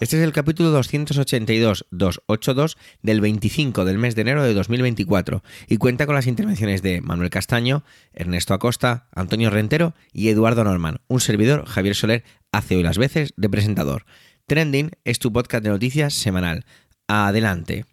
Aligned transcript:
Este 0.00 0.16
es 0.16 0.22
el 0.22 0.32
capítulo 0.32 0.72
282-282 0.80 2.78
del 3.02 3.20
25 3.20 3.84
del 3.84 3.98
mes 3.98 4.14
de 4.14 4.22
enero 4.22 4.42
de 4.42 4.54
2024 4.54 5.42
y 5.68 5.76
cuenta 5.76 6.06
con 6.06 6.14
las 6.14 6.26
intervenciones 6.26 6.80
de 6.80 7.02
Manuel 7.02 7.28
Castaño, 7.28 7.84
Ernesto 8.14 8.54
Acosta, 8.54 9.08
Antonio 9.14 9.50
Rentero 9.50 9.92
y 10.10 10.30
Eduardo 10.30 10.64
Norman. 10.64 11.02
Un 11.08 11.20
servidor, 11.20 11.66
Javier 11.66 11.94
Soler, 11.94 12.24
hace 12.50 12.76
hoy 12.76 12.82
las 12.82 12.96
veces 12.96 13.34
de 13.36 13.50
presentador. 13.50 14.06
Trending 14.46 14.92
es 15.04 15.18
tu 15.18 15.34
podcast 15.34 15.64
de 15.64 15.68
noticias 15.68 16.14
semanal. 16.14 16.64
Adelante. 17.06 17.84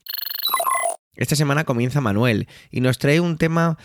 Esta 1.17 1.35
semana 1.35 1.66
comienza 1.66 1.99
Manuel 1.99 2.47
y 2.71 2.80
nos 2.80 2.99
trae 2.99 3.19
un 3.19 3.38
tema 3.38 3.77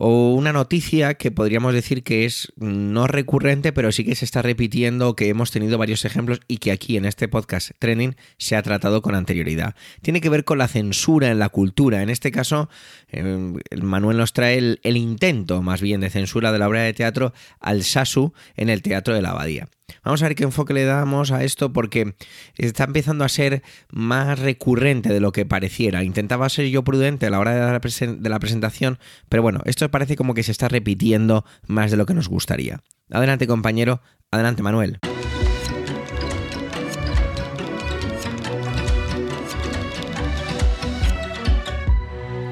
o 0.00 0.32
una 0.32 0.52
noticia 0.52 1.14
que 1.14 1.32
podríamos 1.32 1.74
decir 1.74 2.04
que 2.04 2.24
es 2.24 2.52
no 2.56 3.08
recurrente, 3.08 3.72
pero 3.72 3.90
sí 3.90 4.04
que 4.04 4.14
se 4.14 4.24
está 4.24 4.42
repitiendo, 4.42 5.16
que 5.16 5.28
hemos 5.28 5.50
tenido 5.50 5.76
varios 5.76 6.04
ejemplos 6.04 6.40
y 6.46 6.58
que 6.58 6.70
aquí 6.70 6.96
en 6.96 7.04
este 7.04 7.26
podcast 7.26 7.72
Training 7.80 8.12
se 8.36 8.54
ha 8.54 8.62
tratado 8.62 9.02
con 9.02 9.16
anterioridad. 9.16 9.74
Tiene 10.00 10.20
que 10.20 10.28
ver 10.28 10.44
con 10.44 10.58
la 10.58 10.68
censura 10.68 11.32
en 11.32 11.40
la 11.40 11.48
cultura. 11.48 12.00
En 12.02 12.10
este 12.10 12.30
caso, 12.30 12.70
eh, 13.08 13.52
Manuel 13.82 14.18
nos 14.18 14.32
trae 14.32 14.56
el, 14.58 14.78
el 14.84 14.96
intento 14.96 15.62
más 15.62 15.80
bien 15.80 16.00
de 16.00 16.10
censura 16.10 16.52
de 16.52 16.60
la 16.60 16.68
obra 16.68 16.82
de 16.82 16.94
teatro 16.94 17.32
al 17.58 17.82
Sasu 17.82 18.32
en 18.56 18.68
el 18.68 18.82
Teatro 18.82 19.14
de 19.14 19.22
la 19.22 19.30
Abadía. 19.30 19.68
Vamos 20.04 20.22
a 20.22 20.26
ver 20.26 20.34
qué 20.34 20.44
enfoque 20.44 20.74
le 20.74 20.84
damos 20.84 21.30
a 21.30 21.44
esto 21.44 21.72
porque 21.72 22.14
está 22.56 22.84
empezando 22.84 23.24
a 23.24 23.28
ser 23.28 23.62
más 23.90 24.38
recurrente 24.38 25.12
de 25.12 25.20
lo 25.20 25.32
que 25.32 25.46
pareciera. 25.46 26.04
Intentaba 26.04 26.48
ser 26.48 26.66
yo 26.66 26.84
prudente 26.84 27.26
a 27.26 27.30
la 27.30 27.38
hora 27.38 27.54
de 27.54 28.28
la, 28.28 28.38
presentación, 28.38 28.98
pero 29.28 29.42
bueno, 29.42 29.60
esto 29.64 29.88
parece 29.90 30.16
como 30.16 30.34
que 30.34 30.42
se 30.42 30.52
está 30.52 30.68
repitiendo 30.68 31.44
más 31.66 31.90
de 31.90 31.96
lo 31.96 32.06
que 32.06 32.14
nos 32.14 32.28
gustaría. 32.28 32.80
Adelante 33.10 33.46
compañero, 33.46 34.00
adelante 34.30 34.62
Manuel. 34.62 34.98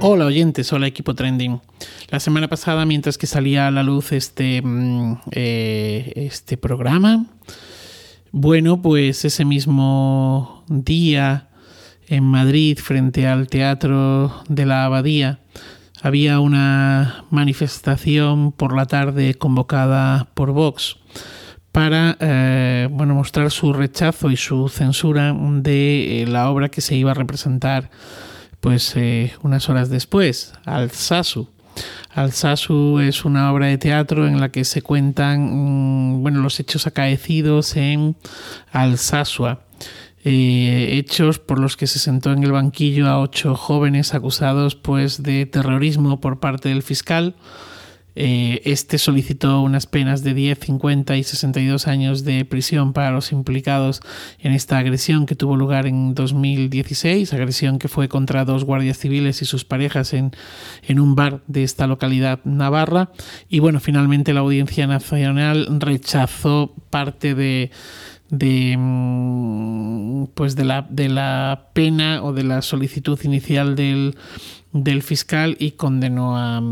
Hola 0.08 0.26
oyentes, 0.26 0.72
hola 0.72 0.86
equipo 0.86 1.16
trending. 1.16 1.60
La 2.10 2.20
semana 2.20 2.46
pasada, 2.46 2.86
mientras 2.86 3.18
que 3.18 3.26
salía 3.26 3.66
a 3.66 3.72
la 3.72 3.82
luz 3.82 4.12
este, 4.12 4.62
mm, 4.62 5.18
eh, 5.32 6.12
este 6.14 6.56
programa, 6.56 7.26
bueno, 8.30 8.80
pues 8.80 9.24
ese 9.24 9.44
mismo 9.44 10.62
día 10.68 11.48
en 12.06 12.22
Madrid, 12.22 12.78
frente 12.78 13.26
al 13.26 13.48
Teatro 13.48 14.44
de 14.48 14.64
la 14.64 14.84
Abadía, 14.84 15.40
había 16.00 16.38
una 16.38 17.24
manifestación 17.30 18.52
por 18.52 18.76
la 18.76 18.86
tarde 18.86 19.34
convocada 19.34 20.28
por 20.34 20.52
Vox 20.52 20.98
para 21.72 22.16
eh, 22.20 22.86
bueno, 22.92 23.16
mostrar 23.16 23.50
su 23.50 23.72
rechazo 23.72 24.30
y 24.30 24.36
su 24.36 24.68
censura 24.68 25.34
de 25.36 26.22
eh, 26.22 26.26
la 26.28 26.48
obra 26.48 26.68
que 26.68 26.80
se 26.80 26.94
iba 26.94 27.10
a 27.10 27.14
representar 27.14 27.90
pues 28.60 28.94
unas 29.42 29.68
horas 29.68 29.90
después, 29.90 30.52
al 30.64 30.90
Sasu. 30.90 31.48
Alsasu 32.14 33.00
es 33.00 33.24
una 33.24 33.52
obra 33.52 33.66
de 33.66 33.78
teatro 33.78 34.26
en 34.26 34.40
la 34.40 34.50
que 34.50 34.64
se 34.64 34.82
cuentan 34.82 36.14
mm, 36.16 36.22
bueno, 36.22 36.40
los 36.40 36.58
hechos 36.60 36.86
acaecidos 36.86 37.76
en 37.76 38.16
Alsasua. 38.72 39.60
Eh, 40.24 40.96
hechos 40.98 41.38
por 41.38 41.60
los 41.60 41.76
que 41.76 41.86
se 41.86 42.00
sentó 42.00 42.32
en 42.32 42.42
el 42.42 42.50
banquillo 42.50 43.06
a 43.06 43.20
ocho 43.20 43.54
jóvenes 43.54 44.12
acusados 44.12 44.74
pues, 44.74 45.22
de 45.22 45.46
terrorismo 45.46 46.20
por 46.20 46.40
parte 46.40 46.70
del 46.70 46.82
fiscal 46.82 47.36
eh, 48.18 48.62
este 48.64 48.96
solicitó 48.96 49.60
unas 49.60 49.86
penas 49.86 50.22
de 50.22 50.32
10, 50.32 50.58
50 50.58 51.16
y 51.18 51.22
62 51.22 51.86
años 51.86 52.24
de 52.24 52.46
prisión 52.46 52.94
para 52.94 53.10
los 53.10 53.30
implicados 53.30 54.00
en 54.38 54.52
esta 54.52 54.78
agresión 54.78 55.26
que 55.26 55.36
tuvo 55.36 55.54
lugar 55.54 55.86
en 55.86 56.14
2016, 56.14 57.34
agresión 57.34 57.78
que 57.78 57.88
fue 57.88 58.08
contra 58.08 58.46
dos 58.46 58.64
guardias 58.64 58.98
civiles 58.98 59.42
y 59.42 59.44
sus 59.44 59.66
parejas 59.66 60.14
en, 60.14 60.32
en 60.82 60.98
un 60.98 61.14
bar 61.14 61.42
de 61.46 61.62
esta 61.62 61.86
localidad 61.86 62.40
navarra. 62.44 63.10
Y 63.50 63.58
bueno, 63.58 63.80
finalmente 63.80 64.32
la 64.32 64.40
Audiencia 64.40 64.86
Nacional 64.86 65.66
rechazó 65.78 66.74
parte 66.88 67.34
de 67.34 67.70
de 68.30 68.76
mm, 68.76 70.26
pues 70.34 70.56
de 70.56 70.64
la, 70.64 70.86
de 70.88 71.08
la 71.08 71.68
pena 71.72 72.22
o 72.22 72.32
de 72.32 72.44
la 72.44 72.62
solicitud 72.62 73.18
inicial 73.22 73.76
del, 73.76 74.16
del 74.72 75.02
fiscal 75.02 75.56
y 75.58 75.72
condenó 75.72 76.36
a, 76.36 76.62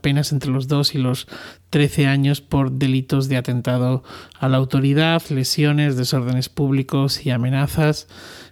penas 0.00 0.32
entre 0.32 0.50
los 0.50 0.68
2 0.68 0.94
y 0.94 0.98
los 0.98 1.26
13 1.70 2.06
años 2.06 2.40
por 2.40 2.72
delitos 2.72 3.28
de 3.28 3.36
atentado 3.36 4.04
a 4.38 4.48
la 4.48 4.58
autoridad, 4.58 5.22
lesiones, 5.28 5.96
desórdenes 5.96 6.48
públicos 6.48 7.26
y 7.26 7.30
amenazas, 7.30 8.06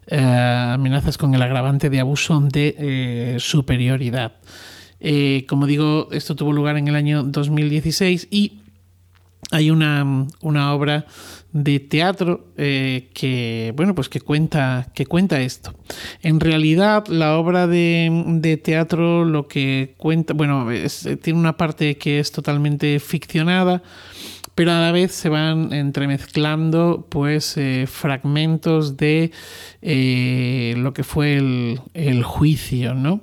eh, 0.08 0.18
amenazas 0.18 1.18
con 1.18 1.34
el 1.34 1.42
agravante 1.42 1.88
de 1.88 2.00
abuso 2.00 2.40
de 2.40 2.74
eh, 2.78 3.36
superioridad. 3.38 4.32
Eh, 4.98 5.46
como 5.48 5.66
digo, 5.66 6.08
esto 6.12 6.34
tuvo 6.34 6.52
lugar 6.52 6.76
en 6.76 6.88
el 6.88 6.94
año 6.94 7.22
2016 7.22 8.28
y 8.30 8.59
hay 9.50 9.70
una, 9.70 10.26
una 10.40 10.74
obra 10.74 11.06
de 11.52 11.80
teatro 11.80 12.46
eh, 12.56 13.10
que 13.12 13.72
bueno 13.76 13.94
pues 13.94 14.08
que 14.08 14.20
cuenta 14.20 14.88
que 14.94 15.06
cuenta 15.06 15.40
esto. 15.40 15.74
En 16.22 16.38
realidad 16.40 17.06
la 17.08 17.36
obra 17.36 17.66
de, 17.66 18.60
teatro 18.62 19.24
lo 19.24 19.48
que 19.48 19.94
cuenta 19.96 20.34
bueno 20.34 20.68
tiene 21.22 21.38
una 21.38 21.56
parte 21.56 21.96
que 21.96 22.20
es 22.20 22.30
totalmente 22.30 23.00
ficcionada 23.00 23.82
pero 24.54 24.72
a 24.72 24.80
la 24.80 24.92
vez 24.92 25.12
se 25.12 25.28
van 25.28 25.72
entremezclando 25.72 27.06
pues 27.08 27.56
eh, 27.56 27.86
fragmentos 27.88 28.96
de 28.96 29.32
eh, 29.82 30.74
lo 30.76 30.92
que 30.92 31.02
fue 31.02 31.36
el, 31.36 31.80
el 31.94 32.22
juicio 32.22 32.94
no 32.94 33.22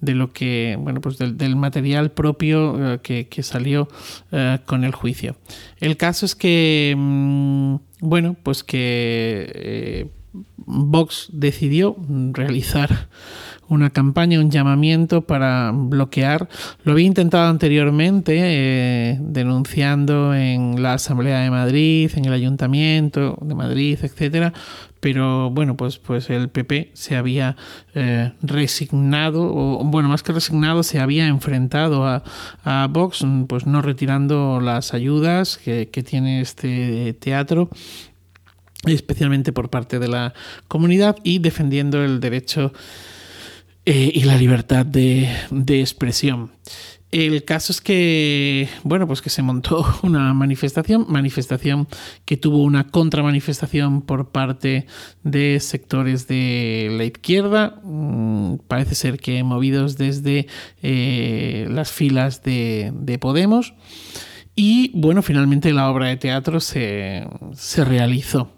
de 0.00 0.14
lo 0.14 0.32
que, 0.32 0.76
bueno, 0.78 1.00
pues 1.00 1.18
del, 1.18 1.56
material 1.56 2.10
propio 2.10 2.94
eh, 2.94 2.98
que, 3.00 3.42
salió 3.42 3.88
eh, 4.32 4.58
con 4.66 4.84
el 4.84 4.92
juicio. 4.92 5.36
El 5.80 5.96
caso 5.96 6.26
es 6.26 6.34
que, 6.34 6.94
mm, 6.96 7.76
bueno, 8.00 8.36
pues 8.42 8.62
que 8.64 9.50
eh, 9.54 10.10
Vox 10.56 11.28
decidió 11.32 11.96
realizar 12.32 13.08
una 13.68 13.90
campaña, 13.90 14.40
un 14.40 14.50
llamamiento 14.50 15.22
para 15.22 15.72
bloquear. 15.72 16.48
Lo 16.82 16.92
había 16.92 17.06
intentado 17.06 17.48
anteriormente, 17.48 19.18
denunciando 19.20 20.34
en 20.34 20.82
la 20.82 20.94
Asamblea 20.94 21.40
de 21.40 21.50
Madrid, 21.50 22.10
en 22.14 22.26
el 22.26 22.32
Ayuntamiento 22.34 23.38
de 23.40 23.54
Madrid, 23.54 23.98
etcétera, 24.02 24.52
pero 25.04 25.50
bueno, 25.50 25.76
pues, 25.76 25.98
pues 25.98 26.30
el 26.30 26.48
PP 26.48 26.92
se 26.94 27.14
había 27.14 27.56
eh, 27.94 28.32
resignado, 28.40 29.42
o 29.54 29.84
bueno, 29.84 30.08
más 30.08 30.22
que 30.22 30.32
resignado, 30.32 30.82
se 30.82 30.98
había 30.98 31.26
enfrentado 31.26 32.06
a, 32.06 32.22
a 32.64 32.86
Vox, 32.90 33.22
pues 33.46 33.66
no 33.66 33.82
retirando 33.82 34.62
las 34.62 34.94
ayudas 34.94 35.58
que, 35.58 35.84
tiene 35.84 36.40
este 36.40 37.12
teatro 37.20 37.68
especialmente 38.86 39.52
por 39.52 39.68
parte 39.68 39.98
de 39.98 40.08
la 40.08 40.32
comunidad 40.68 41.18
y 41.22 41.38
defendiendo 41.38 42.02
el 42.02 42.20
derecho 42.20 42.72
eh, 43.84 44.10
y 44.14 44.22
la 44.22 44.38
libertad 44.38 44.86
de, 44.86 45.28
de 45.50 45.80
expresión. 45.80 46.50
El 47.14 47.44
caso 47.44 47.70
es 47.70 47.80
que, 47.80 48.68
bueno, 48.82 49.06
pues 49.06 49.22
que 49.22 49.30
se 49.30 49.40
montó 49.40 49.86
una 50.02 50.34
manifestación, 50.34 51.06
manifestación 51.08 51.86
que 52.24 52.36
tuvo 52.36 52.64
una 52.64 52.88
contramanifestación 52.88 54.02
por 54.02 54.30
parte 54.30 54.88
de 55.22 55.60
sectores 55.60 56.26
de 56.26 56.88
la 56.90 57.04
izquierda, 57.04 57.80
mm, 57.84 58.56
parece 58.66 58.96
ser 58.96 59.20
que 59.20 59.44
movidos 59.44 59.96
desde 59.96 60.48
eh, 60.82 61.68
las 61.70 61.92
filas 61.92 62.42
de, 62.42 62.92
Podemos. 63.20 63.74
Y 64.56 64.90
bueno, 64.92 65.22
finalmente 65.22 65.72
la 65.72 65.88
obra 65.88 66.08
de 66.08 66.16
teatro 66.16 66.58
se, 66.58 67.28
se 67.52 67.84
realizó. 67.84 68.50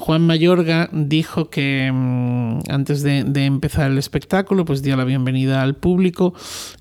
Juan 0.00 0.26
Mayorga 0.26 0.88
dijo 0.92 1.50
que 1.50 1.90
mm, 1.92 2.70
antes 2.70 3.02
de, 3.02 3.18
empezar 3.44 3.90
el 3.90 3.98
espectáculo, 3.98 4.64
pues 4.64 4.82
dio 4.82 4.96
la 4.96 5.04
bienvenida 5.04 5.60
al 5.60 5.74
público 5.74 6.32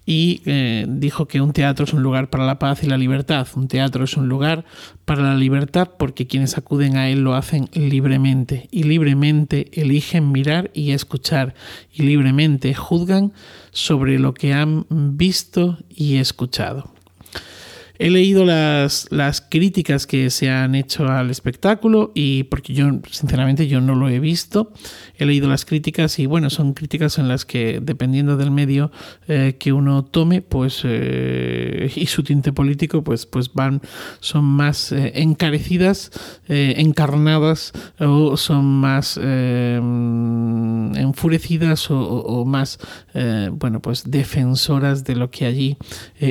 y 0.05 0.41
eh, 0.45 0.85
dijo 0.87 1.27
que 1.27 1.41
un 1.41 1.51
teatro 1.51 1.83
es 1.83 1.91
un 1.91 2.01
lugar 2.01 2.29
para 2.29 2.45
la 2.45 2.59
paz 2.59 2.81
y 2.81 2.87
la 2.87 2.97
libertad. 2.97 3.45
Un 3.55 3.67
teatro 3.67 4.05
es 4.05 4.15
un 4.15 4.29
lugar 4.29 4.63
para 5.03 5.21
la 5.21 5.35
libertad 5.35 5.89
porque 5.99 6.27
quienes 6.27 6.57
acuden 6.57 6.95
a 6.95 7.09
él 7.09 7.19
lo 7.19 7.35
hacen 7.35 7.67
libremente 7.73 8.69
y 8.71 8.83
libremente 8.83 9.67
eligen 9.73 10.31
mirar 10.31 10.71
y 10.73 10.91
escuchar 10.91 11.55
y 11.91 12.03
libremente 12.03 12.73
juzgan 12.73 13.33
sobre 13.71 14.17
lo 14.17 14.33
que 14.33 14.53
han 14.53 14.85
visto 14.89 15.77
y 15.89 16.15
escuchado. 16.15 16.89
He 18.01 18.09
leído 18.09 18.45
las, 18.45 19.07
las 19.09 19.41
críticas 19.41 20.07
que 20.07 20.29
se 20.29 20.49
han 20.49 20.73
hecho 20.73 21.05
al 21.09 21.29
espectáculo 21.29 22.13
y 22.15 22.43
porque 22.43 22.73
yo, 22.73 22.85
sinceramente, 23.11 23.67
yo 23.67 23.81
no 23.81 23.93
lo 23.93 24.07
he 24.07 24.21
visto. 24.21 24.71
He 25.17 25.25
leído 25.25 25.49
las 25.49 25.65
críticas 25.65 26.17
y 26.17 26.25
bueno, 26.25 26.49
son 26.49 26.73
críticas 26.73 27.17
en 27.17 27.27
las 27.27 27.43
que, 27.43 27.81
dependiendo 27.81 28.37
del 28.37 28.51
medio 28.51 28.89
eh, 29.27 29.57
que 29.59 29.73
uno 29.73 30.05
tome, 30.05 30.41
pues 30.41 30.79
eh, 30.85 31.91
y 31.93 32.05
su 32.05 32.23
tinte 32.23 32.53
político, 32.53 33.03
pues, 33.03 33.25
pues 33.25 33.53
van, 33.53 33.81
son 34.21 34.45
más 34.45 34.93
eh, 34.93 35.11
encarecidas, 35.15 36.11
encarnadas 36.47 37.73
o 37.99 38.37
son 38.37 38.63
más 38.65 39.17
enfurecidas 40.95 41.87
o, 41.91 42.45
más, 42.45 42.79
bueno, 43.51 43.81
pues 43.81 44.09
defensoras 44.09 45.03
de 45.03 45.17
lo 45.17 45.29
que 45.31 45.45
allí 45.45 45.77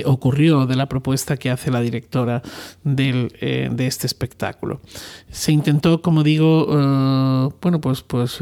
ocurrió, 0.07 0.65
de 0.67 0.77
la 0.77 0.89
propuesta 0.89 1.37
que 1.37 1.51
hace 1.51 1.58
la 1.67 1.81
directora 1.81 2.43
del, 2.85 3.29
de 3.41 3.87
este 3.87 4.07
espectáculo. 4.07 4.81
Se 5.31 5.53
intentó, 5.53 6.01
como 6.03 6.23
digo, 6.23 6.67
bueno, 7.61 7.81
pues, 7.81 8.03
pues 8.03 8.39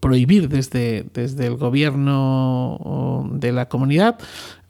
prohibir 0.00 0.48
desde, 0.48 1.06
desde 1.12 1.46
el 1.46 1.56
gobierno 1.56 3.28
de 3.32 3.52
la 3.52 3.68
comunidad, 3.68 4.18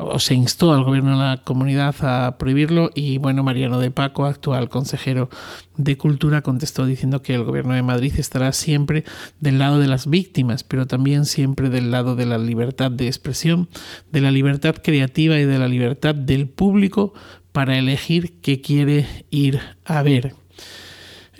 o 0.00 0.18
se 0.18 0.34
instó 0.34 0.72
al 0.72 0.84
gobierno 0.84 1.12
de 1.12 1.24
la 1.24 1.42
comunidad 1.44 1.94
a 2.00 2.38
prohibirlo, 2.38 2.90
y 2.94 3.18
bueno, 3.18 3.42
Mariano 3.42 3.78
de 3.78 3.90
Paco, 3.90 4.24
actual 4.24 4.68
consejero 4.68 5.28
de 5.76 5.96
Cultura, 5.96 6.42
contestó 6.42 6.86
diciendo 6.86 7.22
que 7.22 7.34
el 7.34 7.44
gobierno 7.44 7.74
de 7.74 7.82
Madrid 7.82 8.14
estará 8.18 8.52
siempre 8.52 9.04
del 9.40 9.58
lado 9.58 9.78
de 9.78 9.88
las 9.88 10.08
víctimas, 10.08 10.64
pero 10.64 10.86
también 10.86 11.24
siempre 11.24 11.68
del 11.68 11.90
lado 11.90 12.16
de 12.16 12.26
la 12.26 12.38
libertad 12.38 12.90
de 12.90 13.06
expresión, 13.06 13.68
de 14.10 14.20
la 14.20 14.30
libertad 14.30 14.76
creativa 14.82 15.38
y 15.38 15.44
de 15.44 15.58
la 15.58 15.68
libertad 15.68 16.14
del 16.14 16.48
público 16.48 17.12
para 17.52 17.78
elegir 17.78 18.40
qué 18.40 18.60
quiere 18.60 19.06
ir 19.30 19.60
a 19.84 20.02
ver. 20.02 20.39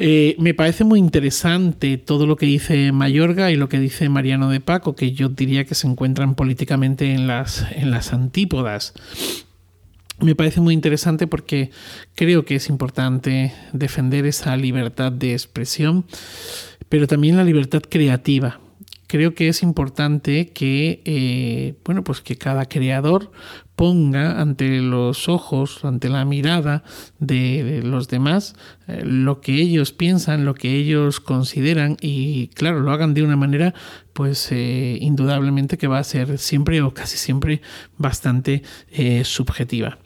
Eh, 0.03 0.35
me 0.39 0.55
parece 0.55 0.83
muy 0.83 0.99
interesante 0.99 1.99
todo 1.99 2.27
lo 2.27 2.37
que 2.37 2.47
dice 2.47 2.91
Mayorga 2.91 3.51
y 3.51 3.57
lo 3.57 3.69
que 3.69 3.79
dice 3.79 4.09
Mariano 4.09 4.49
de 4.49 4.59
Paco, 4.59 4.97
que 4.97 5.13
yo 5.13 5.29
diría 5.29 5.67
que 5.67 5.75
se 5.75 5.87
encuentran 5.87 6.35
políticamente 6.35 7.13
en 7.13 7.27
las, 7.27 7.67
en 7.73 7.91
las 7.91 8.15
antípodas. 8.15 8.95
Me 10.19 10.35
parece 10.35 10.63
muy 10.63 10.73
interesante 10.73 11.27
porque 11.27 11.71
creo 12.15 12.47
que 12.47 12.55
es 12.55 12.71
importante 12.71 13.53
defender 13.75 14.25
esa 14.25 14.57
libertad 14.57 15.13
de 15.13 15.35
expresión, 15.35 16.07
pero 16.89 17.07
también 17.07 17.37
la 17.37 17.45
libertad 17.45 17.83
creativa 17.87 18.59
creo 19.11 19.35
que 19.35 19.49
es 19.49 19.65
importante 19.65 20.53
que, 20.53 21.03
eh, 21.05 21.75
bueno, 21.85 22.05
pues 22.05 22.21
que 22.21 22.37
cada 22.37 22.67
creador 22.67 23.33
ponga 23.75 24.41
ante 24.41 24.81
los 24.81 25.29
ojos, 25.29 25.85
ante 25.85 26.09
la 26.09 26.25
mirada 26.25 26.85
de 27.19 27.81
los 27.83 28.07
demás, 28.07 28.55
eh, 28.87 29.03
lo 29.05 29.41
que 29.41 29.55
ellos 29.55 29.91
piensan, 29.91 30.45
lo 30.45 30.55
que 30.55 30.77
ellos 30.77 31.19
consideran 31.19 31.97
y, 32.01 32.49
claro, 32.55 32.79
lo 32.79 32.93
hagan 32.93 33.13
de 33.13 33.25
una 33.25 33.35
manera, 33.35 33.75
pues 34.13 34.53
eh, 34.53 34.97
indudablemente 35.01 35.77
que 35.77 35.89
va 35.89 35.99
a 35.99 36.05
ser 36.05 36.39
siempre 36.39 36.81
o 36.81 36.95
casi 36.95 37.19
siempre 37.19 37.63
bastante 37.99 38.63
subjetiva. 39.25 39.99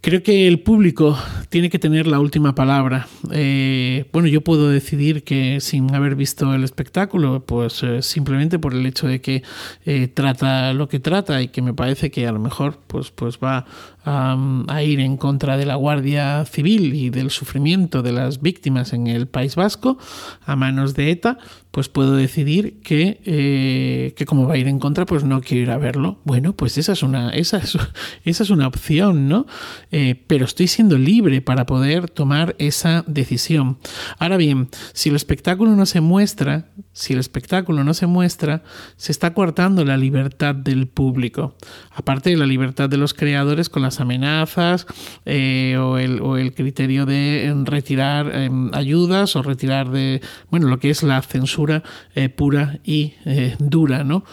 Creo 0.00 0.22
que 0.22 0.46
el 0.46 0.60
público 0.60 1.18
tiene 1.48 1.70
que 1.70 1.80
tener 1.80 2.06
la 2.06 2.20
última 2.20 2.54
palabra. 2.54 3.08
Eh, 3.32 4.08
bueno, 4.12 4.28
yo 4.28 4.42
puedo 4.42 4.70
decidir 4.70 5.24
que 5.24 5.60
sin 5.60 5.92
haber 5.92 6.14
visto 6.14 6.54
el 6.54 6.62
espectáculo, 6.62 7.44
pues 7.44 7.82
eh, 7.82 8.00
simplemente 8.00 8.60
por 8.60 8.74
el 8.74 8.86
hecho 8.86 9.08
de 9.08 9.20
que 9.20 9.42
eh, 9.84 10.06
trata 10.06 10.72
lo 10.72 10.88
que 10.88 11.00
trata 11.00 11.42
y 11.42 11.48
que 11.48 11.62
me 11.62 11.74
parece 11.74 12.12
que 12.12 12.28
a 12.28 12.32
lo 12.32 12.38
mejor 12.38 12.78
pues, 12.86 13.10
pues 13.10 13.38
va 13.42 13.66
a, 14.08 14.82
ir 14.82 15.00
en 15.00 15.16
contra 15.16 15.56
de 15.58 15.66
la 15.66 15.74
Guardia 15.74 16.44
Civil 16.46 16.94
y 16.94 17.10
del 17.10 17.30
sufrimiento 17.30 18.02
de 18.02 18.12
las 18.12 18.40
víctimas 18.40 18.92
en 18.92 19.06
el 19.06 19.28
País 19.28 19.54
Vasco 19.54 19.98
a 20.46 20.56
manos 20.56 20.94
de 20.94 21.10
ETA, 21.10 21.38
pues 21.70 21.88
puedo 21.88 22.16
decidir 22.16 22.80
que, 22.80 23.20
eh, 23.24 24.14
que 24.16 24.24
como 24.24 24.48
va 24.48 24.54
a 24.54 24.56
ir 24.56 24.66
en 24.68 24.78
contra, 24.78 25.04
pues 25.04 25.24
no 25.24 25.42
quiero 25.42 25.64
ir 25.64 25.70
a 25.70 25.76
verlo. 25.76 26.18
Bueno, 26.24 26.54
pues 26.54 26.78
esa 26.78 26.92
es 26.92 27.02
una, 27.02 27.30
esa 27.30 27.58
es, 27.58 27.76
esa 28.24 28.42
es 28.42 28.50
una 28.50 28.66
opción, 28.66 29.28
¿no? 29.28 29.46
Eh, 29.92 30.24
pero 30.26 30.46
estoy 30.46 30.68
siendo 30.68 30.96
libre 30.96 31.42
para 31.42 31.66
poder 31.66 32.08
tomar 32.08 32.56
esa 32.58 33.04
decisión. 33.06 33.78
Ahora 34.18 34.38
bien, 34.38 34.68
si 34.94 35.10
el 35.10 35.16
espectáculo 35.16 35.76
no 35.76 35.84
se 35.84 36.00
muestra, 36.00 36.70
si 36.92 37.12
el 37.12 37.18
espectáculo 37.18 37.84
no 37.84 37.92
se 37.92 38.06
muestra, 38.06 38.62
se 38.96 39.12
está 39.12 39.34
coartando 39.34 39.84
la 39.84 39.98
libertad 39.98 40.54
del 40.54 40.88
público. 40.88 41.56
Aparte 41.94 42.30
de 42.30 42.36
la 42.36 42.46
libertad 42.46 42.88
de 42.88 42.96
los 42.96 43.12
creadores 43.12 43.68
con 43.68 43.82
las 43.82 43.97
amenazas 44.00 44.86
eh, 45.24 45.76
o, 45.78 45.98
el, 45.98 46.54
criterio 46.54 47.06
de 47.06 47.54
retirar 47.64 48.34
em, 48.34 48.70
ayudas 48.74 49.36
o 49.36 49.42
retirar 49.42 49.90
de, 49.90 50.20
bueno, 50.50 50.68
lo 50.68 50.78
que 50.78 50.90
es 50.90 51.02
la 51.02 51.20
censura 51.22 51.82
eh, 52.14 52.28
pura 52.28 52.80
y 52.84 53.14
eh, 53.24 53.56
dura, 53.58 54.04
¿no? 54.04 54.24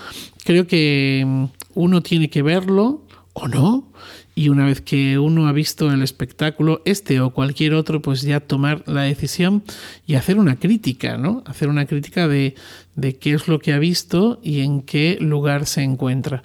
Creo 0.43 0.67
que 0.67 1.21
em, 1.21 1.49
uno 1.73 2.01
tiene 2.01 2.29
que 2.29 2.41
verlo 2.41 3.01
o 3.33 3.47
no 3.47 3.91
y 4.35 4.49
una 4.49 4.65
vez 4.65 4.81
que 4.81 5.17
uno 5.17 5.47
ha 5.47 5.53
visto 5.53 5.89
el 5.91 6.03
espectáculo, 6.03 6.81
este 6.83 7.21
o 7.21 7.29
cualquier 7.29 7.73
otro, 7.73 8.01
pues 8.01 8.21
ya 8.21 8.41
tomar 8.41 8.83
la 8.85 9.03
decisión 9.03 9.63
y 10.05 10.15
hacer 10.15 10.37
una 10.37 10.57
crítica, 10.57 11.17
¿no? 11.17 11.41
Hacer 11.45 11.69
una 11.69 11.85
crítica 11.85 12.27
de, 12.27 12.55
de 12.95 13.15
qué 13.15 13.33
es 13.33 13.47
lo 13.47 13.59
que 13.59 13.71
ha 13.71 13.79
visto 13.79 14.39
y 14.43 14.59
en 14.59 14.81
qué 14.81 15.17
lugar 15.21 15.65
se 15.65 15.83
encuentra. 15.83 16.43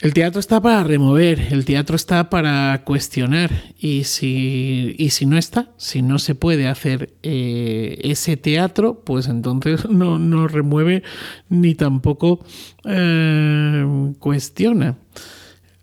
El 0.00 0.14
teatro 0.14 0.38
está 0.38 0.60
para 0.60 0.84
remover, 0.84 1.48
el 1.50 1.64
teatro 1.64 1.96
está 1.96 2.30
para 2.30 2.82
cuestionar. 2.84 3.50
Y 3.76 4.04
si, 4.04 4.94
y 4.96 5.10
si 5.10 5.26
no 5.26 5.36
está, 5.36 5.72
si 5.76 6.02
no 6.02 6.20
se 6.20 6.36
puede 6.36 6.68
hacer 6.68 7.14
eh, 7.24 7.98
ese 8.04 8.36
teatro, 8.36 9.02
pues 9.04 9.26
entonces 9.26 9.88
no, 9.90 10.18
no 10.20 10.46
remueve 10.46 11.02
ni 11.48 11.74
tampoco 11.74 12.44
eh, 12.84 14.12
cuestiona. 14.20 14.98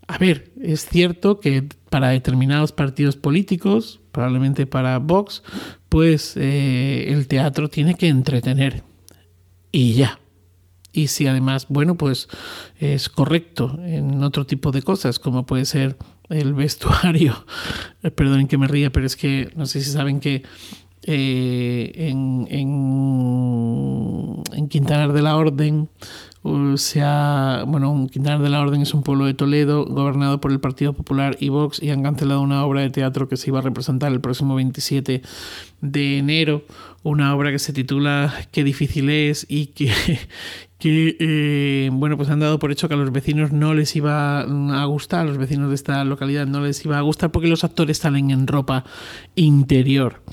A 0.07 0.17
ver, 0.17 0.51
es 0.61 0.85
cierto 0.85 1.41
que 1.41 1.67
para 1.89 2.09
determinados 2.09 2.71
partidos 2.71 3.17
políticos, 3.17 3.99
probablemente 4.13 4.65
para 4.65 4.99
Vox, 4.99 5.43
pues 5.89 6.37
eh, 6.37 7.07
el 7.09 7.27
teatro 7.27 7.69
tiene 7.69 7.95
que 7.95 8.07
entretener. 8.07 8.83
Y 9.73 9.93
ya 9.93 10.19
y 10.95 11.07
si 11.07 11.27
además, 11.27 11.67
bueno, 11.69 11.95
pues 11.95 12.29
es 12.79 13.09
correcto 13.09 13.77
en 13.83 14.23
otro 14.23 14.45
tipo 14.45 14.71
de 14.71 14.81
cosas, 14.81 15.19
como 15.19 15.45
puede 15.45 15.65
ser 15.65 15.97
el 16.29 16.53
vestuario. 16.53 17.45
Eh, 18.01 18.11
perdonen 18.11 18.47
que 18.47 18.57
me 18.57 18.67
ría, 18.67 18.91
pero 18.91 19.05
es 19.05 19.15
que 19.15 19.49
no 19.55 19.65
sé 19.65 19.81
si 19.81 19.91
saben 19.91 20.19
que 20.19 20.43
eh, 21.03 21.91
en, 21.95 22.47
en, 22.49 22.67
en, 24.53 24.67
Quintanar 24.69 25.13
de 25.13 25.21
la 25.21 25.37
Orden 25.37 25.87
uh, 26.41 26.77
se 26.77 27.01
ha, 27.03 27.63
bueno, 27.67 28.07
Quintanar 28.11 28.41
de 28.41 28.49
la 28.49 28.61
Orden 28.61 28.81
es 28.81 28.93
un 28.93 29.03
pueblo 29.03 29.25
de 29.25 29.35
Toledo 29.35 29.85
gobernado 29.85 30.41
por 30.41 30.51
el 30.51 30.59
Partido 30.59 30.93
Popular 30.93 31.37
y 31.39 31.49
Vox 31.49 31.83
y 31.83 31.91
han 31.91 32.01
cancelado 32.01 32.41
una 32.41 32.65
obra 32.65 32.81
de 32.81 32.89
teatro 32.89 33.27
que 33.27 33.37
se 33.37 33.51
iba 33.51 33.59
a 33.59 33.61
representar 33.61 34.11
el 34.11 34.21
próximo 34.21 34.55
27 34.55 35.21
de 35.81 36.17
enero, 36.17 36.63
una 37.05 37.35
obra 37.35 37.51
que 37.51 37.59
se 37.59 37.71
titula 37.71 38.33
Qué 38.51 38.63
difícil 38.63 39.11
es 39.11 39.45
y 39.47 39.67
que, 39.67 39.91
que 40.79 41.15
eh, 41.19 41.89
bueno, 41.93 42.17
pues 42.17 42.29
han 42.29 42.39
dado 42.39 42.57
por 42.57 42.71
hecho 42.71 42.87
que 42.87 42.95
a 42.95 42.97
los 42.97 43.11
vecinos 43.11 43.51
no 43.51 43.75
les 43.75 43.95
iba 43.95 44.41
a 44.41 44.85
gustar, 44.85 45.21
a 45.21 45.23
los 45.25 45.37
vecinos 45.37 45.69
de 45.69 45.75
esta 45.75 46.03
localidad 46.03 46.47
no 46.47 46.61
les 46.61 46.83
iba 46.83 46.97
a 46.97 47.01
gustar 47.01 47.31
porque 47.31 47.47
los 47.47 47.63
actores 47.63 47.99
salen 47.99 48.31
en 48.31 48.47
ropa 48.47 48.85
interior. 49.35 50.23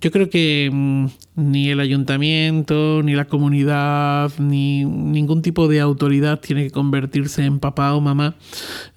Yo 0.00 0.10
creo 0.10 0.30
que 0.30 0.68
mm, 0.72 1.06
ni 1.36 1.70
el 1.70 1.80
ayuntamiento, 1.80 3.02
ni 3.04 3.14
la 3.14 3.26
comunidad, 3.26 4.32
ni 4.38 4.84
ningún 4.84 5.42
tipo 5.42 5.68
de 5.68 5.80
autoridad 5.80 6.40
tiene 6.40 6.64
que 6.64 6.70
convertirse 6.70 7.44
en 7.44 7.58
papá 7.58 7.94
o 7.94 8.00
mamá 8.00 8.34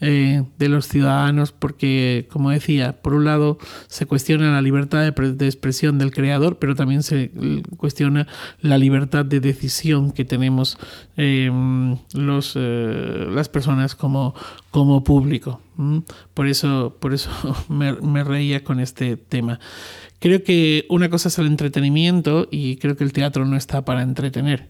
eh, 0.02 0.44
de 0.58 0.70
los 0.70 0.88
ciudadanos 0.88 1.52
porque, 1.52 2.28
como 2.32 2.50
decía, 2.50 3.02
por 3.02 3.14
un 3.14 3.26
lado 3.26 3.58
se 3.88 4.06
cuestiona 4.06 4.52
la 4.52 4.62
libertad 4.62 5.10
de, 5.14 5.46
expresión 5.46 5.98
del 5.98 6.12
creador, 6.12 6.58
pero 6.58 6.76
también 6.76 7.04
se 7.04 7.25
cuestiona 7.78 8.28
la 8.62 8.78
libertad 8.78 9.26
de 9.26 9.40
decisión 9.40 10.12
que 10.12 10.26
tenemos 10.26 10.78
em, 11.18 11.98
los, 12.14 12.54
eh, 12.56 13.28
las 13.30 13.50
personas 13.50 13.96
como, 13.96 14.34
como 14.72 15.04
público. 15.04 15.62
Por 16.34 16.48
eso, 16.48 16.96
por 17.00 17.14
eso 17.14 17.30
me 17.70 18.24
reía 18.24 18.64
con 18.64 18.80
este 18.80 19.18
tema. 19.18 19.60
Creo 20.20 20.44
que 20.44 20.86
una 20.90 21.10
cosa 21.10 21.28
es 21.28 21.38
el 21.38 21.46
entretenimiento 21.46 22.48
y 22.50 22.78
creo 22.78 22.96
que 22.96 23.04
el 23.04 23.14
teatro 23.14 23.46
no 23.46 23.58
está 23.58 23.86
para 23.86 24.02
entretener. 24.02 24.70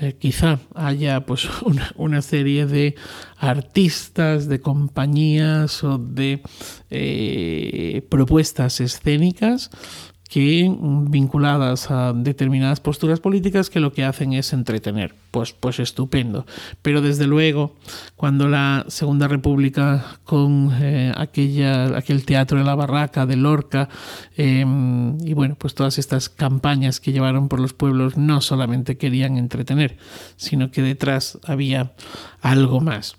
Eh, 0.00 0.16
quizá 0.18 0.58
haya 0.74 1.26
pues 1.26 1.48
una, 1.96 2.22
serie 2.22 2.66
de 2.66 2.94
artistas, 3.36 4.48
de 4.48 4.60
compañías 4.60 5.82
o 5.84 5.98
de 5.98 6.42
eh, 6.90 8.06
propuestas 8.08 8.80
escénicas 8.80 9.70
que 10.32 10.74
vinculadas 10.78 11.90
a 11.90 12.14
determinadas 12.14 12.80
posturas 12.80 13.20
políticas 13.20 13.68
que 13.68 13.80
lo 13.80 13.92
que 13.92 14.02
hacen 14.02 14.32
es 14.32 14.54
entretener. 14.54 15.14
Pues, 15.30 15.52
pues 15.52 15.78
estupendo. 15.78 16.46
Pero 16.80 17.02
desde 17.02 17.26
luego, 17.26 17.74
cuando 18.16 18.48
la 18.48 18.86
Segunda 18.88 19.28
República 19.28 20.18
con 20.24 20.70
eh, 20.80 21.12
aquella, 21.14 21.98
aquel 21.98 22.24
teatro 22.24 22.56
de 22.56 22.64
la 22.64 22.74
barraca 22.74 23.26
de 23.26 23.36
Lorca 23.36 23.90
em, 24.38 25.18
y 25.20 25.34
bueno, 25.34 25.54
pues 25.58 25.74
todas 25.74 25.98
estas 25.98 26.30
campañas 26.30 26.98
que 26.98 27.12
llevaron 27.12 27.48
por 27.48 27.60
los 27.60 27.74
pueblos 27.74 28.16
no 28.16 28.40
solamente 28.40 28.96
querían 28.96 29.36
entretener, 29.36 29.98
sino 30.36 30.70
que 30.70 30.80
detrás 30.80 31.38
había 31.44 31.92
algo 32.40 32.80
más. 32.80 33.16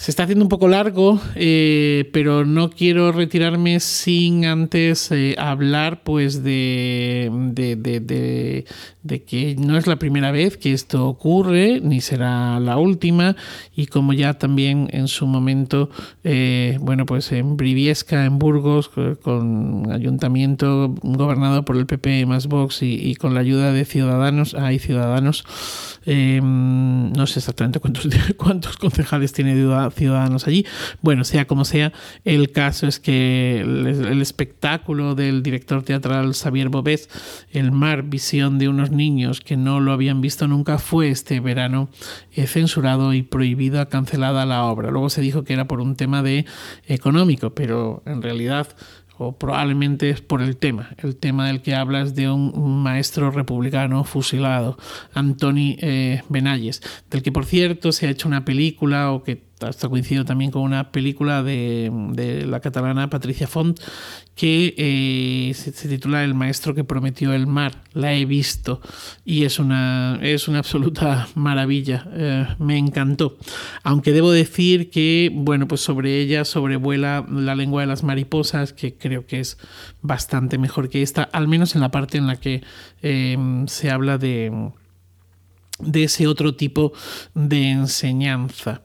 Se 0.00 0.10
está 0.10 0.22
haciendo 0.22 0.46
un 0.46 0.48
poco 0.48 0.66
largo, 0.66 1.20
eh, 1.34 2.08
pero 2.14 2.46
no 2.46 2.70
quiero 2.70 3.12
retirarme 3.12 3.80
sin 3.80 4.46
antes 4.46 5.12
eh, 5.12 5.34
hablar 5.36 6.02
pues 6.04 6.42
de, 6.42 7.28
de, 7.52 9.24
que 9.24 9.56
no 9.58 9.76
es 9.76 9.86
la 9.86 9.96
primera 9.96 10.32
vez 10.32 10.56
que 10.56 10.72
esto 10.72 11.06
ocurre, 11.06 11.82
ni 11.82 12.00
será 12.00 12.58
la 12.60 12.78
última, 12.78 13.36
y 13.76 13.88
como 13.88 14.14
ya 14.14 14.38
también 14.38 14.88
en 14.90 15.06
su 15.06 15.26
momento, 15.26 15.90
eh, 16.24 16.78
bueno, 16.80 17.04
pues 17.04 17.30
en 17.32 17.58
Briviesca, 17.58 18.24
en 18.24 18.38
Burgos, 18.38 18.88
con 19.22 19.92
ayuntamiento 19.92 20.94
gobernado 21.02 21.66
por 21.66 21.76
el 21.76 21.84
PP 21.84 22.24
más 22.24 22.46
Vox 22.46 22.78
y, 22.80 23.16
con 23.16 23.34
la 23.34 23.40
ayuda 23.40 23.70
de 23.70 23.84
ciudadanos, 23.84 24.54
hay 24.54 24.78
ciudadanos, 24.78 25.44
no 26.06 27.26
sé 27.26 27.40
exactamente 27.40 27.80
cuántos, 27.80 28.08
cuántos 28.38 28.78
concejales 28.78 29.34
tiene 29.34 29.52
ciudadanos 29.52 29.89
allí. 30.46 30.66
Bueno, 31.02 31.24
sea 31.24 31.46
como 31.46 31.64
sea, 31.64 31.92
el 32.24 32.52
caso 32.52 32.86
es 32.86 33.00
que 33.00 33.60
el, 33.60 34.20
espectáculo 34.20 35.14
del 35.14 35.42
director 35.42 35.82
teatral 35.82 36.34
Xavier 36.34 36.68
Bobés, 36.68 37.08
El 37.52 37.72
mar, 37.72 38.04
visión 38.04 38.58
de 38.58 38.68
unos 38.68 38.90
niños 38.90 39.40
que 39.40 39.56
no 39.56 39.80
lo 39.80 39.92
habían 39.92 40.20
visto 40.20 40.46
nunca, 40.48 40.78
fue 40.78 41.10
este 41.10 41.40
verano 41.40 41.88
eh, 42.32 42.46
censurado 42.46 43.14
y 43.14 43.22
prohibido, 43.22 43.86
cancelada 43.88 44.46
la 44.46 44.64
obra. 44.64 44.90
Luego 44.90 45.10
se 45.10 45.20
dijo 45.20 45.44
que 45.44 45.52
era 45.52 45.66
por 45.66 45.80
un 45.80 45.96
tema 45.96 46.22
de 46.22 46.46
económico, 46.86 47.50
pero 47.50 48.02
en 48.06 48.22
realidad 48.22 48.68
o 49.22 49.36
probablemente 49.36 50.08
es 50.08 50.22
por 50.22 50.40
el 50.40 50.56
tema. 50.56 50.94
El 50.96 51.14
tema 51.14 51.46
del 51.46 51.60
que 51.60 51.74
hablas 51.74 52.14
de 52.14 52.30
un 52.30 52.82
maestro 52.82 53.30
republicano 53.30 54.02
fusilado, 54.04 54.78
Antoni 55.12 55.76
eh, 55.82 56.22
Benalles, 56.30 56.80
del 57.10 57.22
que 57.22 57.30
por 57.30 57.44
cierto 57.44 57.92
se 57.92 58.06
ha 58.06 58.10
hecho 58.10 58.28
una 58.28 58.46
película 58.46 59.12
o 59.12 59.22
que 59.22 59.49
hasta 59.60 59.88
coincido 59.88 60.24
también 60.24 60.50
con 60.50 60.62
una 60.62 60.90
película 60.90 61.42
de, 61.42 62.44
la 62.46 62.60
catalana 62.60 63.10
Patricia 63.10 63.46
Font 63.46 63.78
que 64.34 64.74
eh, 64.78 65.54
se, 65.54 65.70
titula 65.88 66.24
El 66.24 66.34
maestro 66.34 66.74
que 66.74 66.84
prometió 66.84 67.32
el 67.34 67.46
mar. 67.46 67.82
La 67.92 68.14
he 68.14 68.24
visto 68.24 68.80
y 69.24 69.44
es 69.44 69.58
una, 69.58 70.18
es 70.22 70.48
una 70.48 70.60
absoluta 70.60 71.28
maravilla. 71.34 72.06
Eh, 72.12 72.46
me 72.58 72.78
encantó. 72.78 73.36
Aunque 73.82 74.12
debo 74.12 74.30
decir 74.32 74.90
que, 74.90 75.30
bueno, 75.32 75.68
pues 75.68 75.82
sobre 75.82 76.20
ella 76.20 76.44
sobrevuela 76.44 77.26
la 77.30 77.54
lengua 77.54 77.82
de 77.82 77.88
las 77.88 78.02
mariposas, 78.02 78.72
que 78.72 78.94
creo 78.94 79.26
que 79.26 79.40
es 79.40 79.58
bastante 80.00 80.56
mejor 80.56 80.88
que 80.88 81.02
esta, 81.02 81.24
al 81.24 81.48
menos 81.48 81.74
en 81.74 81.82
la 81.82 81.90
parte 81.90 82.16
en 82.16 82.26
la 82.26 82.36
que 82.36 82.62
eh, 83.02 83.36
se 83.66 83.90
habla 83.90 84.16
de 84.16 84.70
de 85.82 86.04
ese 86.04 86.26
otro 86.26 86.54
tipo 86.54 86.92
de 87.34 87.70
enseñanza. 87.70 88.82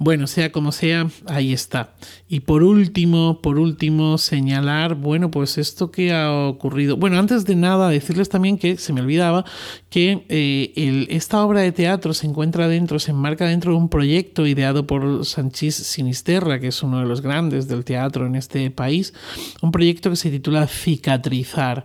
Bueno, 0.00 0.28
sea 0.28 0.52
como 0.52 0.70
sea, 0.70 1.08
ahí 1.26 1.52
está. 1.52 1.94
Y 2.28 2.40
por 2.40 2.62
último, 2.62 3.40
por 3.42 3.58
último, 3.58 4.16
señalar, 4.16 4.94
bueno, 4.94 5.30
pues 5.30 5.58
esto 5.58 5.90
que 5.90 6.12
ha 6.12 6.30
ocurrido. 6.30 6.96
Bueno, 6.96 7.18
antes 7.18 7.44
de 7.44 7.56
nada, 7.56 7.88
decirles 7.88 8.28
también 8.28 8.58
que 8.58 8.76
se 8.76 8.92
me 8.92 9.00
olvidaba 9.00 9.44
que 9.90 10.24
eh, 10.28 11.06
esta 11.10 11.44
obra 11.44 11.62
de 11.62 11.72
teatro 11.72 12.14
se 12.14 12.26
encuentra 12.26 12.68
dentro, 12.68 12.98
se 12.98 13.10
enmarca 13.10 13.46
dentro 13.46 13.72
de 13.72 13.78
un 13.78 13.88
proyecto 13.88 14.46
ideado 14.46 14.86
por 14.86 15.24
Sanchís 15.24 15.74
Sinisterra, 15.74 16.60
que 16.60 16.68
es 16.68 16.82
uno 16.82 17.00
de 17.00 17.06
los 17.06 17.20
grandes 17.20 17.66
del 17.66 17.84
teatro 17.84 18.26
en 18.26 18.36
este 18.36 18.70
país, 18.70 19.14
un 19.62 19.72
proyecto 19.72 20.10
que 20.10 20.16
se 20.16 20.30
titula 20.30 20.66
Cicatrizar, 20.66 21.84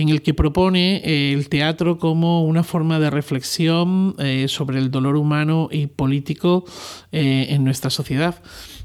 en 0.00 0.08
el 0.08 0.22
que 0.22 0.34
propone 0.34 1.02
eh, 1.04 1.32
el 1.32 1.48
teatro 1.48 1.98
como 1.98 2.44
una 2.44 2.62
forma 2.62 2.98
de 2.98 3.10
reflexión 3.10 4.14
eh, 4.18 4.46
sobre 4.48 4.78
el 4.78 4.90
dolor 4.90 5.16
humano 5.16 5.68
y 5.70 5.86
político 5.86 6.64
en 7.12 7.64
nuestra 7.64 7.90
sociedad. 7.90 8.42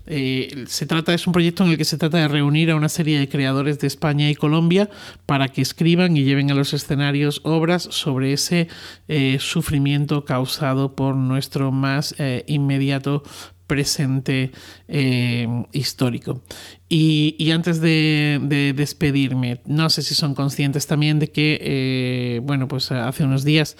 Eh, 0.07 0.65
se 0.67 0.85
trata, 0.85 1.13
es 1.13 1.25
un 1.25 1.33
proyecto 1.33 1.63
en 1.63 1.71
el 1.71 1.77
que 1.77 1.85
se 1.85 1.97
trata 1.97 2.19
de 2.19 2.27
reunir 2.27 2.69
a 2.69 2.75
una 2.75 2.89
serie 2.89 3.17
de 3.17 3.27
creadores 3.27 3.79
de 3.79 3.87
España 3.87 4.29
y 4.29 4.35
Colombia 4.35 4.89
para 5.25 5.47
que 5.47 5.61
escriban 5.61 6.15
y 6.15 6.23
lleven 6.23 6.51
a 6.51 6.53
los 6.53 6.73
escenarios 6.73 7.41
obras 7.43 7.83
sobre 7.83 8.33
ese 8.33 8.67
eh, 9.07 9.37
sufrimiento 9.39 10.23
causado 10.23 10.95
por 10.95 11.15
nuestro 11.15 11.71
más 11.71 12.13
eh, 12.19 12.43
inmediato 12.47 13.23
presente 13.67 14.51
eh, 14.87 15.47
histórico. 15.71 16.41
Y, 16.87 17.49
antes 17.49 17.81
de, 17.81 18.73
despedirme, 18.75 19.59
no 19.65 19.89
sé 19.89 20.03
si 20.03 20.13
son 20.13 20.35
conscientes 20.35 20.85
también 20.85 21.17
de 21.17 21.31
que, 21.31 21.57
eh, 21.59 22.41
bueno, 22.43 22.67
pues 22.67 22.91
hace 22.91 23.23
unos 23.23 23.43
días 23.43 23.75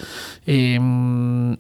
eh, 0.47 0.79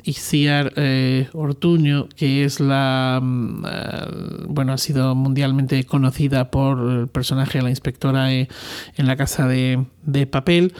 Iciar 0.03 0.73
eh, 0.75 1.29
Ortuño, 1.33 2.09
que 2.15 2.45
es 2.45 2.59
la, 2.59 3.21
bueno, 3.21 4.73
ha 4.73 4.77
sido 4.79 5.13
mundialmente 5.13 5.83
conocida 5.83 6.49
por 6.49 6.79
el 6.91 7.07
personaje 7.09 7.59
de 7.59 7.63
la 7.63 7.69
inspectora 7.69 8.33
en 8.33 8.47
la 8.97 9.15
casa 9.15 9.47
de, 9.47 9.85
de 10.01 10.25
papel, 10.25 10.73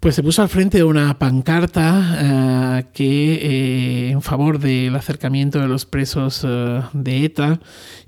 pues 0.00 0.14
se 0.14 0.22
puso 0.22 0.40
al 0.40 0.48
frente 0.48 0.78
de 0.78 0.84
una 0.84 1.18
pancarta 1.18 2.78
eh, 2.80 2.86
que 2.94 3.34
eh, 3.34 4.10
en 4.10 4.22
favor 4.22 4.58
del 4.58 4.96
acercamiento 4.96 5.60
de 5.60 5.68
los 5.68 5.84
presos 5.84 6.42
eh, 6.42 6.82
de 6.94 7.24
ETA. 7.24 7.60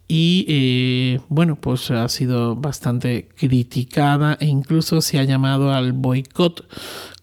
Y 0.09 1.19
bueno 1.29 1.57
pues 1.57 1.91
ha 1.91 2.07
sido 2.09 2.55
bastante 2.55 3.29
criticada 3.35 4.37
e 4.41 4.47
incluso 4.47 5.01
se 5.01 5.19
ha 5.19 5.25
llamado 5.25 5.73
al 5.73 5.93
boicot 5.95 6.67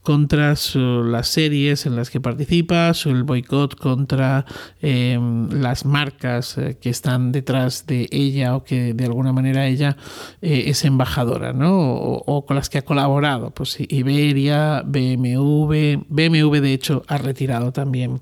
contra 0.02 0.56
las 0.74 1.28
series 1.28 1.86
en 1.86 1.96
las 1.96 2.10
que 2.10 2.22
participa, 2.22 2.92
el 3.06 3.24
boicot 3.24 3.76
contra 3.76 4.46
em, 4.82 5.50
las 5.50 5.86
marcas 5.86 6.58
eh, 6.58 6.78
que 6.80 6.90
están 6.90 7.32
detrás 7.32 7.86
de 7.86 8.08
ella 8.12 8.56
o 8.56 8.64
que 8.64 8.94
de 8.94 9.06
alguna 9.06 9.34
manera 9.34 9.68
ella 9.68 9.98
eh, 10.42 10.64
es 10.68 10.86
embajadora, 10.86 11.54
¿no? 11.54 11.78
O, 11.78 12.46
con 12.46 12.56
las 12.56 12.70
que 12.70 12.78
ha 12.78 12.82
colaborado, 12.84 13.52
pues 13.52 13.78
Iberia, 13.80 14.84
BMW, 14.86 16.04
BMW 16.08 16.60
de 16.60 16.74
hecho 16.74 17.04
ha 17.08 17.18
retirado 17.18 17.74
también, 17.74 18.22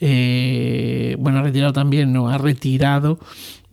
eh, 0.00 1.16
bueno, 1.18 1.40
ha 1.40 1.42
retirado 1.42 1.72
también, 1.72 2.12
no, 2.12 2.28
ha 2.28 2.38
retirado 2.38 3.18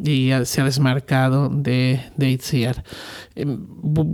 y 0.03 0.31
se 0.43 0.61
ha 0.61 0.65
desmarcado 0.65 1.49
de, 1.49 2.01
de 2.17 2.29
Itziar. 2.29 2.83
Em, 3.35 3.65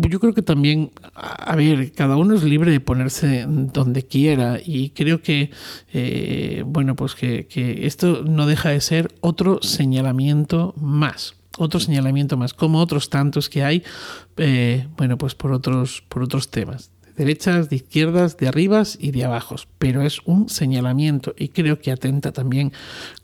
yo 0.09 0.19
creo 0.19 0.33
que 0.33 0.41
también, 0.41 0.91
a 1.13 1.55
ver, 1.55 1.91
cada 1.91 2.15
uno 2.17 2.35
es 2.35 2.43
libre 2.43 2.71
de 2.71 2.79
ponerse 2.79 3.45
donde 3.47 4.03
quiera 4.03 4.59
y 4.63 4.91
creo 4.91 5.21
que, 5.21 5.51
eh, 5.93 6.63
bueno, 6.65 6.95
pues 6.95 7.15
que, 7.15 7.47
esto 7.85 8.23
no 8.23 8.45
deja 8.45 8.69
de 8.69 8.81
ser 8.81 9.13
otro 9.21 9.61
señalamiento 9.61 10.73
más 10.77 11.35
otro 11.57 11.81
señalamiento 11.81 12.37
más, 12.37 12.53
como 12.53 12.79
otros 12.79 13.09
tantos 13.09 13.49
que 13.49 13.61
hay, 13.61 13.83
eh, 14.37 14.87
bueno, 14.95 15.17
pues 15.17 15.35
por 15.35 15.51
otros, 15.51 16.01
por 16.07 16.23
otros 16.23 16.49
temas 16.49 16.90
derechas, 17.15 17.69
de 17.69 17.77
izquierdas, 17.77 18.37
de 18.37 18.47
arribas 18.47 18.97
y 18.99 19.11
de 19.11 19.23
abajos, 19.23 19.67
pero 19.77 20.01
es 20.01 20.19
un 20.25 20.49
señalamiento 20.49 21.33
y 21.37 21.49
creo 21.49 21.79
que 21.79 21.91
atenta 21.91 22.31
también 22.31 22.71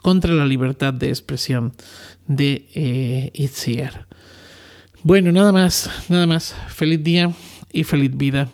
contra 0.02 0.34
la 0.34 0.46
libertad 0.46 0.94
de 0.94 1.10
expresión 1.10 1.74
de 2.28 2.68
eh, 2.74 3.32
Itziar. 3.34 4.08
Bueno, 5.04 5.32
nada 5.32 5.52
más, 5.52 5.90
nada 6.10 6.28
más. 6.28 6.56
Feliz 6.68 7.04
día 7.04 7.32
y 7.72 7.84
feliz 7.84 8.16
vida. 8.16 8.50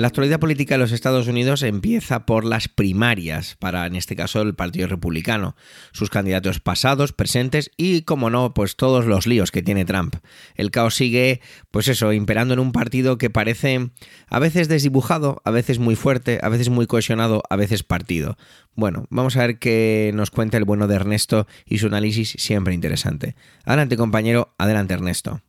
La 0.00 0.06
actualidad 0.06 0.40
política 0.40 0.76
de 0.76 0.78
los 0.78 0.92
Estados 0.92 1.28
Unidos 1.28 1.62
empieza 1.62 2.24
por 2.24 2.46
las 2.46 2.68
primarias 2.68 3.56
para, 3.58 3.84
en 3.84 3.96
este 3.96 4.16
caso, 4.16 4.40
el 4.40 4.54
Partido 4.54 4.88
Republicano, 4.88 5.56
sus 5.92 6.08
candidatos 6.08 6.58
pasados, 6.58 7.12
presentes 7.12 7.70
y, 7.76 8.00
como 8.00 8.30
no, 8.30 8.54
pues 8.54 8.76
todos 8.76 9.04
los 9.04 9.26
líos 9.26 9.50
que 9.50 9.60
tiene 9.62 9.84
Trump. 9.84 10.16
El 10.54 10.70
caos 10.70 10.94
sigue, 10.94 11.42
pues 11.70 11.86
eso, 11.86 12.14
imperando 12.14 12.54
en 12.54 12.60
un 12.60 12.72
partido 12.72 13.18
que 13.18 13.28
parece 13.28 13.90
a 14.26 14.38
veces 14.38 14.68
desdibujado, 14.68 15.42
a 15.44 15.50
veces 15.50 15.78
muy 15.78 15.96
fuerte, 15.96 16.38
a 16.40 16.48
veces 16.48 16.70
muy 16.70 16.86
cohesionado, 16.86 17.42
a 17.50 17.56
veces 17.56 17.82
partido. 17.82 18.38
Bueno, 18.74 19.04
vamos 19.10 19.36
a 19.36 19.46
ver 19.46 19.58
qué 19.58 20.12
nos 20.14 20.30
cuenta 20.30 20.56
el 20.56 20.64
bueno 20.64 20.86
de 20.86 20.94
Ernesto 20.94 21.46
y 21.66 21.76
su 21.76 21.88
análisis 21.88 22.36
siempre 22.38 22.72
interesante. 22.72 23.36
Adelante 23.66 23.98
compañero, 23.98 24.54
adelante 24.56 24.94
Ernesto. 24.94 25.42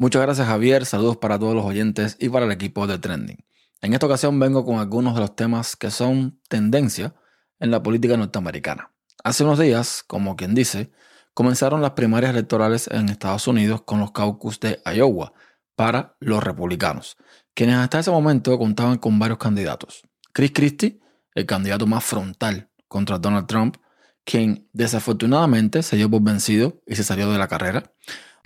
Muchas 0.00 0.22
gracias 0.22 0.46
Javier, 0.46 0.86
saludos 0.86 1.16
para 1.16 1.40
todos 1.40 1.56
los 1.56 1.64
oyentes 1.64 2.16
y 2.20 2.28
para 2.28 2.46
el 2.46 2.52
equipo 2.52 2.86
de 2.86 2.98
Trending. 2.98 3.44
En 3.80 3.94
esta 3.94 4.06
ocasión 4.06 4.38
vengo 4.38 4.64
con 4.64 4.78
algunos 4.78 5.14
de 5.16 5.20
los 5.20 5.34
temas 5.34 5.74
que 5.74 5.90
son 5.90 6.40
tendencia 6.48 7.16
en 7.58 7.72
la 7.72 7.82
política 7.82 8.16
norteamericana. 8.16 8.92
Hace 9.24 9.42
unos 9.42 9.58
días, 9.58 10.04
como 10.06 10.36
quien 10.36 10.54
dice, 10.54 10.92
comenzaron 11.34 11.82
las 11.82 11.90
primarias 11.90 12.30
electorales 12.30 12.88
en 12.92 13.08
Estados 13.08 13.48
Unidos 13.48 13.82
con 13.82 13.98
los 13.98 14.12
caucus 14.12 14.60
de 14.60 14.80
Iowa 14.86 15.32
para 15.74 16.16
los 16.20 16.44
republicanos, 16.44 17.16
quienes 17.52 17.74
hasta 17.74 17.98
ese 17.98 18.12
momento 18.12 18.56
contaban 18.56 18.98
con 18.98 19.18
varios 19.18 19.38
candidatos. 19.38 20.02
Chris 20.32 20.52
Christie, 20.54 21.00
el 21.34 21.44
candidato 21.44 21.88
más 21.88 22.04
frontal 22.04 22.70
contra 22.86 23.18
Donald 23.18 23.48
Trump, 23.48 23.78
quien 24.22 24.68
desafortunadamente 24.72 25.82
se 25.82 25.96
dio 25.96 26.08
por 26.08 26.22
vencido 26.22 26.80
y 26.86 26.94
se 26.94 27.02
salió 27.02 27.32
de 27.32 27.38
la 27.38 27.48
carrera. 27.48 27.92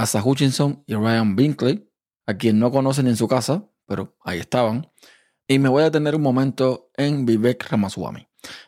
Asa 0.02 0.22
Hutchinson 0.22 0.82
y 0.86 0.94
Ryan 0.94 1.36
Binkley, 1.36 1.88
a 2.26 2.34
quien 2.34 2.58
no 2.58 2.70
conocen 2.70 3.06
en 3.06 3.16
su 3.16 3.28
casa, 3.28 3.68
pero 3.86 4.16
ahí 4.24 4.40
estaban. 4.40 4.90
Y 5.46 5.58
me 5.58 5.68
voy 5.68 5.82
a 5.82 5.84
detener 5.84 6.16
un 6.16 6.22
momento 6.22 6.90
en 6.96 7.24
Vivek 7.24 7.70
Ramaswamy. 7.70 8.26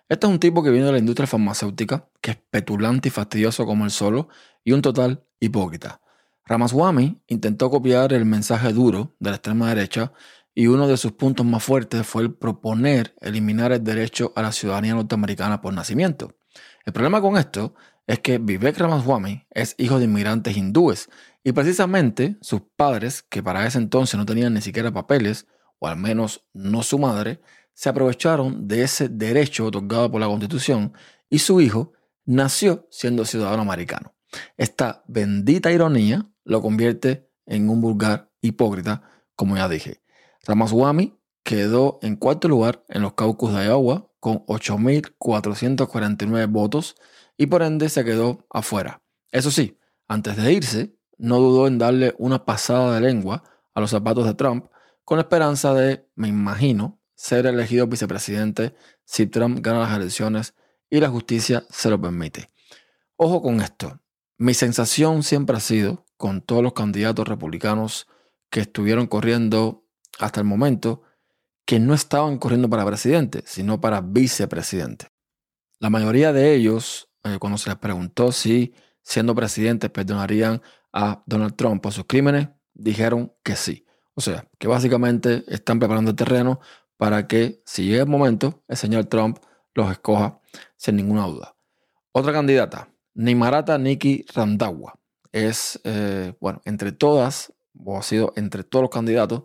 Este 0.08 0.26
es 0.26 0.32
un 0.32 0.38
tipo 0.38 0.62
que 0.62 0.70
viene 0.70 0.86
de 0.86 0.92
la 0.92 0.98
industria 0.98 1.26
farmacéutica, 1.26 2.08
que 2.20 2.32
es 2.32 2.36
petulante 2.50 3.08
y 3.08 3.10
fastidioso 3.10 3.66
como 3.66 3.84
el 3.84 3.90
solo, 3.90 4.28
y 4.62 4.72
un 4.72 4.82
total 4.82 5.24
hipócrita. 5.40 6.00
Ramaswamy 6.46 7.20
intentó 7.26 7.70
copiar 7.70 8.12
el 8.12 8.24
mensaje 8.26 8.72
duro 8.72 9.16
de 9.18 9.30
la 9.30 9.36
extrema 9.36 9.68
derecha 9.68 10.12
y 10.54 10.68
uno 10.68 10.86
de 10.86 10.96
sus 10.96 11.12
puntos 11.12 11.44
más 11.44 11.64
fuertes 11.64 12.06
fue 12.06 12.22
el 12.22 12.34
proponer 12.34 13.14
eliminar 13.20 13.72
el 13.72 13.82
derecho 13.82 14.32
a 14.36 14.42
la 14.42 14.52
ciudadanía 14.52 14.94
norteamericana 14.94 15.60
por 15.60 15.74
nacimiento. 15.74 16.36
El 16.84 16.92
problema 16.92 17.20
con 17.20 17.36
esto 17.36 17.74
es 18.06 18.20
que 18.20 18.38
Vivek 18.38 18.78
Ramaswamy 18.78 19.46
es 19.50 19.74
hijo 19.78 19.98
de 19.98 20.04
inmigrantes 20.04 20.56
hindúes 20.56 21.08
y 21.42 21.52
precisamente 21.52 22.36
sus 22.40 22.62
padres, 22.76 23.22
que 23.22 23.42
para 23.42 23.66
ese 23.66 23.78
entonces 23.78 24.18
no 24.18 24.26
tenían 24.26 24.54
ni 24.54 24.60
siquiera 24.60 24.92
papeles, 24.92 25.46
o 25.78 25.88
al 25.88 25.96
menos 25.96 26.44
no 26.52 26.82
su 26.82 26.98
madre, 26.98 27.40
se 27.74 27.88
aprovecharon 27.88 28.68
de 28.68 28.82
ese 28.82 29.08
derecho 29.08 29.66
otorgado 29.66 30.10
por 30.10 30.20
la 30.20 30.26
Constitución 30.26 30.92
y 31.28 31.40
su 31.40 31.60
hijo 31.60 31.92
nació 32.24 32.86
siendo 32.90 33.24
ciudadano 33.24 33.62
americano. 33.62 34.14
Esta 34.56 35.04
bendita 35.06 35.72
ironía 35.72 36.26
lo 36.44 36.62
convierte 36.62 37.28
en 37.46 37.68
un 37.68 37.80
vulgar 37.80 38.30
hipócrita, 38.40 39.02
como 39.36 39.56
ya 39.56 39.68
dije. 39.68 40.02
Ramaswamy 40.46 41.18
quedó 41.42 41.98
en 42.02 42.14
cuarto 42.16 42.48
lugar 42.48 42.84
en 42.88 43.02
los 43.02 43.14
caucus 43.14 43.54
de 43.54 43.66
Iowa 43.66 44.10
con 44.20 44.46
8.449 44.46 46.50
votos 46.50 46.96
y 47.36 47.46
por 47.46 47.62
ende 47.62 47.88
se 47.88 48.04
quedó 48.04 48.46
afuera. 48.50 49.02
Eso 49.30 49.50
sí, 49.50 49.78
antes 50.08 50.36
de 50.36 50.52
irse, 50.52 50.96
no 51.18 51.38
dudó 51.38 51.66
en 51.66 51.78
darle 51.78 52.14
una 52.18 52.44
pasada 52.44 52.94
de 52.94 53.00
lengua 53.00 53.42
a 53.74 53.80
los 53.80 53.90
zapatos 53.90 54.26
de 54.26 54.34
Trump 54.34 54.66
con 55.04 55.18
la 55.18 55.22
esperanza 55.22 55.74
de, 55.74 56.08
me 56.14 56.28
imagino, 56.28 57.00
ser 57.14 57.46
elegido 57.46 57.86
vicepresidente 57.86 58.74
si 59.04 59.26
Trump 59.26 59.58
gana 59.60 59.80
las 59.80 59.96
elecciones 59.96 60.54
y 60.90 61.00
la 61.00 61.08
justicia 61.08 61.64
se 61.70 61.90
lo 61.90 62.00
permite. 62.00 62.48
Ojo 63.16 63.42
con 63.42 63.60
esto. 63.60 64.00
Mi 64.38 64.54
sensación 64.54 65.22
siempre 65.22 65.56
ha 65.56 65.60
sido, 65.60 66.04
con 66.16 66.40
todos 66.40 66.62
los 66.62 66.72
candidatos 66.72 67.26
republicanos 67.28 68.08
que 68.50 68.60
estuvieron 68.60 69.06
corriendo 69.06 69.84
hasta 70.18 70.40
el 70.40 70.46
momento, 70.46 71.02
que 71.64 71.78
no 71.80 71.94
estaban 71.94 72.38
corriendo 72.38 72.68
para 72.68 72.84
presidente, 72.84 73.42
sino 73.46 73.80
para 73.80 74.00
vicepresidente. 74.00 75.08
La 75.78 75.90
mayoría 75.90 76.32
de 76.32 76.54
ellos, 76.54 77.08
eh, 77.24 77.38
cuando 77.38 77.58
se 77.58 77.70
les 77.70 77.78
preguntó 77.78 78.32
si 78.32 78.74
siendo 79.02 79.34
presidente 79.34 79.90
perdonarían 79.90 80.62
a 80.92 81.22
Donald 81.26 81.56
Trump 81.56 81.82
por 81.82 81.92
sus 81.92 82.04
crímenes, 82.06 82.48
dijeron 82.72 83.32
que 83.42 83.56
sí. 83.56 83.84
O 84.14 84.20
sea, 84.20 84.48
que 84.58 84.68
básicamente 84.68 85.44
están 85.48 85.78
preparando 85.78 86.10
el 86.12 86.16
terreno 86.16 86.60
para 86.96 87.26
que, 87.26 87.62
si 87.66 87.84
llega 87.84 88.04
el 88.04 88.08
momento, 88.08 88.62
el 88.68 88.76
señor 88.76 89.06
Trump 89.06 89.38
los 89.74 89.90
escoja 89.90 90.40
sin 90.76 90.96
ninguna 90.96 91.26
duda. 91.26 91.56
Otra 92.12 92.32
candidata, 92.32 92.88
Nimarata 93.14 93.76
Nikki 93.76 94.24
Randagua, 94.32 94.94
es, 95.32 95.80
eh, 95.82 96.32
bueno, 96.40 96.62
entre 96.64 96.92
todas, 96.92 97.52
o 97.84 97.98
ha 97.98 98.02
sido 98.02 98.32
entre 98.36 98.62
todos 98.62 98.84
los 98.84 98.90
candidatos, 98.90 99.42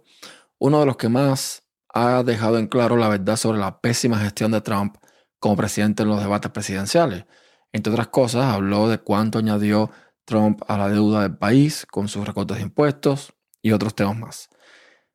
uno 0.59 0.79
de 0.79 0.85
los 0.85 0.97
que 0.97 1.09
más 1.09 1.63
ha 1.91 2.21
dejado 2.21 2.59
en 2.59 2.67
claro 2.67 2.95
la 2.95 3.09
verdad 3.09 3.37
sobre 3.37 3.57
la 3.57 3.81
pésima 3.81 4.19
gestión 4.19 4.51
de 4.51 4.61
Trump 4.61 4.97
como 5.39 5.57
presidente 5.57 6.03
en 6.03 6.09
los 6.09 6.19
debates 6.19 6.51
presidenciales. 6.51 7.25
Entre 7.71 7.91
otras 7.91 8.07
cosas, 8.07 8.45
habló 8.45 8.89
de 8.89 8.99
cuánto 8.99 9.39
añadió 9.39 9.91
Trump 10.25 10.61
a 10.67 10.77
la 10.77 10.89
deuda 10.89 11.21
del 11.21 11.37
país 11.37 11.85
con 11.89 12.07
sus 12.07 12.25
recortes 12.25 12.57
de 12.57 12.63
impuestos 12.63 13.33
y 13.61 13.71
otros 13.71 13.95
temas 13.95 14.17
más. 14.17 14.49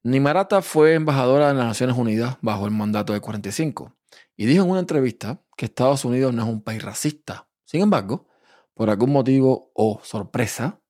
Nimarata 0.02 0.60
fue 0.60 0.94
embajadora 0.94 1.48
de 1.48 1.54
las 1.54 1.66
Naciones 1.66 1.96
Unidas 1.96 2.36
bajo 2.42 2.66
el 2.66 2.72
mandato 2.72 3.12
de 3.12 3.20
45 3.20 3.96
y 4.36 4.46
dijo 4.46 4.64
en 4.64 4.70
una 4.70 4.80
entrevista 4.80 5.40
que 5.56 5.66
Estados 5.66 6.04
Unidos 6.04 6.34
no 6.34 6.42
es 6.42 6.48
un 6.48 6.62
país 6.62 6.82
racista. 6.82 7.48
Sin 7.64 7.80
embargo, 7.80 8.28
por 8.74 8.90
algún 8.90 9.12
motivo 9.12 9.70
o 9.74 10.00
sorpresa, 10.02 10.80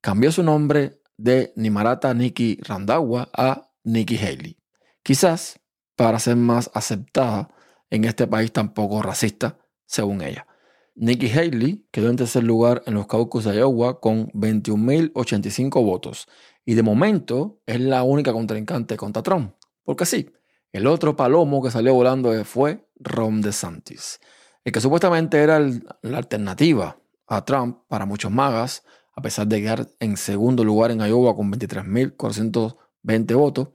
cambió 0.00 0.32
su 0.32 0.42
nombre 0.42 1.02
de 1.16 1.52
Nimarata 1.56 2.14
Nikki 2.14 2.58
Randagua 2.62 3.28
a 3.32 3.68
Nikki 3.84 4.16
Haley. 4.16 4.58
Quizás 5.02 5.60
para 5.96 6.18
ser 6.18 6.36
más 6.36 6.70
aceptada 6.74 7.50
en 7.90 8.04
este 8.04 8.26
país 8.26 8.52
tampoco 8.52 9.02
racista, 9.02 9.58
según 9.86 10.22
ella. 10.22 10.46
Nikki 10.94 11.30
Haley 11.30 11.86
quedó 11.90 12.10
en 12.10 12.16
tercer 12.16 12.44
lugar 12.44 12.82
en 12.86 12.94
los 12.94 13.06
caucus 13.06 13.44
de 13.44 13.56
Iowa 13.56 14.00
con 14.00 14.28
21.085 14.28 15.84
votos 15.84 16.28
y 16.64 16.74
de 16.74 16.82
momento 16.82 17.60
es 17.66 17.80
la 17.80 18.02
única 18.02 18.32
contrincante 18.32 18.96
contra 18.96 19.22
Trump. 19.22 19.54
Porque 19.84 20.06
sí, 20.06 20.30
el 20.72 20.86
otro 20.86 21.16
palomo 21.16 21.62
que 21.62 21.70
salió 21.70 21.94
volando 21.94 22.32
fue 22.44 22.86
Ron 22.96 23.40
DeSantis, 23.40 24.20
el 24.64 24.72
que 24.72 24.80
supuestamente 24.80 25.38
era 25.38 25.60
la 25.60 26.18
alternativa 26.18 26.98
a 27.26 27.44
Trump 27.44 27.78
para 27.88 28.06
muchos 28.06 28.30
magas, 28.30 28.84
a 29.14 29.22
pesar 29.22 29.46
de 29.46 29.60
quedar 29.60 29.88
en 29.98 30.16
segundo 30.16 30.64
lugar 30.64 30.90
en 30.90 31.00
Iowa 31.00 31.34
con 31.34 31.50
23.420 31.52 33.34
votos, 33.34 33.68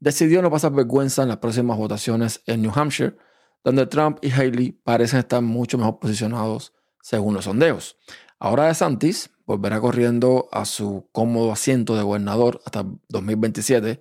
decidió 0.00 0.42
no 0.42 0.50
pasar 0.50 0.72
vergüenza 0.72 1.22
en 1.22 1.28
las 1.28 1.38
próximas 1.38 1.78
votaciones 1.78 2.42
en 2.46 2.62
New 2.62 2.72
Hampshire, 2.74 3.16
donde 3.64 3.86
Trump 3.86 4.18
y 4.22 4.30
Haley 4.30 4.72
parecen 4.72 5.20
estar 5.20 5.42
mucho 5.42 5.78
mejor 5.78 5.98
posicionados 5.98 6.72
según 7.00 7.34
los 7.34 7.44
sondeos. 7.44 7.96
Ahora 8.38 8.66
DeSantis 8.66 9.30
volverá 9.46 9.80
corriendo 9.80 10.48
a 10.52 10.64
su 10.64 11.08
cómodo 11.12 11.52
asiento 11.52 11.96
de 11.96 12.02
gobernador 12.02 12.60
hasta 12.64 12.84
2027 13.08 14.00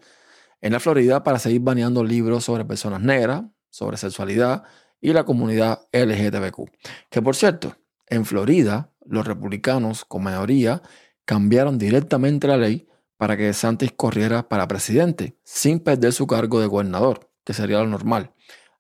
en 0.61 0.73
la 0.73 0.79
Florida 0.79 1.23
para 1.23 1.39
seguir 1.39 1.61
baneando 1.61 2.03
libros 2.03 2.45
sobre 2.45 2.65
personas 2.65 3.01
negras, 3.01 3.43
sobre 3.69 3.97
sexualidad 3.97 4.63
y 4.99 5.13
la 5.13 5.25
comunidad 5.25 5.87
LGTBQ. 5.91 6.69
Que 7.09 7.21
por 7.21 7.35
cierto, 7.35 7.75
en 8.07 8.25
Florida 8.25 8.91
los 9.05 9.25
republicanos 9.25 10.05
con 10.05 10.23
mayoría 10.23 10.81
cambiaron 11.25 11.77
directamente 11.77 12.47
la 12.47 12.57
ley 12.57 12.87
para 13.17 13.37
que 13.37 13.53
Santis 13.53 13.91
corriera 13.95 14.49
para 14.49 14.67
presidente 14.67 15.37
sin 15.43 15.79
perder 15.79 16.13
su 16.13 16.25
cargo 16.27 16.59
de 16.59 16.67
gobernador, 16.67 17.29
que 17.43 17.53
sería 17.53 17.79
lo 17.79 17.87
normal, 17.87 18.33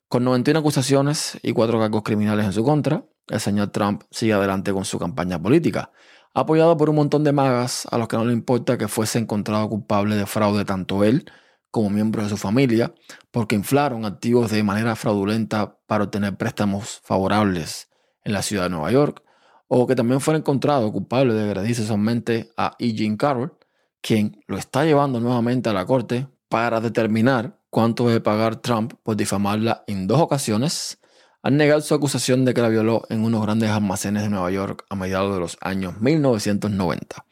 Con 0.08 0.24
91 0.24 0.60
acusaciones 0.60 1.38
y 1.42 1.54
cuatro 1.54 1.80
cargos 1.80 2.04
criminales 2.04 2.46
en 2.46 2.54
su 2.54 2.64
contra, 2.64 3.06
el 3.28 3.40
señor 3.40 3.70
Trump 3.70 4.04
sigue 4.12 4.34
adelante 4.34 4.72
con 4.72 4.86
su 4.86 5.00
campaña 5.00 5.42
política, 5.42 5.92
apoyado 6.34 6.78
por 6.78 6.90
un 6.90 6.98
montón 6.98 7.24
de 7.24 7.32
magas 7.32 7.88
a 7.92 7.98
los 7.98 8.08
que 8.08 8.18
no 8.18 8.26
le 8.26 8.34
importa 8.34 8.78
que 8.78 8.88
fuese 8.88 9.20
encontrado 9.20 9.68
culpable 9.68 10.16
de 10.16 10.26
fraude 10.26 10.66
tanto 10.66 11.04
él 11.04 11.26
como 11.72 11.90
miembros 11.90 12.26
de 12.26 12.30
su 12.30 12.38
familia, 12.38 12.94
porque 13.32 13.56
inflaron 13.56 14.06
activos 14.06 14.52
de 14.52 14.64
manera 14.64 14.96
fraudulenta 14.96 15.78
para 15.88 16.06
obtener 16.06 16.38
préstamos 16.38 17.02
favorables 17.04 17.90
en 18.24 18.32
la 18.32 18.42
ciudad 18.44 18.64
de 18.64 18.70
Nueva 18.70 18.92
York, 18.92 19.24
o 19.68 19.86
que 19.88 19.96
también 19.96 20.22
fue 20.22 20.36
encontrado 20.36 20.92
culpable 20.92 21.34
de 21.34 21.44
agredir 21.44 21.76
sexualmente 21.76 22.52
a 22.56 22.76
E. 22.80 23.18
Carroll, 23.18 23.58
quien 24.02 24.42
lo 24.48 24.58
está 24.58 24.86
llevando 24.86 25.20
nuevamente 25.20 25.70
a 25.70 25.74
la 25.74 25.86
corte 25.86 26.28
para 26.56 26.80
determinar 26.80 27.60
cuánto 27.70 28.08
debe 28.08 28.22
pagar 28.22 28.56
Trump 28.56 28.94
por 29.04 29.18
difamarla 29.18 29.84
en 29.88 30.08
dos 30.08 30.22
ocasiones 30.22 31.02
al 31.44 31.58
negar 31.58 31.82
su 31.82 31.94
acusación 31.94 32.46
de 32.46 32.54
que 32.54 32.62
la 32.62 32.70
violó 32.70 33.04
en 33.10 33.26
unos 33.26 33.42
grandes 33.42 33.72
almacenes 33.72 34.24
de 34.24 34.30
Nueva 34.30 34.50
York 34.52 34.86
a 34.90 34.96
mediados 34.96 35.34
de 35.34 35.42
los 35.42 35.58
años 35.60 36.00
1990. 36.00 37.26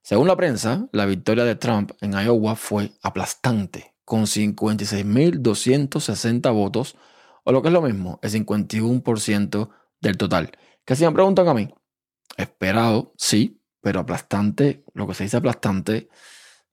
Según 0.00 0.26
la 0.26 0.38
prensa, 0.38 0.88
la 0.90 1.04
victoria 1.04 1.44
de 1.44 1.54
Trump 1.54 1.92
en 2.00 2.14
Iowa 2.14 2.56
fue 2.56 2.92
aplastante, 3.02 3.92
con 4.06 4.22
56.260 4.22 6.54
votos, 6.54 6.96
o 7.44 7.52
lo 7.52 7.60
que 7.60 7.68
es 7.68 7.74
lo 7.74 7.82
mismo, 7.82 8.20
el 8.22 8.30
51% 8.30 9.68
del 10.00 10.16
total. 10.16 10.50
Que 10.86 10.96
si 10.96 11.04
me 11.04 11.12
preguntan 11.12 11.46
a 11.46 11.52
mí, 11.52 11.68
esperado, 12.38 13.12
sí, 13.18 13.60
pero 13.82 14.00
aplastante, 14.00 14.82
lo 14.94 15.06
que 15.06 15.12
se 15.12 15.24
dice 15.24 15.36
aplastante, 15.36 16.08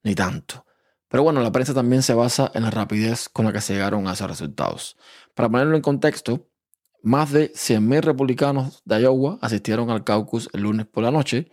ni 0.01 0.15
tanto. 0.15 0.63
Pero 1.09 1.23
bueno, 1.23 1.41
la 1.41 1.51
prensa 1.51 1.73
también 1.73 2.03
se 2.03 2.13
basa 2.13 2.51
en 2.53 2.63
la 2.63 2.69
rapidez 2.69 3.27
con 3.29 3.45
la 3.45 3.51
que 3.51 3.59
se 3.61 3.73
llegaron 3.73 4.07
a 4.07 4.13
esos 4.13 4.29
resultados. 4.29 4.95
Para 5.33 5.49
ponerlo 5.49 5.75
en 5.75 5.81
contexto, 5.81 6.47
más 7.01 7.31
de 7.31 7.51
100.000 7.53 8.01
republicanos 8.01 8.83
de 8.85 9.01
Iowa 9.01 9.39
asistieron 9.41 9.89
al 9.89 10.03
caucus 10.03 10.49
el 10.53 10.61
lunes 10.61 10.85
por 10.85 11.03
la 11.03 11.09
noche 11.11 11.49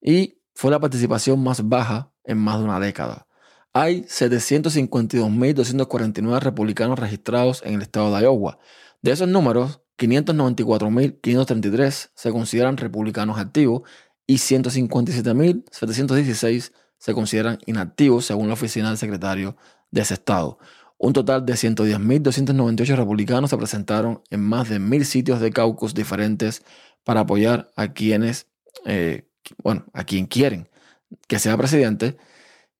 y 0.00 0.38
fue 0.54 0.70
la 0.70 0.78
participación 0.80 1.42
más 1.42 1.68
baja 1.68 2.12
en 2.24 2.38
más 2.38 2.58
de 2.58 2.64
una 2.64 2.78
década. 2.78 3.26
Hay 3.72 4.02
752.249 4.02 6.40
republicanos 6.40 6.98
registrados 6.98 7.62
en 7.64 7.72
el 7.74 7.82
estado 7.82 8.14
de 8.14 8.22
Iowa. 8.22 8.58
De 9.00 9.12
esos 9.12 9.28
números, 9.28 9.80
594.533 9.98 12.10
se 12.14 12.30
consideran 12.30 12.76
republicanos 12.76 13.38
activos 13.38 13.82
y 14.26 14.34
157.716 14.36 16.72
se 17.02 17.14
consideran 17.14 17.58
inactivos 17.66 18.26
según 18.26 18.46
la 18.46 18.54
oficina 18.54 18.86
del 18.86 18.96
secretario 18.96 19.56
de 19.90 20.02
ese 20.02 20.14
estado. 20.14 20.60
Un 20.98 21.12
total 21.12 21.44
de 21.44 21.54
110.298 21.54 22.94
republicanos 22.94 23.50
se 23.50 23.56
presentaron 23.56 24.22
en 24.30 24.40
más 24.40 24.68
de 24.68 24.78
mil 24.78 25.04
sitios 25.04 25.40
de 25.40 25.50
caucus 25.50 25.94
diferentes 25.94 26.62
para 27.02 27.22
apoyar 27.22 27.72
a 27.74 27.92
quienes, 27.92 28.46
eh, 28.86 29.28
bueno, 29.64 29.84
a 29.94 30.04
quien 30.04 30.26
quieren 30.26 30.68
que 31.26 31.40
sea 31.40 31.56
presidente. 31.56 32.16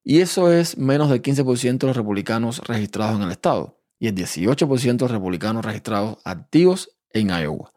Y 0.05 0.21
eso 0.21 0.53
es 0.53 0.77
menos 0.77 1.09
del 1.09 1.21
15% 1.21 1.79
de 1.79 1.87
los 1.87 1.97
republicanos 1.97 2.59
registrados 2.59 3.17
en 3.17 3.23
el 3.23 3.31
estado 3.31 3.77
y 3.99 4.07
el 4.07 4.15
18% 4.15 4.95
de 4.95 5.03
los 5.03 5.11
republicanos 5.11 5.65
registrados 5.65 6.19
activos 6.23 6.95
en 7.09 7.27
Iowa. 7.27 7.73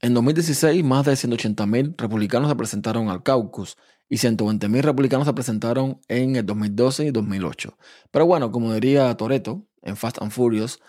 En 0.00 0.12
2016, 0.12 0.82
más 0.82 1.06
de 1.06 1.12
180.000 1.12 1.94
republicanos 1.96 2.50
se 2.50 2.56
presentaron 2.56 3.10
al 3.10 3.22
caucus 3.22 3.76
y 4.08 4.16
120.000 4.16 4.82
republicanos 4.82 5.26
se 5.26 5.32
presentaron 5.32 6.00
en 6.08 6.36
el 6.36 6.46
2012 6.46 7.06
y 7.06 7.10
2008. 7.10 7.76
Pero 8.10 8.26
bueno, 8.26 8.50
como 8.50 8.72
diría 8.74 9.14
Toreto 9.16 9.66
en 9.82 9.96
Fast 9.96 10.20
and 10.20 10.30
Furious, 10.30 10.80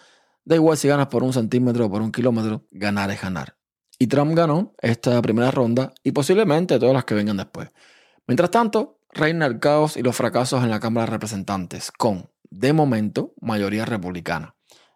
da 0.44 0.56
igual 0.56 0.78
si 0.78 0.88
ganas 0.88 1.08
por 1.08 1.24
un 1.24 1.34
centímetro 1.34 1.86
o 1.86 1.90
por 1.90 2.02
un 2.02 2.12
kilómetro, 2.12 2.66
ganar 2.72 3.12
es 3.12 3.22
ganar. 3.22 3.58
Y 3.98 4.08
Trump 4.08 4.36
ganó 4.36 4.74
esta 4.82 5.22
primera 5.22 5.52
ronda 5.52 5.94
y 6.04 6.12
posiblemente 6.12 6.80
todas 6.80 6.94
las 6.94 7.06
que 7.06 7.16
vengan 7.16 7.38
después. 7.38 7.70
Mientras 8.28 8.52
tanto, 8.52 9.00
reina 9.12 9.46
el 9.46 9.60
caos 9.60 9.98
y 9.98 10.04
los 10.04 10.16
fracasos 10.16 10.64
en 10.64 10.70
la 10.70 10.80
Cámara 10.80 11.06
de 11.06 11.12
Representantes, 11.12 11.92
con, 11.92 12.30
de 12.50 12.74
momento, 12.74 13.34
mayoría 13.40 13.86
republicana. 13.86 14.56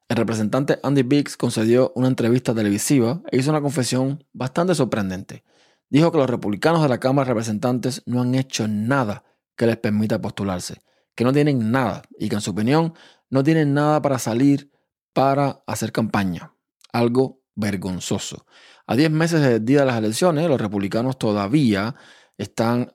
El 0.09 0.17
representante 0.17 0.79
Andy 0.81 1.03
Biggs 1.03 1.37
concedió 1.37 1.91
una 1.95 2.07
entrevista 2.07 2.53
televisiva 2.53 3.21
e 3.31 3.37
hizo 3.37 3.51
una 3.51 3.61
confesión 3.61 4.25
bastante 4.33 4.73
sorprendente. 4.73 5.43
Dijo 5.89 6.11
que 6.11 6.17
los 6.17 6.29
republicanos 6.29 6.81
de 6.83 6.89
la 6.89 6.99
Cámara 6.99 7.25
de 7.25 7.33
Representantes 7.33 8.03
no 8.05 8.21
han 8.21 8.35
hecho 8.35 8.67
nada 8.67 9.23
que 9.55 9.65
les 9.65 9.77
permita 9.77 10.21
postularse, 10.21 10.81
que 11.15 11.23
no 11.23 11.33
tienen 11.33 11.71
nada 11.71 12.03
y 12.17 12.29
que 12.29 12.35
en 12.35 12.41
su 12.41 12.51
opinión 12.51 12.93
no 13.29 13.43
tienen 13.43 13.73
nada 13.73 14.01
para 14.01 14.19
salir 14.19 14.71
para 15.13 15.63
hacer 15.65 15.91
campaña. 15.91 16.53
Algo 16.93 17.41
vergonzoso. 17.55 18.45
A 18.87 18.95
10 18.95 19.11
meses 19.11 19.41
del 19.41 19.65
día 19.65 19.81
de 19.81 19.85
las 19.87 19.97
elecciones, 19.97 20.47
los 20.47 20.61
republicanos 20.61 21.17
todavía 21.17 21.95
están 22.37 22.93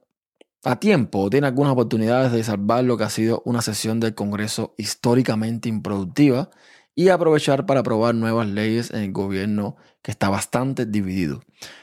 a 0.64 0.80
tiempo, 0.80 1.28
tienen 1.28 1.48
algunas 1.48 1.72
oportunidades 1.74 2.32
de 2.32 2.42
salvar 2.42 2.84
lo 2.84 2.96
que 2.96 3.04
ha 3.04 3.10
sido 3.10 3.42
una 3.44 3.60
sesión 3.60 4.00
del 4.00 4.14
Congreso 4.14 4.74
históricamente 4.78 5.68
improductiva 5.68 6.50
y 6.94 7.08
aprovechar 7.08 7.66
para 7.66 7.80
aprobar 7.80 8.14
nuevas 8.14 8.48
leyes 8.48 8.90
en 8.90 9.02
el 9.02 9.12
gobierno 9.12 9.76
que 10.02 10.10
está 10.10 10.28
bastante 10.28 10.86
dividido. 10.86 11.42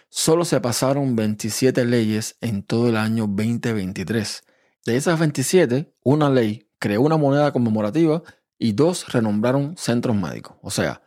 Solo 0.10 0.46
se 0.46 0.60
pasaron 0.62 1.16
27 1.16 1.86
leyes 1.86 2.38
en 2.42 2.64
todo 2.64 2.90
el 2.90 2.98
año 2.98 3.28
2023. 3.28 4.44
De 4.86 4.96
esas 4.96 5.20
27, 5.20 5.94
una 6.04 6.30
ley 6.30 6.70
creó 6.80 7.02
una 7.02 7.18
moneda 7.18 7.52
conmemorativa 7.52 8.24
y 8.58 8.74
dos 8.74 9.12
renombraron 9.12 9.76
centros 9.78 10.16
médicos. 10.16 10.58
O 10.62 10.72
sea, 10.72 11.02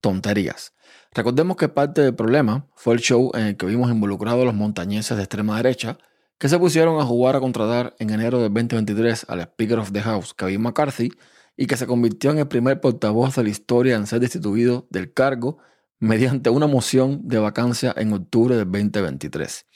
tonterías. 0.00 0.72
Recordemos 1.12 1.56
que 1.56 1.68
parte 1.68 2.02
del 2.02 2.14
problema 2.14 2.68
fue 2.74 2.94
el 2.94 3.00
show 3.00 3.30
en 3.34 3.46
el 3.46 3.56
que 3.56 3.66
vimos 3.66 3.90
involucrados 3.90 4.44
los 4.44 4.54
montañeses 4.54 5.16
de 5.16 5.24
extrema 5.24 5.56
derecha 5.56 5.98
que 6.38 6.48
se 6.48 6.58
pusieron 6.58 7.00
a 7.00 7.04
jugar 7.04 7.36
a 7.36 7.40
contratar 7.40 7.94
en 7.98 8.10
enero 8.10 8.38
de 8.38 8.44
2023 8.44 9.26
al 9.28 9.40
Speaker 9.40 9.78
of 9.78 9.92
the 9.92 10.00
House, 10.00 10.32
Kevin 10.34 10.62
McCarthy, 10.62 11.10
y 11.60 11.66
que 11.66 11.76
se 11.76 11.86
convirtió 11.86 12.30
en 12.30 12.38
el 12.38 12.48
primer 12.48 12.80
portavoz 12.80 13.36
de 13.36 13.42
la 13.42 13.50
historia 13.50 13.94
en 13.94 14.06
ser 14.06 14.20
destituido 14.20 14.86
del 14.88 15.12
cargo 15.12 15.58
mediante 15.98 16.48
una 16.48 16.66
moción 16.66 17.20
de 17.28 17.38
vacancia 17.38 17.92
en 17.98 18.14
octubre 18.14 18.56
del 18.56 18.64
2023. 18.64 19.66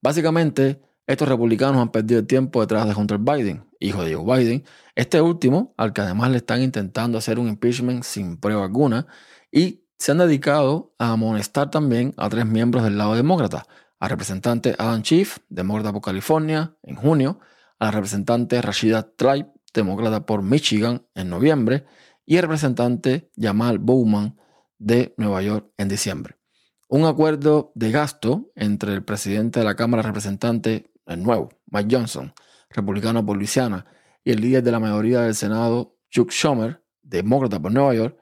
Básicamente, 0.00 0.80
estos 1.06 1.28
republicanos 1.28 1.82
han 1.82 1.92
perdido 1.92 2.24
tiempo 2.24 2.62
detrás 2.62 2.88
de 2.88 2.94
Hunter 2.94 3.18
Biden, 3.18 3.68
hijo 3.80 4.02
de 4.02 4.14
Joe 4.14 4.38
Biden, 4.38 4.64
este 4.94 5.20
último, 5.20 5.74
al 5.76 5.92
que 5.92 6.00
además 6.00 6.30
le 6.30 6.38
están 6.38 6.62
intentando 6.62 7.18
hacer 7.18 7.38
un 7.38 7.48
impeachment 7.48 8.02
sin 8.02 8.38
prueba 8.38 8.64
alguna, 8.64 9.06
y 9.52 9.84
se 9.98 10.12
han 10.12 10.18
dedicado 10.18 10.94
a 10.98 11.12
amonestar 11.12 11.70
también 11.70 12.14
a 12.16 12.30
tres 12.30 12.46
miembros 12.46 12.82
del 12.82 12.96
lado 12.96 13.14
demócrata, 13.14 13.66
al 14.00 14.08
representante 14.08 14.74
Adam 14.78 15.02
Schiff, 15.02 15.36
demócrata 15.50 15.92
por 15.92 16.00
California, 16.00 16.74
en 16.82 16.96
junio, 16.96 17.40
a 17.78 17.84
la 17.84 17.90
representante 17.90 18.62
Rashida 18.62 19.02
Tlaib, 19.02 19.48
demócrata 19.80 20.26
por 20.26 20.42
Michigan 20.42 21.06
en 21.14 21.30
noviembre, 21.30 21.84
y 22.24 22.36
el 22.36 22.42
representante 22.42 23.30
Jamal 23.36 23.78
Bowman 23.78 24.36
de 24.78 25.14
Nueva 25.16 25.42
York 25.42 25.70
en 25.78 25.88
diciembre. 25.88 26.36
Un 26.88 27.04
acuerdo 27.04 27.72
de 27.74 27.90
gasto 27.90 28.50
entre 28.54 28.92
el 28.92 29.04
presidente 29.04 29.60
de 29.60 29.64
la 29.64 29.76
Cámara 29.76 30.02
de 30.02 30.08
Representantes, 30.08 30.84
el 31.06 31.22
nuevo, 31.22 31.48
Mike 31.66 31.96
Johnson, 31.96 32.32
republicano 32.70 33.24
por 33.24 33.36
Luisiana, 33.36 33.86
y 34.24 34.32
el 34.32 34.40
líder 34.40 34.62
de 34.62 34.72
la 34.72 34.80
mayoría 34.80 35.20
del 35.20 35.34
Senado, 35.34 35.96
Chuck 36.10 36.30
Schumer, 36.30 36.82
demócrata 37.02 37.60
por 37.60 37.72
Nueva 37.72 37.94
York, 37.94 38.18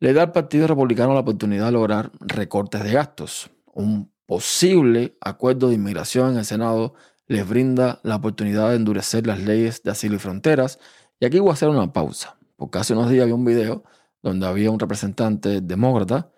le 0.00 0.12
da 0.12 0.22
al 0.22 0.32
Partido 0.32 0.66
Republicano 0.66 1.14
la 1.14 1.20
oportunidad 1.20 1.66
de 1.66 1.72
lograr 1.72 2.12
recortes 2.20 2.82
de 2.82 2.92
gastos. 2.92 3.50
Un 3.72 4.12
posible 4.26 5.16
acuerdo 5.20 5.68
de 5.68 5.76
inmigración 5.76 6.32
en 6.32 6.38
el 6.38 6.44
Senado 6.44 6.94
les 7.26 7.48
brinda 7.48 8.00
la 8.02 8.16
oportunidad 8.16 8.70
de 8.70 8.76
endurecer 8.76 9.26
las 9.26 9.40
leyes 9.40 9.82
de 9.82 9.90
asilo 9.90 10.16
y 10.16 10.18
fronteras. 10.18 10.78
Y 11.20 11.26
aquí 11.26 11.38
voy 11.38 11.50
a 11.50 11.54
hacer 11.54 11.68
una 11.68 11.92
pausa, 11.92 12.36
porque 12.56 12.78
hace 12.78 12.92
unos 12.92 13.10
días 13.10 13.26
vi 13.26 13.32
un 13.32 13.44
video 13.44 13.84
donde 14.22 14.46
había 14.46 14.70
un 14.70 14.78
representante 14.78 15.60
demócrata 15.60 16.30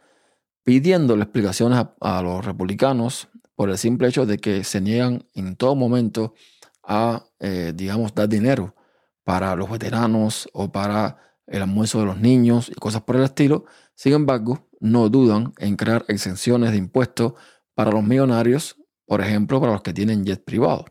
pidiéndole 0.65 1.23
explicaciones 1.23 1.87
a, 2.01 2.23
los 2.23 2.45
republicanos 2.45 3.29
por 3.55 3.71
el 3.71 3.79
simple 3.79 4.09
hecho 4.09 4.27
de 4.27 4.39
que 4.39 4.65
se 4.65 4.81
niegan 4.81 5.25
en 5.35 5.55
todo 5.57 5.77
momento 5.77 6.35
a, 6.83 7.25
eh, 7.39 7.73
digamos, 7.75 8.15
dar 8.15 8.29
dinero 8.29 8.75
para 9.23 9.55
los 9.55 9.71
veteranos 9.71 10.49
o 10.53 10.71
para 10.71 11.19
el 11.47 11.63
almuerzo 11.63 12.01
de 12.01 12.07
los 12.07 12.19
niños 12.19 12.69
y 12.69 12.75
cosas 12.75 13.03
por 13.03 13.17
el 13.17 13.23
estilo. 13.23 13.65
Sin 13.95 14.13
embargo, 14.13 14.69
no 14.81 15.09
dudan 15.09 15.53
en 15.59 15.77
crear 15.77 16.05
exenciones 16.09 16.73
de 16.73 16.79
impuestos 16.79 17.35
para 17.75 17.93
los 17.93 18.03
millonarios 18.03 18.77
por 19.07 19.21
ejemplo, 19.21 19.61
para 19.61 19.73
los 19.73 19.83
que 19.83 19.95
tienen 19.95 20.25
jet 20.25 20.45
privado. 20.45 20.85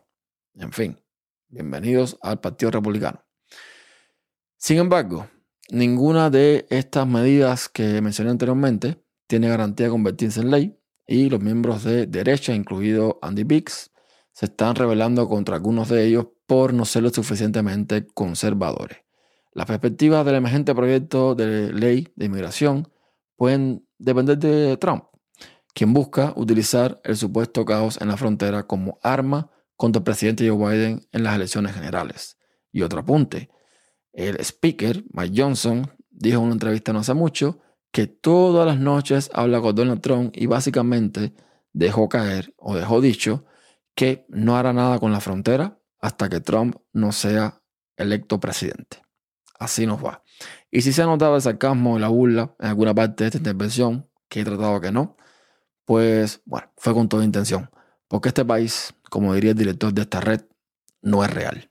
En 0.54 0.72
fin, 0.72 0.98
bienvenidos 1.48 2.18
al 2.22 2.40
Partido 2.40 2.70
Republicano. 2.70 3.22
Sin 4.56 4.78
embargo, 4.78 5.28
ninguna 5.70 6.30
de 6.30 6.66
estas 6.70 7.06
medidas 7.06 7.68
que 7.68 8.00
mencioné 8.00 8.30
anteriormente 8.30 9.02
tiene 9.26 9.48
garantía 9.48 9.86
de 9.86 9.92
convertirse 9.92 10.40
en 10.40 10.50
ley 10.50 10.80
y 11.06 11.28
los 11.28 11.40
miembros 11.40 11.84
de 11.84 12.06
derecha, 12.06 12.54
incluido 12.54 13.18
Andy 13.22 13.44
Biggs, 13.44 13.92
se 14.32 14.46
están 14.46 14.74
rebelando 14.74 15.28
contra 15.28 15.56
algunos 15.56 15.88
de 15.88 16.06
ellos 16.06 16.26
por 16.46 16.72
no 16.72 16.84
ser 16.84 17.02
lo 17.02 17.10
suficientemente 17.10 18.06
conservadores. 18.06 18.98
Las 19.52 19.66
perspectivas 19.66 20.24
del 20.26 20.34
emergente 20.36 20.74
proyecto 20.74 21.34
de 21.34 21.72
ley 21.72 22.08
de 22.16 22.26
inmigración 22.26 22.88
pueden 23.36 23.86
depender 23.98 24.38
de 24.38 24.76
Trump, 24.76 25.04
quien 25.76 25.92
busca 25.92 26.32
utilizar 26.36 27.02
el 27.04 27.18
supuesto 27.18 27.66
caos 27.66 28.00
en 28.00 28.08
la 28.08 28.16
frontera 28.16 28.66
como 28.66 28.98
arma 29.02 29.50
contra 29.76 29.98
el 29.98 30.04
presidente 30.04 30.48
Joe 30.48 30.56
Biden 30.56 31.06
en 31.12 31.22
las 31.22 31.36
elecciones 31.36 31.74
generales. 31.74 32.38
Y 32.72 32.80
otro 32.80 33.00
apunte, 33.00 33.50
el 34.14 34.40
speaker, 34.40 35.04
Mike 35.10 35.34
Johnson, 35.36 35.92
dijo 36.08 36.38
en 36.38 36.44
una 36.44 36.54
entrevista 36.54 36.94
no 36.94 37.00
hace 37.00 37.12
mucho 37.12 37.60
que 37.92 38.06
todas 38.06 38.66
las 38.66 38.78
noches 38.78 39.28
habla 39.34 39.60
con 39.60 39.74
Donald 39.74 40.00
Trump 40.00 40.32
y 40.34 40.46
básicamente 40.46 41.34
dejó 41.74 42.08
caer 42.08 42.54
o 42.56 42.74
dejó 42.74 43.02
dicho 43.02 43.44
que 43.94 44.24
no 44.30 44.56
hará 44.56 44.72
nada 44.72 44.98
con 44.98 45.12
la 45.12 45.20
frontera 45.20 45.78
hasta 46.00 46.30
que 46.30 46.40
Trump 46.40 46.76
no 46.94 47.12
sea 47.12 47.60
electo 47.98 48.40
presidente. 48.40 49.02
Así 49.58 49.86
nos 49.86 50.02
va. 50.02 50.22
Y 50.70 50.80
si 50.80 50.94
se 50.94 51.02
ha 51.02 51.06
notado 51.06 51.36
el 51.36 51.42
sarcasmo 51.42 51.98
y 51.98 52.00
la 52.00 52.08
burla 52.08 52.56
en 52.60 52.68
alguna 52.68 52.94
parte 52.94 53.24
de 53.24 53.28
esta 53.28 53.38
intervención, 53.38 54.08
que 54.30 54.40
he 54.40 54.44
tratado 54.44 54.80
que 54.80 54.90
no, 54.90 55.18
pues 55.86 56.42
bueno, 56.44 56.70
fue 56.76 56.92
con 56.92 57.08
toda 57.08 57.24
intención, 57.24 57.70
porque 58.08 58.28
este 58.28 58.44
país, 58.44 58.92
como 59.08 59.32
diría 59.32 59.52
el 59.52 59.56
director 59.56 59.94
de 59.94 60.02
esta 60.02 60.20
red, 60.20 60.42
no 61.00 61.24
es 61.24 61.30
real. 61.30 61.70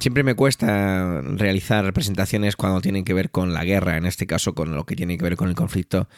Siempre 0.00 0.24
me 0.24 0.34
cuesta 0.34 1.20
realizar 1.22 1.92
presentaciones 1.92 2.56
cuando 2.56 2.80
tienen 2.80 3.04
que 3.04 3.14
ver 3.14 3.30
con 3.30 3.54
la 3.54 3.64
guerra, 3.64 3.96
en 3.96 4.04
este 4.04 4.26
caso 4.26 4.54
con 4.54 4.74
lo 4.74 4.84
que 4.84 4.96
tiene 4.96 5.16
que 5.16 5.24
ver 5.24 5.36
con 5.36 5.48
el 5.48 5.54
conflicto 5.54 6.08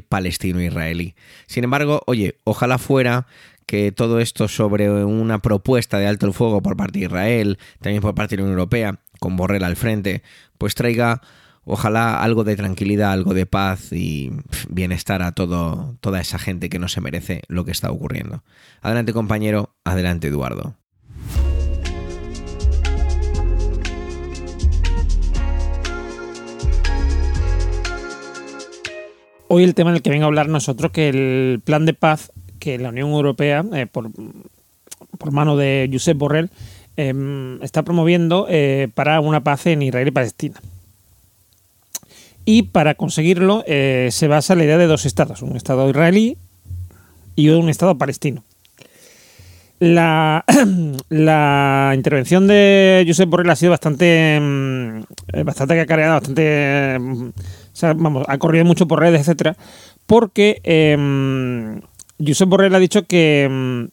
palestino-israelí. 0.00 1.14
Sin 1.46 1.64
embargo, 1.64 2.02
oye, 2.06 2.38
ojalá 2.44 2.78
fuera 2.78 3.26
que 3.66 3.92
todo 3.92 4.20
esto 4.20 4.48
sobre 4.48 4.90
una 4.90 5.40
propuesta 5.40 5.98
de 5.98 6.06
alto 6.06 6.26
el 6.26 6.32
fuego 6.32 6.62
por 6.62 6.76
parte 6.76 6.98
de 6.98 7.06
Israel, 7.06 7.58
también 7.80 8.02
por 8.02 8.14
parte 8.14 8.36
de 8.36 8.38
la 8.38 8.44
Unión 8.44 8.58
Europea, 8.58 9.00
con 9.20 9.36
Borrell 9.36 9.64
al 9.64 9.76
frente, 9.76 10.22
pues 10.58 10.74
traiga 10.74 11.20
ojalá 11.64 12.22
algo 12.22 12.44
de 12.44 12.56
tranquilidad, 12.56 13.12
algo 13.12 13.34
de 13.34 13.46
paz 13.46 13.92
y 13.92 14.30
bienestar 14.68 15.22
a 15.22 15.32
todo, 15.32 15.96
toda 16.00 16.20
esa 16.20 16.38
gente 16.38 16.68
que 16.68 16.78
no 16.78 16.88
se 16.88 17.00
merece 17.00 17.42
lo 17.48 17.64
que 17.64 17.72
está 17.72 17.90
ocurriendo. 17.90 18.42
Adelante 18.80 19.12
compañero, 19.12 19.74
adelante 19.84 20.28
Eduardo. 20.28 20.76
hoy 29.52 29.64
el 29.64 29.74
tema 29.74 29.90
en 29.90 29.96
el 29.96 30.02
que 30.02 30.08
vengo 30.08 30.24
a 30.24 30.28
hablar 30.28 30.48
nosotros, 30.48 30.92
que 30.92 31.10
el 31.10 31.60
plan 31.62 31.84
de 31.84 31.92
paz 31.92 32.32
que 32.58 32.78
la 32.78 32.88
Unión 32.88 33.10
Europea, 33.10 33.62
eh, 33.74 33.86
por, 33.86 34.10
mano 35.30 35.58
de 35.58 35.90
Josep 35.92 36.16
Borrell, 36.16 36.48
em, 36.96 37.62
está 37.62 37.82
promoviendo 37.82 38.46
eh, 38.48 38.88
para 38.94 39.20
una 39.20 39.44
paz 39.44 39.66
en 39.66 39.82
Israel 39.82 40.08
y 40.08 40.10
Palestina. 40.10 40.58
Y 42.44 42.64
para 42.64 42.94
conseguirlo 42.94 43.62
eh, 43.66 44.08
se 44.10 44.28
basa 44.28 44.54
la 44.54 44.64
idea 44.64 44.78
de 44.78 44.86
dos 44.86 45.06
estados, 45.06 45.42
un 45.42 45.56
estado 45.56 45.88
israelí 45.88 46.36
y 47.36 47.50
un 47.50 47.68
estado 47.68 47.96
palestino. 47.96 48.44
La, 49.78 50.44
la 51.08 51.92
intervención 51.94 52.46
de 52.46 53.04
Josep 53.06 53.28
Borrell 53.28 53.50
ha 53.50 53.56
sido 53.56 53.70
bastante, 53.70 54.36
em, 54.36 55.04
bastante 55.44 55.76
cacareada, 55.76 56.14
bastante 56.14 56.98
vamos, 57.96 58.24
ha 58.28 58.38
corrido 58.38 58.64
mucho 58.64 58.86
por 58.86 59.00
redes, 59.00 59.22
etcétera, 59.22 59.56
porque 60.06 60.60
eh, 60.62 61.80
Josep 62.24 62.48
Borrell 62.48 62.74
ha 62.74 62.78
dicho 62.78 63.06
que, 63.06 63.44
em, 63.44 63.88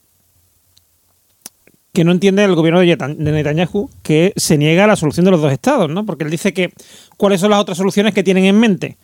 que 1.93 2.03
no 2.03 2.11
entiende 2.11 2.43
el 2.43 2.55
gobierno 2.55 2.79
de 2.79 3.15
Netanyahu 3.17 3.89
que 4.03 4.33
se 4.35 4.57
niega 4.57 4.83
a 4.83 4.87
la 4.87 4.95
solución 4.95 5.25
de 5.25 5.31
los 5.31 5.41
dos 5.41 5.51
estados, 5.51 5.89
¿no? 5.89 6.05
Porque 6.05 6.23
él 6.23 6.29
dice 6.29 6.53
que 6.53 6.71
cuáles 7.17 7.41
son 7.41 7.51
las 7.51 7.59
otras 7.59 7.77
soluciones 7.77 8.13
que 8.13 8.23
tienen 8.23 8.45
en 8.45 8.59
mente. 8.59 8.97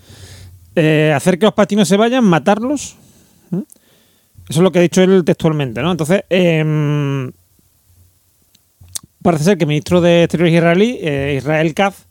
Eh, 0.76 1.14
hacer 1.16 1.40
que 1.40 1.46
los 1.46 1.54
palestinos 1.54 1.88
se 1.88 1.98
vayan, 1.98 2.24
matarlos. 2.24 2.96
Eso 3.52 4.60
es 4.60 4.64
lo 4.64 4.72
que 4.72 4.80
ha 4.80 4.82
dicho 4.84 5.02
él 5.02 5.24
textualmente, 5.26 5.82
¿no? 5.82 5.92
Entonces, 5.92 6.24
em, 6.30 7.32
parece 9.24 9.44
ser 9.44 9.58
que 9.58 9.64
el 9.64 9.70
ministro 9.70 10.02
de 10.02 10.24
Exteriores 10.24 10.54
israelí, 10.54 11.00
eh, 11.02 11.36
Israel 11.38 11.74
Katz, 11.74 12.06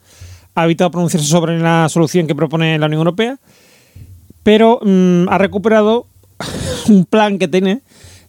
ha 0.57 0.65
evitado 0.65 0.91
pronunciarse 0.91 1.29
sobre 1.29 1.59
la 1.59 1.89
solución 1.89 2.27
que 2.27 2.35
propone 2.35 2.79
la 2.79 2.87
Unión 2.87 3.01
Europea, 3.01 3.39
pero 4.43 4.81
mm, 4.83 5.29
ha 5.29 5.39
recuperado 5.39 6.07
un 6.89 7.05
plan 7.05 7.39
que 7.39 7.47
tiene 7.47 7.83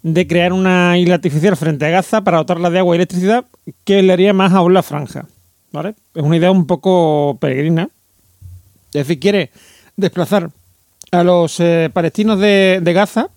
de 0.05 0.27
crear 0.27 0.53
una 0.53 0.99
isla 0.99 1.15
artificial 1.15 1.57
frente 1.57 1.83
a 1.83 1.89
Gaza 1.89 2.23
para 2.23 2.37
dotarla 2.37 2.69
de 2.69 2.77
agua 2.77 2.93
y 2.95 2.97
electricidad 2.97 3.45
que 3.85 4.03
le 4.03 4.13
haría 4.13 4.33
más 4.33 4.53
aún 4.53 4.75
la 4.75 4.83
franja. 4.83 5.25
¿vale? 5.71 5.95
Es 6.13 6.21
una 6.21 6.37
idea 6.37 6.51
un 6.51 6.67
poco 6.67 7.39
peregrina. 7.41 7.89
Es 8.93 9.07
decir, 9.07 9.19
quiere 9.19 9.49
desplazar 9.97 10.51
a 11.09 11.23
los 11.23 11.59
eh, 11.59 11.89
palestinos 11.91 12.39
de, 12.39 12.79
Gaza, 12.93 13.29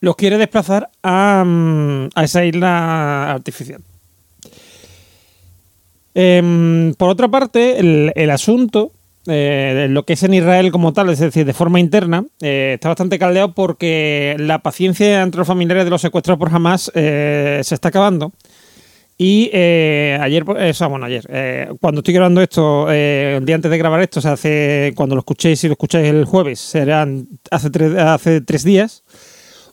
los 0.00 0.16
quiere 0.16 0.36
desplazar 0.36 0.90
a, 1.02 1.42
mm, 1.46 2.08
a 2.14 2.22
esa 2.22 2.44
isla 2.44 3.32
artificial. 3.32 3.80
Em, 6.14 6.92
por 6.92 7.08
otra 7.08 7.28
parte, 7.28 7.78
el, 7.78 8.30
asunto, 8.30 8.92
eh, 9.26 9.86
lo 9.90 10.04
que 10.04 10.14
es 10.14 10.22
en 10.22 10.34
Israel 10.34 10.70
como 10.70 10.92
tal, 10.92 11.10
es 11.10 11.18
decir, 11.18 11.44
de 11.44 11.52
forma 11.52 11.80
interna, 11.80 12.24
eh, 12.40 12.72
está 12.74 12.88
bastante 12.88 13.18
caldeado 13.18 13.54
porque 13.54 14.36
la 14.38 14.60
paciencia 14.60 15.22
entre 15.22 15.38
los 15.38 15.46
familiares 15.46 15.84
de 15.84 15.90
los 15.90 16.00
secuestrados 16.00 16.38
por 16.38 16.54
Hamas 16.54 16.90
eh, 16.94 17.60
se 17.62 17.74
está 17.74 17.88
acabando. 17.88 18.32
Y 19.18 19.50
ayer, 19.54 20.44
o 20.46 20.88
bueno, 20.90 21.06
ayer, 21.06 21.26
cuando 21.80 22.00
estoy 22.00 22.12
grabando 22.12 22.42
esto, 22.42 22.90
el 22.90 23.46
día 23.46 23.54
antes 23.54 23.70
de 23.70 23.78
grabar 23.78 24.02
esto, 24.02 24.18
o 24.18 24.22
sea, 24.22 24.32
hace, 24.32 24.92
cuando 24.94 25.14
lo 25.14 25.20
escuchéis, 25.20 25.58
si 25.58 25.68
lo 25.68 25.72
escucháis 25.72 26.06
el 26.08 26.26
jueves, 26.26 26.60
serán 26.60 27.26
hace 27.50 27.70
hace 27.98 28.42
tres 28.42 28.62
días, 28.62 29.04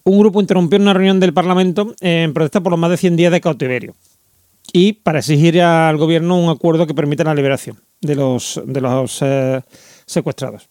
un 0.06 0.18
grupo 0.18 0.40
interrumpió 0.40 0.80
una 0.80 0.94
reunión 0.94 1.20
del 1.20 1.34
Parlamento 1.34 1.94
en 2.00 2.34
protesta 2.34 2.62
por 2.62 2.72
los 2.72 2.80
más 2.80 2.92
de 2.92 2.96
100 2.96 3.18
días 3.18 3.34
de 3.34 3.42
cautiverio 3.42 3.94
y 4.72 4.94
para 4.94 5.20
exigir 5.20 5.62
al 5.62 5.98
gobierno 5.98 6.38
un 6.38 6.50
acuerdo 6.50 6.88
que 6.88 6.94
permita 6.94 7.26
la 7.26 7.36
liberación 7.36 7.78
de 8.04 8.16
los, 8.16 8.62
de 8.66 8.82
los 8.82 9.18
eh, 9.22 9.62
secuestrados. 10.06 10.70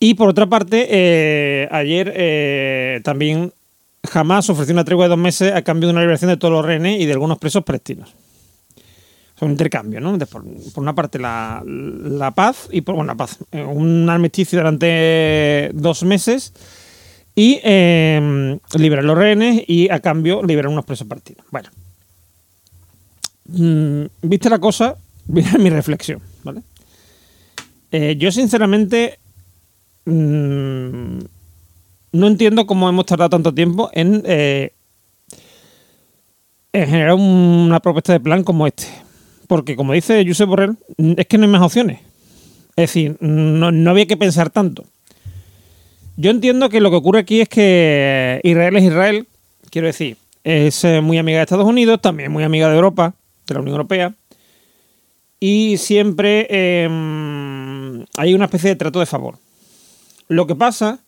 Y 0.00 0.14
por 0.14 0.28
otra 0.28 0.46
parte, 0.46 0.86
eh, 0.88 1.68
ayer 1.70 2.12
eh, 2.14 3.00
también 3.02 3.52
jamás 4.08 4.48
ofreció 4.48 4.72
una 4.72 4.84
tregua 4.84 5.06
de 5.06 5.10
dos 5.10 5.18
meses 5.18 5.52
a 5.52 5.62
cambio 5.62 5.88
de 5.88 5.92
una 5.92 6.00
liberación 6.00 6.30
de 6.30 6.36
todos 6.36 6.52
los 6.52 6.64
rehenes 6.64 7.00
y 7.00 7.06
de 7.06 7.12
algunos 7.12 7.38
presos 7.38 7.64
palestinos. 7.64 8.14
Es 9.36 9.42
un 9.42 9.50
intercambio, 9.50 10.00
¿no? 10.00 10.16
Por, 10.18 10.44
una 10.76 10.94
parte 10.94 11.18
la, 11.18 12.32
paz 12.34 12.68
y 12.70 12.80
por 12.80 12.94
bueno, 12.94 13.12
la 13.12 13.16
paz. 13.16 13.38
Un 13.52 14.08
armisticio 14.08 14.58
durante 14.58 15.70
dos 15.74 16.02
meses 16.04 16.52
y 17.34 17.60
liberar 17.62 19.04
los 19.04 19.18
rehenes 19.18 19.62
y 19.66 19.90
a 19.90 20.00
cambio 20.00 20.42
liberar 20.42 20.70
unos 20.70 20.84
presos 20.84 21.06
palestinos. 21.06 21.44
Bueno. 21.50 21.68
Mm, 23.48 24.06
viste 24.22 24.50
la 24.50 24.58
cosa, 24.58 24.96
mira 25.28 25.52
mi 25.58 25.70
reflexión, 25.70 26.20
¿vale? 26.42 26.62
Eh, 27.90 28.16
yo 28.18 28.30
sinceramente 28.32 29.18
mm, 30.04 31.18
no 32.12 32.26
entiendo 32.26 32.66
cómo 32.66 32.88
hemos 32.88 33.06
tardado 33.06 33.30
tanto 33.30 33.54
tiempo 33.54 33.90
en, 33.92 34.22
eh, 34.26 34.72
en 36.72 36.86
generar 36.86 37.14
una 37.14 37.80
propuesta 37.80 38.12
de 38.12 38.20
plan 38.20 38.44
como 38.44 38.66
este. 38.66 38.86
Porque 39.46 39.76
como 39.76 39.94
dice 39.94 40.24
Josep 40.26 40.48
Borrell, 40.48 40.76
es 40.98 41.26
que 41.26 41.38
no 41.38 41.44
hay 41.44 41.50
más 41.50 41.62
opciones. 41.62 42.00
Es 42.76 42.90
decir, 42.90 43.16
no, 43.20 43.90
había 43.90 44.06
que 44.06 44.16
pensar 44.16 44.50
tanto. 44.50 44.84
Yo 46.16 46.30
entiendo 46.30 46.68
que 46.68 46.80
lo 46.80 46.90
que 46.90 46.96
ocurre 46.96 47.20
aquí 47.20 47.40
es 47.40 47.48
que 47.48 48.40
Israel 48.44 48.76
es 48.76 48.84
Israel, 48.84 49.26
quiero 49.70 49.86
decir, 49.86 50.16
es 50.44 50.84
eh, 50.84 51.00
muy 51.00 51.18
amiga 51.18 51.38
de 51.38 51.44
Estados 51.44 51.66
Unidos, 51.66 52.00
también 52.00 52.30
muy 52.30 52.44
amiga 52.44 52.68
de 52.68 52.74
Europa, 52.74 53.14
de 53.46 53.54
la 53.54 53.60
Unión 53.60 53.74
Europea. 53.74 54.14
Y 55.40 55.76
siempre 55.78 56.46
em, 56.50 58.04
hay 58.16 58.34
una 58.34 58.46
especie 58.46 58.70
de 58.70 58.76
trato 58.76 58.98
de 59.00 59.06
favor. 59.06 59.38
Lo 60.28 60.46
que 60.46 60.56
pasa 60.56 61.00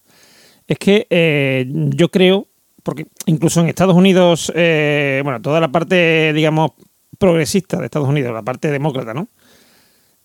es 0.67 0.79
que 0.79 1.07
eh, 1.11 1.67
yo 1.69 2.11
creo, 2.11 2.47
porque 2.83 3.07
incluso 3.27 3.61
en 3.61 3.69
Estados 3.69 3.97
Unidos, 3.97 4.53
eh, 4.55 5.21
bueno, 5.25 5.43
toda 5.43 5.61
la 5.61 5.73
parte, 5.73 6.33
digamos, 6.33 6.73
progresista 7.19 7.79
de 7.79 7.87
Estados 7.87 8.09
Unidos, 8.09 8.33
la 8.33 8.43
parte 8.43 8.71
demócrata, 8.71 9.13
¿no? 9.13 9.29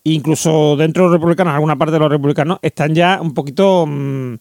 Incluso 0.04 0.76
dentro 0.76 1.04
de 1.04 1.10
los 1.10 1.20
republicanos, 1.20 1.54
alguna 1.54 1.76
parte 1.76 1.92
de 1.92 1.98
los 1.98 2.10
republicanos 2.10 2.58
están 2.62 2.94
ya 2.94 3.18
un 3.20 3.34
poquito 3.34 3.86
mm, 3.86 4.34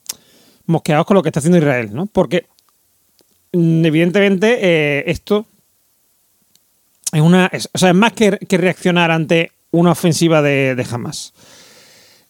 mosqueados 0.68 1.06
con 1.06 1.16
lo 1.16 1.24
que 1.24 1.30
está 1.30 1.40
haciendo 1.40 1.58
Israel, 1.58 1.90
¿no? 1.92 2.06
Porque 2.06 2.46
mm, 3.52 3.84
evidentemente 3.86 4.60
eh, 4.62 5.04
esto 5.08 5.48
es 7.12 7.22
una, 7.22 7.50
o 7.74 7.78
sea, 7.78 7.90
es 7.90 7.96
más 7.96 8.14
que, 8.14 8.38
reaccionar 8.58 9.10
ante 9.10 9.52
una 9.80 9.92
ofensiva 9.92 10.42
de, 10.42 10.76
de 10.76 10.86
Hamas. 10.90 11.34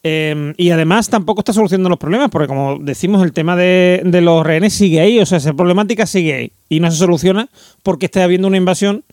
Em, 0.08 0.54
y 0.58 0.70
además 0.70 1.10
tampoco 1.10 1.42
está 1.42 1.52
solucionando 1.52 1.90
los 1.90 1.98
problemas, 1.98 2.30
porque 2.30 2.48
como 2.48 2.78
decimos, 2.80 3.24
el 3.24 3.34
tema 3.34 3.56
de, 3.56 4.04
los 4.22 4.46
rehenes 4.46 4.72
sigue 4.72 5.00
ahí, 5.00 5.20
o 5.20 5.26
sea, 5.26 5.40
esa 5.40 5.54
problemática 5.54 6.06
sigue 6.06 6.34
ahí. 6.36 6.52
Y 6.70 6.80
no 6.80 6.92
se 6.92 6.98
soluciona 6.98 7.50
porque 7.82 8.06
está 8.06 8.24
habiendo 8.24 8.48
una 8.48 8.58
invasión, 8.58 9.04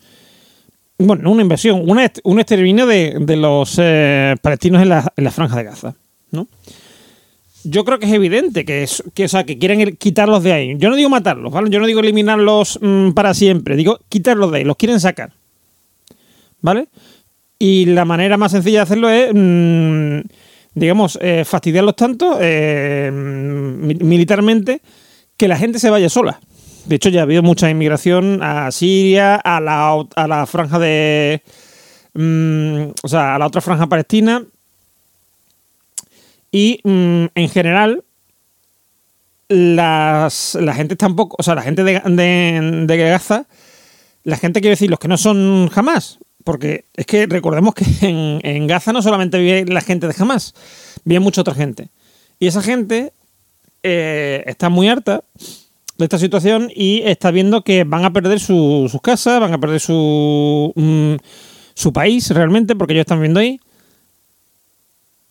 bueno, 0.99 1.23
no 1.23 1.31
una 1.31 1.41
invasión, 1.41 1.83
un 1.89 2.39
exterminio 2.41 2.85
de, 2.85 3.37
los 3.39 3.77
eh, 3.81 4.37
palestinos 4.43 4.83
en 4.83 4.91
la, 4.91 5.31
franja 5.31 5.57
de 5.57 5.65
Gaza, 5.65 5.95
¿no? 6.31 6.47
Yo 7.65 7.87
creo 7.87 7.99
que 7.99 8.05
es 8.05 8.13
evidente 8.13 8.67
que, 8.67 8.83
es, 8.83 9.03
que, 9.15 9.25
o 9.25 9.29
sea, 9.29 9.45
que 9.45 9.57
quieren 9.57 9.97
quitarlos 9.97 10.43
de 10.43 10.53
ahí. 10.53 10.75
Yo 10.77 10.91
no 10.91 10.97
digo 10.97 11.09
matarlos, 11.09 11.55
¿vale? 11.55 11.71
Yo 11.71 11.81
no 11.81 11.87
digo 11.87 12.01
eliminarlos 12.01 12.79
mm, 12.83 13.13
para 13.13 13.33
siempre, 13.33 13.77
digo 13.77 13.99
quitarlos 14.11 14.53
de 14.53 14.59
ahí, 14.59 14.65
los 14.65 14.77
quieren 14.77 15.01
sacar. 15.01 15.33
¿vale? 16.63 16.87
Y 17.65 17.85
la 17.85 18.05
manera 18.05 18.37
más 18.37 18.51
sencilla 18.51 18.79
de 18.79 18.83
hacerlo 18.83 19.09
es, 19.09 19.31
mm, 19.33 20.19
digamos, 20.75 21.17
eh, 21.23 21.45
fastidiarlos 21.45 21.95
tanto 21.95 22.39
eh, 22.41 23.09
militarmente 23.13 24.81
que 25.37 25.47
la 25.47 25.57
gente 25.57 25.79
se 25.79 25.89
vaya 25.89 26.09
sola. 26.09 26.41
De 26.87 26.97
hecho, 26.97 27.09
ya 27.09 27.21
ha 27.21 27.23
habido 27.23 27.45
mucha 27.45 27.71
inmigración 27.71 28.43
a 28.43 28.73
Siria, 28.73 29.37
a 29.37 29.61
la, 29.61 30.05
a 30.17 30.27
la 30.27 30.45
franja 30.47 30.81
de... 30.81 31.41
Mm, 32.15 32.95
o 33.01 33.07
sea, 33.09 33.37
a 33.37 33.39
la 33.39 33.47
otra 33.47 33.61
franja 33.61 33.87
palestina. 33.87 34.43
Y 36.51 36.81
mm, 36.83 37.27
en 37.33 37.49
general, 37.49 38.03
las, 39.47 40.59
la 40.61 40.75
gente 40.75 40.97
tampoco, 40.97 41.37
o 41.39 41.45
sea, 41.45 41.55
la 41.55 41.63
gente 41.63 41.85
de, 41.85 42.01
de, 42.01 42.97
Gaza 42.97 43.47
La 44.25 44.37
gente 44.37 44.61
quiere 44.61 44.73
decir, 44.73 44.91
los 44.91 44.99
que 44.99 45.07
no 45.07 45.17
son 45.17 45.69
jamás. 45.69 46.19
Porque 46.45 46.87
es 46.95 47.07
que 47.07 47.27
recordemos 47.27 47.75
que 47.75 47.85
en, 48.43 48.67
Gaza 48.67 48.93
no 48.93 49.03
solamente 49.03 49.39
vive 49.39 49.65
la 49.67 49.81
gente 49.81 50.07
de 50.07 50.13
jamás, 50.15 50.55
vive 51.05 51.21
mucha 51.21 51.41
otra 51.41 51.55
gente. 51.55 51.89
Y 52.39 52.47
esa 52.49 52.63
gente 52.63 53.13
eh, 53.83 54.43
está 54.47 54.69
muy 54.69 54.89
harta 54.89 55.25
de 55.99 56.05
esta 56.05 56.19
situación 56.19 56.71
y 56.75 57.03
está 57.05 57.31
viendo 57.31 57.63
que 57.63 57.85
van 57.85 58.05
a 58.05 58.13
perder 58.13 58.41
su- 58.41 58.89
sus 58.91 59.01
casas, 59.01 59.41
van 59.41 59.53
a 59.53 59.59
perder 59.61 59.81
su, 59.81 60.73
mm, 60.75 61.15
su 61.75 61.93
país 61.93 62.29
realmente, 62.31 62.75
porque 62.75 62.95
ellos 62.95 63.03
están 63.03 63.19
viviendo 63.19 63.41
ahí. 63.41 63.61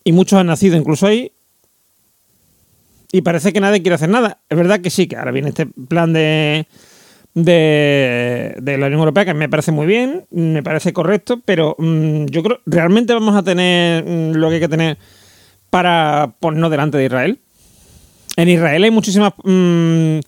Y 0.04 0.12
muchos 0.12 0.38
han 0.38 0.46
nacido 0.46 0.76
incluso 0.76 1.06
ahí. 1.06 1.32
Y 3.12 3.20
parece 3.20 3.52
que 3.52 3.60
nadie 3.60 3.82
quiere 3.82 3.96
hacer 3.96 4.08
nada. 4.08 4.40
Es 4.48 4.56
verdad 4.56 4.80
que 4.80 4.88
sí, 4.90 5.06
que 5.06 5.16
ahora 5.16 5.32
viene 5.32 5.50
este 5.50 5.66
plan 5.66 6.12
de, 6.14 6.66
de, 7.34 8.54
la 8.62 8.86
Unión 8.86 9.00
Europea, 9.00 9.24
que 9.24 9.34
me 9.34 9.48
parece 9.48 9.72
muy 9.72 9.86
bien, 9.86 10.26
me 10.30 10.62
parece 10.62 10.92
correcto, 10.92 11.40
pero 11.44 11.76
mm, 11.78 12.26
yo 12.26 12.42
creo 12.42 12.60
realmente 12.66 13.14
vamos 13.14 13.34
a 13.34 13.42
tener 13.42 14.04
mm, 14.04 14.32
lo 14.32 14.48
que 14.48 14.54
hay 14.56 14.60
que 14.60 14.68
tener 14.68 14.98
para 15.70 16.34
ponernos 16.40 16.70
delante 16.70 16.98
de 16.98 17.06
Israel. 17.06 17.38
En 18.36 18.48
Israel 18.48 18.84
hay 18.84 18.90
muchísimas 18.90 19.32
mm, 19.44 20.18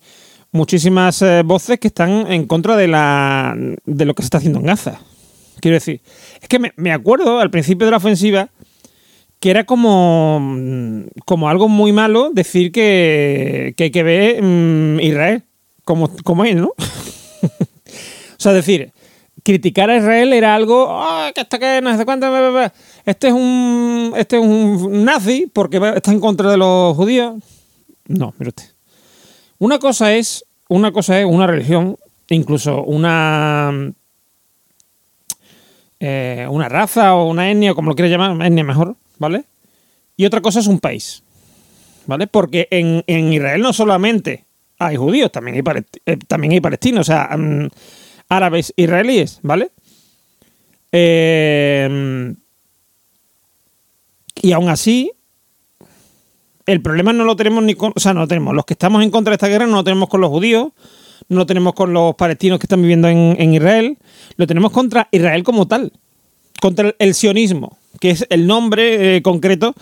muchísimas 0.51 1.21
eh, 1.21 1.43
voces 1.43 1.79
que 1.79 1.87
están 1.87 2.31
en 2.31 2.45
contra 2.47 2.75
de 2.75 2.87
la 2.87 3.55
de 3.85 4.05
lo 4.05 4.13
que 4.13 4.23
se 4.23 4.27
está 4.27 4.37
haciendo 4.37 4.59
en 4.59 4.65
Gaza. 4.65 4.99
Quiero 5.59 5.75
decir, 5.75 6.01
es 6.41 6.47
que 6.47 6.59
me, 6.75 6.91
acuerdo 6.91 7.39
al 7.39 7.49
principio 7.49 7.85
de 7.85 7.91
la 7.91 7.97
ofensiva 7.97 8.49
que 9.39 9.51
era 9.51 9.63
como, 9.63 11.05
como 11.25 11.49
algo 11.49 11.67
muy 11.67 11.91
malo 11.91 12.29
decir 12.33 12.71
que, 12.71 13.73
que 13.77 13.85
hay 13.85 13.91
que 13.91 14.03
ver 14.03 14.43
Israel 15.01 15.43
como, 15.85 16.09
como 16.23 16.43
es, 16.43 16.55
¿no? 16.55 16.67
o 16.75 18.37
sea, 18.37 18.51
decir, 18.51 18.91
criticar 19.43 19.89
a 19.89 19.97
Israel 19.97 20.33
era 20.33 20.55
algo, 20.55 20.87
"Ah, 20.89 21.31
que 21.33 21.41
hasta 21.41 21.59
que 21.59 21.79
no 21.81 21.95
sé 21.95 22.03
cuánto, 22.03 22.29
bla, 22.29 22.41
bla, 22.41 22.49
bla". 22.49 22.73
este 23.05 23.27
es 23.27 23.33
un 23.33 24.13
este 24.17 24.37
es 24.37 24.43
un 24.43 25.05
nazi 25.05 25.49
porque 25.53 25.79
está 25.95 26.11
en 26.11 26.19
contra 26.19 26.51
de 26.51 26.57
los 26.57 26.95
judíos. 26.95 27.35
No, 28.07 28.33
mire 28.37 28.49
usted. 28.49 28.65
Una 29.59 29.79
cosa 29.79 30.13
es, 30.13 30.43
una 30.67 30.91
cosa 30.91 31.19
es 31.19 31.25
una 31.25 31.47
religión, 31.47 31.97
incluso 32.29 32.83
una 32.83 33.91
eh, 35.99 36.47
una 36.49 36.67
raza 36.67 37.15
o 37.15 37.29
una 37.29 37.49
etnia, 37.49 37.73
como 37.73 37.89
lo 37.89 37.95
quiera 37.95 38.09
llamar, 38.09 38.45
etnia 38.45 38.63
mejor, 38.63 38.95
¿vale? 39.17 39.45
Y 40.17 40.25
otra 40.25 40.41
cosa 40.41 40.59
es 40.59 40.67
un 40.67 40.79
país, 40.79 41.23
¿vale? 42.05 42.27
Porque 42.27 42.67
en, 42.71 43.03
en 43.07 43.31
Israel 43.31 43.61
no 43.61 43.73
solamente 43.73 44.44
hay 44.79 44.95
judíos, 44.95 45.31
también 45.31 45.55
hay, 45.55 45.83
eh, 46.05 46.17
también 46.27 46.53
hay 46.53 46.61
palestinos, 46.61 47.01
o 47.01 47.11
sea, 47.11 47.35
mm, 47.37 47.69
árabes 48.29 48.73
israelíes, 48.75 49.39
¿vale? 49.41 49.71
Eh, 50.91 52.33
y 54.41 54.51
aún 54.51 54.69
así, 54.69 55.11
el 56.65 56.81
problema 56.81 57.13
no 57.13 57.23
lo 57.23 57.35
tenemos 57.35 57.63
ni 57.63 57.75
con, 57.75 57.93
o 57.95 57.99
sea, 57.99 58.13
no 58.13 58.21
lo 58.21 58.27
tenemos. 58.27 58.53
Los 58.53 58.65
que 58.65 58.73
estamos 58.73 59.03
en 59.03 59.11
contra 59.11 59.31
de 59.31 59.35
esta 59.35 59.47
guerra 59.47 59.67
no 59.67 59.77
lo 59.77 59.83
tenemos 59.83 60.09
con 60.09 60.21
los 60.21 60.29
judíos, 60.29 60.71
no 61.29 61.37
lo 61.39 61.45
tenemos 61.45 61.73
con 61.73 61.93
los 61.93 62.15
palestinos 62.15 62.59
que 62.59 62.65
están 62.65 62.81
viviendo 62.81 63.07
en, 63.07 63.53
Israel, 63.53 63.97
lo 64.35 64.47
tenemos 64.47 64.71
contra 64.71 65.07
Israel 65.11 65.43
como 65.43 65.67
tal, 65.67 65.93
contra 66.61 66.87
el, 66.87 66.95
el 66.99 67.13
sionismo, 67.13 67.77
que 67.99 68.11
es 68.11 68.25
el 68.29 68.47
nombre 68.47 69.17
eh, 69.17 69.21
concreto 69.21 69.75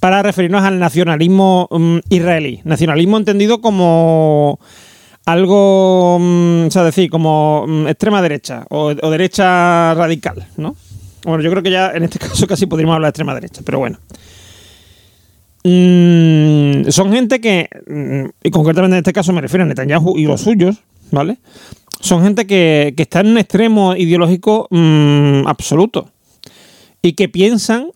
para 0.00 0.22
referirnos 0.22 0.62
al 0.62 0.78
nacionalismo 0.78 1.68
mm, 1.70 1.98
israelí. 2.10 2.60
Nacionalismo 2.64 3.16
entendido 3.16 3.60
como 3.60 4.58
algo, 5.26 6.18
mm, 6.20 6.66
o 6.66 6.70
sea, 6.70 6.84
decir, 6.84 7.10
como 7.10 7.66
mm, 7.66 7.88
extrema 7.88 8.22
derecha 8.22 8.64
o, 8.70 8.86
o 8.86 9.10
derecha 9.10 9.94
radical, 9.94 10.46
¿no? 10.56 10.76
Bueno, 11.24 11.42
yo 11.42 11.50
creo 11.50 11.62
que 11.62 11.70
ya 11.70 11.90
en 11.90 12.04
este 12.04 12.18
caso 12.20 12.46
casi 12.46 12.66
podríamos 12.66 12.94
hablar 12.94 13.08
de 13.08 13.10
extrema 13.10 13.34
derecha, 13.34 13.62
pero 13.64 13.78
bueno. 13.78 13.98
Son 15.64 17.12
gente 17.12 17.40
que, 17.42 17.68
y 18.42 18.50
concretamente 18.50 18.94
en 18.94 18.98
este 19.00 19.12
caso 19.12 19.34
me 19.34 19.42
refiero 19.42 19.64
a 19.64 19.66
Netanyahu 19.66 20.16
y 20.16 20.24
los 20.24 20.40
suyos, 20.40 20.78
¿vale? 21.10 21.38
Son 22.00 22.22
gente 22.22 22.46
que, 22.46 22.94
que 22.96 23.02
está 23.02 23.20
en 23.20 23.28
un 23.28 23.38
extremo 23.38 23.94
ideológico 23.94 24.68
absoluto 25.46 26.10
y 27.02 27.12
que 27.12 27.28
piensan 27.28 27.90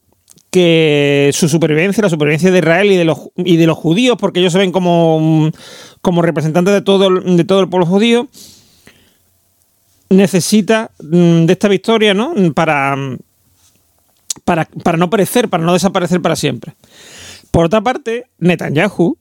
que 0.53 1.31
su 1.33 1.49
supervivencia, 1.49 2.03
la 2.03 2.11
supervivencia 2.11 2.51
de 2.51 2.59
Israel 2.59 2.93
y 2.93 2.97
de 2.97 3.07
los, 3.07 3.31
y 3.37 3.57
de 3.57 3.67
los 3.67 3.79
judíos, 3.79 4.19
porque 4.21 4.41
ellos 4.41 4.53
se 4.53 4.59
ven 4.59 4.71
como, 4.71 5.19
mm, 5.19 5.51
como 6.03 6.21
representantes 6.21 6.75
de 6.75 6.83
todo, 6.83 7.09
de 7.09 7.45
todo 7.45 7.61
el 7.61 7.71
pueblo 7.71 7.87
judío, 7.87 8.29
necesita 10.11 10.91
mm, 11.03 11.47
de 11.47 11.53
esta 11.55 11.69
victoria, 11.69 12.13
¿no? 12.13 12.35
Para, 12.53 12.95
mm, 12.95 13.19
para, 14.45 14.67
para 14.85 14.99
no 14.99 15.09
perecer, 15.09 15.49
para 15.49 15.65
no 15.65 15.73
desaparecer 15.73 16.21
para 16.21 16.37
siempre. 16.37 16.75
Por 17.51 17.65
otra 17.65 17.81
parte, 17.81 18.27
Netanyahu 18.39 19.17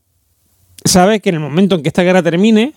sabe 0.83 1.21
que 1.21 1.29
en 1.29 1.35
el 1.35 1.41
momento 1.41 1.75
en 1.75 1.83
que 1.83 1.87
esta 1.87 2.03
guerra 2.03 2.21
termine, 2.21 2.73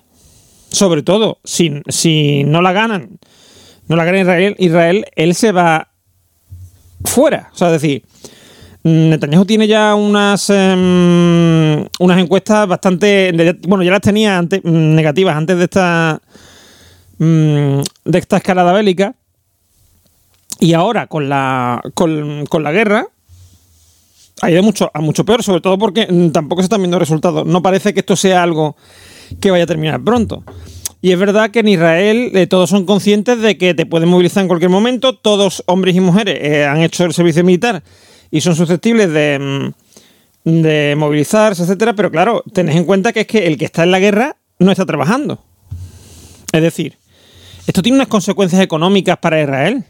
sobre 0.71 1.03
todo 1.03 1.38
si, 1.43 1.83
si 1.88 2.45
no 2.45 2.62
la 2.62 2.73
ganan, 2.73 3.19
no 3.88 3.97
la 3.97 4.05
gana 4.05 4.21
Israel, 4.21 4.55
Israel, 4.61 5.07
él 5.17 5.35
se 5.35 5.51
va 5.51 5.88
fuera. 7.05 7.51
O 7.53 7.57
sea, 7.57 7.75
es 7.75 7.83
decir, 7.83 8.05
Netanyahu 8.85 9.47
tiene 9.47 9.66
ya 9.66 9.94
unas 9.94 10.51
em, 10.51 11.87
unas 11.99 12.18
encuestas 12.18 12.68
bastante 12.68 13.33
bueno 13.66 13.83
ya 13.83 13.90
las 13.90 14.03
tenía 14.03 14.37
antes 14.37 14.61
mm, 14.62 14.94
negativas 14.94 15.35
antes 15.37 15.57
de 15.57 15.64
esta 15.64 16.20
mm, 17.18 17.81
de 18.05 18.18
esta 18.18 18.37
escalada 18.37 18.73
bélica. 18.73 19.14
Y 20.61 20.75
ahora 20.75 21.07
con 21.07 21.31
la 21.31 21.81
con, 21.94 22.44
la 22.62 22.73
guerra 22.73 23.07
ha 24.42 24.51
ido 24.51 24.62
mucho 24.62 24.90
a 24.92 25.01
mucho 25.01 25.25
peor 25.25 25.42
sobre 25.42 25.62
todo 25.62 25.79
porque 25.79 26.07
mm, 26.07 26.29
tampoco 26.33 26.61
se 26.61 26.66
están 26.66 26.83
viendo 26.83 26.99
resultados. 26.99 27.47
No 27.47 27.62
parece 27.62 27.94
que 27.94 28.01
esto 28.01 28.16
sea 28.16 28.42
algo 28.42 28.77
que 29.40 29.51
vaya 29.51 29.64
a 29.64 29.66
terminar 29.66 30.05
pronto. 30.05 30.44
Y 31.01 31.12
es 31.12 31.18
verdad 31.18 31.51
que 31.51 31.61
en 31.61 31.68
Israel 31.68 32.33
eh, 32.35 32.47
todos 32.47 32.68
son 32.68 32.85
conscientes 32.85 33.40
de 33.40 33.57
que 33.57 33.73
te 33.73 33.87
pueden 33.87 34.11
movilizar 34.11 34.42
en 34.42 34.49
cualquier 34.49 34.70
momento. 34.70 35.14
Todos 35.14 35.62
hombres 35.66 35.97
y 35.97 36.01
mujeres 36.01 36.38
eh, 36.40 36.66
han 36.66 36.83
hecho 36.83 37.05
el 37.05 37.14
servicio 37.14 37.42
militar 37.44 37.83
y 38.35 38.40
son 38.40 38.57
susceptibles 38.57 39.12
de, 39.12 39.38
mm, 40.44 40.51
de 40.62 40.94
movilizarse, 40.99 41.62
etcétera, 41.62 41.94
pero 41.94 42.11
claro, 42.11 42.42
tenés 42.53 42.75
en 42.75 42.85
cuenta 42.85 43.12
que 43.12 43.20
es 43.20 43.27
que 43.29 43.47
el 43.47 43.57
que 43.57 43.64
está 43.64 43.85
en 43.85 43.92
la 43.92 44.01
guerra 44.01 44.37
no 44.59 44.73
está 44.73 44.85
trabajando. 44.85 45.44
Es 46.51 46.61
decir, 46.61 46.99
esto 47.64 47.81
tiene 47.81 47.97
unas 47.97 48.09
consecuencias 48.09 48.61
económicas 48.61 49.18
para 49.18 49.40
Israel. 49.40 49.85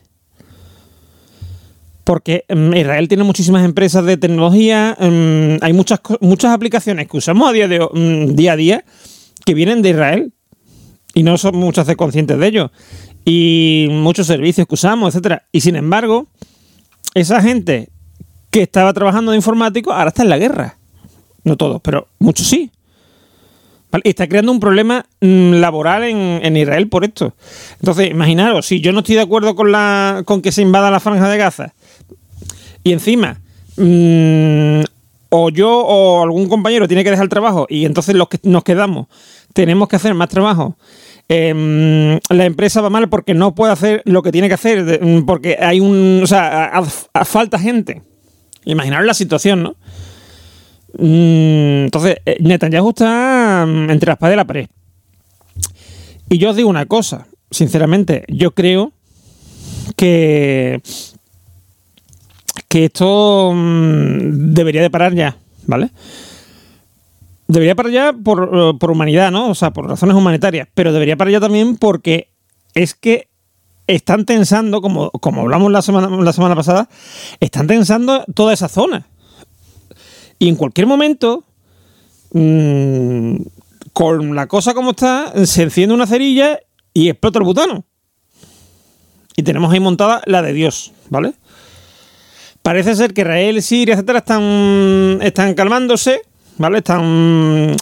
Porque 2.04 2.44
mm, 2.50 2.74
Israel 2.74 3.09
tiene 3.09 3.24
muchísimas 3.24 3.64
empresas 3.64 4.04
de 4.04 4.18
tecnología, 4.18 4.94
mm, 5.00 5.64
hay 5.64 5.72
muchas, 5.72 6.00
muchas 6.20 6.52
aplicaciones 6.52 7.09
que 7.09 7.16
usamos 7.16 7.48
a 7.48 7.52
día, 7.52 7.66
día 7.66 8.52
a 8.52 8.57
día 8.57 8.85
que 9.46 9.54
vienen 9.54 9.80
de 9.80 9.88
Israel 9.88 10.35
y 11.14 11.22
no 11.22 11.38
somos 11.38 11.64
muchas 11.64 11.87
veces 11.87 11.96
conscientes 11.96 12.38
de 12.38 12.46
ello. 12.46 12.72
Y 13.24 13.88
muchos 13.90 14.26
servicios 14.26 14.66
que 14.66 14.74
usamos, 14.74 15.14
etcétera. 15.14 15.46
Y 15.50 15.62
sin 15.62 15.76
embargo, 15.76 16.28
esa 17.14 17.40
gente 17.40 17.88
que 18.54 18.62
estaba 18.62 18.92
trabajando 18.92 19.32
de 19.32 19.36
informático 19.36 19.92
ahora 19.92 20.10
está 20.10 20.22
en 20.22 20.28
la 20.28 20.38
guerra. 20.38 20.76
No 21.42 21.56
todos, 21.56 21.80
pero 21.82 22.06
muchos 22.20 22.46
sí. 22.46 22.70
Y 24.04 24.08
está 24.08 24.28
creando 24.28 24.52
un 24.52 24.60
problema 24.60 25.06
mm, 25.20 25.54
laboral 25.54 26.04
en, 26.04 26.38
en 26.40 26.56
Israel 26.56 26.88
por 26.88 27.04
esto. 27.04 27.34
Entonces, 27.80 28.08
imaginaros, 28.12 28.64
si 28.64 28.80
yo 28.80 28.92
no 28.92 29.00
estoy 29.00 29.16
de 29.16 29.22
acuerdo 29.22 29.56
con, 29.56 29.72
la, 29.72 30.22
con 30.24 30.40
que 30.40 30.52
se 30.52 30.62
invada 30.62 30.92
la 30.92 31.00
franja 31.00 31.28
de 31.28 31.36
Gaza 31.36 31.74
y 32.84 32.92
encima 32.92 33.40
mm, 33.76 34.82
o 35.30 35.50
yo 35.50 35.76
o 35.76 36.22
algún 36.22 36.48
compañero 36.48 36.86
tiene 36.86 37.02
que 37.02 37.10
dejar 37.10 37.24
el 37.24 37.30
trabajo 37.30 37.66
y 37.68 37.86
entonces 37.86 38.14
los 38.14 38.28
que 38.28 38.38
nos 38.44 38.62
quedamos 38.62 39.08
tenemos 39.52 39.88
que 39.88 39.96
hacer 39.96 40.14
más 40.14 40.28
trabajo. 40.28 40.76
Em, 41.28 42.20
la 42.28 42.44
empresa 42.44 42.80
va 42.82 42.90
mal 42.90 43.08
porque 43.08 43.34
no 43.34 43.56
puede 43.56 43.72
hacer 43.72 44.02
lo 44.04 44.22
que 44.22 44.30
tiene 44.30 44.46
que 44.46 44.54
hacer, 44.54 45.00
mm, 45.02 45.26
porque 45.26 45.56
hay 45.60 45.80
un. 45.80 46.20
O 46.22 46.26
sea, 46.28 46.80
falta 47.24 47.58
gente. 47.58 48.02
Imaginaros 48.64 49.07
la 49.07 49.14
situación, 49.14 49.62
¿no? 49.62 49.77
Mm, 50.98 51.85
Entonces, 51.85 52.16
eh, 52.24 52.37
Netanyahu 52.40 52.90
está 52.90 53.65
mm, 53.67 53.90
entre 53.90 54.06
la 54.06 54.15
espada 54.15 54.33
y 54.33 54.37
la 54.37 54.44
pared. 54.44 54.67
Y 56.29 56.38
yo 56.38 56.50
os 56.50 56.56
digo 56.56 56.69
una 56.69 56.87
cosa, 56.87 57.27
sinceramente, 57.50 58.25
yo 58.29 58.52
creo 58.52 58.92
que 59.96 60.81
que 62.75 62.87
esto 62.87 63.52
mm, 63.54 64.52
debería 64.52 64.83
de 64.83 64.90
parar 64.90 65.15
ya, 65.15 65.37
¿vale? 65.65 65.90
Debería 67.46 67.77
parar 67.77 67.92
ya 67.92 68.12
por, 68.12 68.50
eh, 68.52 68.73
por 68.81 68.90
humanidad, 68.90 69.31
¿no? 69.31 69.48
O 69.48 69.54
sea, 69.54 69.73
por 69.73 69.87
razones 69.87 70.17
humanitarias, 70.17 70.67
pero 70.75 70.92
debería 70.92 71.17
parar 71.17 71.31
ya 71.35 71.40
también 71.40 71.77
porque 71.77 72.31
es 72.75 72.94
que 72.94 73.29
están 73.87 74.24
tensando, 74.24 74.80
como, 74.80 75.10
como 75.10 75.42
hablamos 75.42 75.70
la 75.70 75.82
semana, 75.82 76.08
la 76.08 76.32
semana 76.32 76.56
pasada, 76.56 76.88
están 77.40 77.66
tensando 77.66 78.24
toda 78.35 78.52
esa 78.52 78.68
zona. 78.68 79.06
Y 80.38 80.48
en 80.48 80.56
cualquier 80.56 80.87
momento, 80.87 81.44
mm, 82.32 83.37
con 83.92 84.35
la 84.35 84.46
cosa 84.46 84.74
como 84.74 84.90
está, 84.90 85.32
se 85.46 85.62
enciende 85.62 85.94
una 85.94 86.06
cerilla 86.06 86.58
y 86.92 87.08
explota 87.08 87.38
el 87.38 87.44
butano. 87.44 87.85
y 89.37 89.42
tenemos 89.42 89.72
ahí 89.72 89.80
montada 89.80 90.22
la 90.26 90.42
de 90.42 90.52
Dios, 90.52 90.92
¿vale? 91.10 91.35
Parece 92.62 92.94
ser 92.94 93.12
que 93.12 93.22
Israel, 93.22 93.60
Siria, 93.62 93.94
etcétera, 93.94 94.20
están, 94.20 95.18
están 95.22 95.54
calmándose, 95.54 96.22
¿vale? 96.56 96.78
Están. 96.78 97.76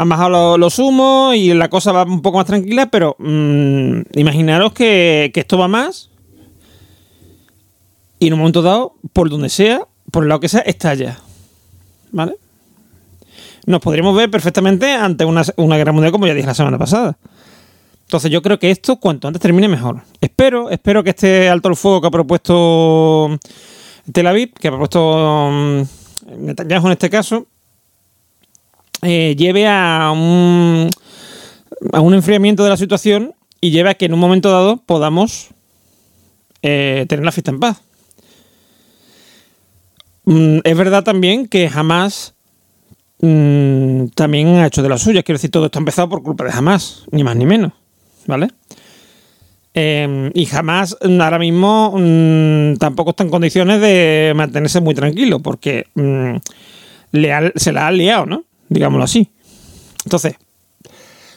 Han 0.00 0.08
bajado 0.08 0.56
los, 0.56 0.78
humos 0.78 1.36
y 1.36 1.52
la 1.52 1.68
cosa 1.68 1.92
va 1.92 2.04
un 2.04 2.22
poco 2.22 2.38
más 2.38 2.46
tranquila, 2.46 2.86
pero 2.86 3.16
mm, 3.18 4.00
imaginaros 4.14 4.72
que, 4.72 5.30
esto 5.34 5.58
va 5.58 5.68
más 5.68 6.08
y 8.18 8.28
en 8.28 8.32
un 8.32 8.38
momento 8.38 8.62
dado, 8.62 8.94
por 9.12 9.28
donde 9.28 9.50
sea, 9.50 9.86
por 10.10 10.22
el 10.22 10.30
lado 10.30 10.40
que 10.40 10.48
sea, 10.48 10.60
estalla. 10.60 11.18
¿Vale? 12.12 12.36
Nos 13.66 13.80
podríamos 13.82 14.16
ver 14.16 14.30
perfectamente 14.30 14.90
ante 14.90 15.26
una, 15.26 15.42
una 15.56 15.76
guerra 15.76 15.92
mundial, 15.92 16.12
como 16.12 16.26
ya 16.26 16.32
dije 16.32 16.46
la 16.46 16.54
semana 16.54 16.78
pasada. 16.78 17.18
Entonces 18.04 18.30
yo 18.30 18.40
creo 18.40 18.58
que 18.58 18.70
esto 18.70 18.96
cuanto 18.96 19.28
antes 19.28 19.42
termine 19.42 19.68
mejor. 19.68 20.00
Espero, 20.22 20.70
espero 20.70 21.04
que 21.04 21.10
este 21.10 21.50
alto 21.50 21.68
el 21.68 21.76
fuego 21.76 22.00
que 22.00 22.06
ha 22.06 22.10
propuesto 22.10 23.38
Tel 24.10 24.26
Aviv, 24.26 24.54
que 24.54 24.68
ha 24.68 24.70
propuesto 24.70 25.46
um, 25.46 25.86
Netanyahu 26.38 26.86
en 26.86 26.92
este 26.92 27.10
caso, 27.10 27.48
eh, 29.02 29.34
lleve 29.36 29.66
a 29.66 30.10
un, 30.12 30.90
a 31.92 32.00
un 32.00 32.14
enfriamiento 32.14 32.64
de 32.64 32.70
la 32.70 32.76
situación 32.76 33.34
y 33.60 33.70
lleve 33.70 33.90
a 33.90 33.94
que 33.94 34.06
en 34.06 34.14
un 34.14 34.20
momento 34.20 34.50
dado 34.50 34.78
podamos 34.78 35.48
eh, 36.62 37.06
tener 37.08 37.24
la 37.24 37.32
fiesta 37.32 37.50
en 37.50 37.60
paz. 37.60 37.80
Mm, 40.24 40.58
es 40.64 40.76
verdad 40.76 41.02
también 41.02 41.46
que 41.46 41.68
jamás 41.68 42.34
mm, 43.20 44.06
también 44.14 44.48
ha 44.56 44.66
hecho 44.66 44.82
de 44.82 44.88
las 44.88 45.02
suyas. 45.02 45.24
Quiero 45.24 45.38
decir, 45.38 45.50
todo 45.50 45.66
esto 45.66 45.78
ha 45.78 45.82
empezado 45.82 46.08
por 46.08 46.22
culpa 46.22 46.44
de 46.44 46.52
jamás, 46.52 47.04
ni 47.10 47.24
más 47.24 47.36
ni 47.36 47.46
menos. 47.46 47.72
¿Vale? 48.26 48.48
Em, 49.72 50.30
y 50.34 50.46
jamás 50.46 50.96
ahora 51.00 51.38
mismo 51.38 51.94
mm, 51.96 52.76
tampoco 52.76 53.10
está 53.10 53.22
en 53.22 53.30
condiciones 53.30 53.80
de 53.80 54.32
mantenerse 54.36 54.80
muy 54.80 54.94
tranquilo, 54.94 55.40
porque 55.40 55.86
se 57.54 57.72
la 57.72 57.86
ha 57.86 57.90
liado, 57.92 58.26
¿no? 58.26 58.44
Digámoslo 58.70 59.04
así. 59.04 59.30
Entonces, 60.04 60.36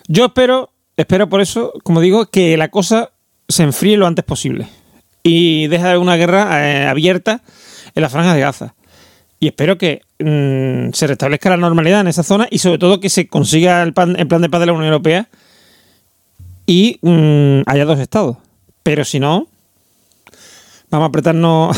yo 0.08 0.26
espero, 0.26 0.72
espero 0.96 1.28
por 1.28 1.42
eso, 1.42 1.74
como 1.84 2.00
digo, 2.00 2.28
que 2.28 2.56
la 2.56 2.70
cosa 2.70 3.12
se 3.50 3.64
enfríe 3.64 3.98
lo 3.98 4.08
antes 4.08 4.24
posible 4.24 4.70
y 5.24 5.68
deje 5.68 5.98
una 5.98 6.16
guerra 6.16 6.66
eh, 6.66 6.88
abierta 6.88 7.42
en 7.94 8.02
la 8.02 8.10
franja 8.10 8.34
de 8.34 8.42
Gaza. 8.42 8.76
Y 9.40 9.48
espero 9.48 9.78
que 9.78 10.02
mm, 10.20 10.94
se 10.94 11.08
restablezca 11.08 11.50
la 11.50 11.58
normalidad 11.58 12.00
en 12.00 12.08
esa 12.08 12.24
zona 12.24 12.48
y 12.50 12.60
sobre 12.60 12.78
todo 12.78 13.02
que 13.02 13.10
se 13.10 13.28
consiga 13.28 13.84
el, 13.84 13.94
plan, 13.94 14.16
plan 14.30 14.42
de 14.42 14.50
paz 14.50 14.62
de 14.62 14.68
la 14.68 14.74
Unión 14.74 14.88
Europea 14.88 15.28
y 16.66 17.00
mm, 17.02 17.64
haya 17.66 17.84
dos 17.84 18.00
estados. 18.00 18.38
Pero 18.84 19.04
si 19.04 19.20
no, 19.20 19.48
vamos 20.90 21.06
a 21.06 21.10
apretarnos, 21.10 21.78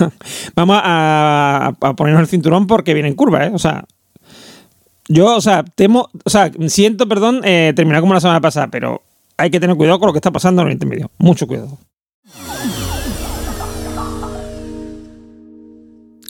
vamos 0.54 0.80
a, 0.82 1.72
ponernos 1.96 2.22
el 2.22 2.28
cinturón 2.28 2.66
porque 2.66 2.94
viene 2.94 3.08
en 3.08 3.14
curva, 3.14 3.46
¿eh? 3.46 3.50
O 3.54 3.58
sea, 3.58 3.84
yo, 5.08 5.36
o 5.36 5.40
sea, 5.40 5.64
temo, 5.64 6.08
o 6.24 6.30
sea, 6.30 6.50
siento, 6.68 7.08
perdón, 7.08 7.40
eh, 7.44 7.72
terminar 7.76 8.00
como 8.00 8.14
la 8.14 8.20
semana 8.20 8.40
pasada, 8.40 8.68
pero 8.68 9.02
hay 9.36 9.50
que 9.50 9.60
tener 9.60 9.76
cuidado 9.76 9.98
con 9.98 10.08
lo 10.08 10.12
que 10.12 10.18
está 10.18 10.30
pasando 10.30 10.62
en 10.62 10.68
el 10.68 10.74
intermedio. 10.74 11.10
Mucho 11.18 11.46
cuidado. 11.46 11.78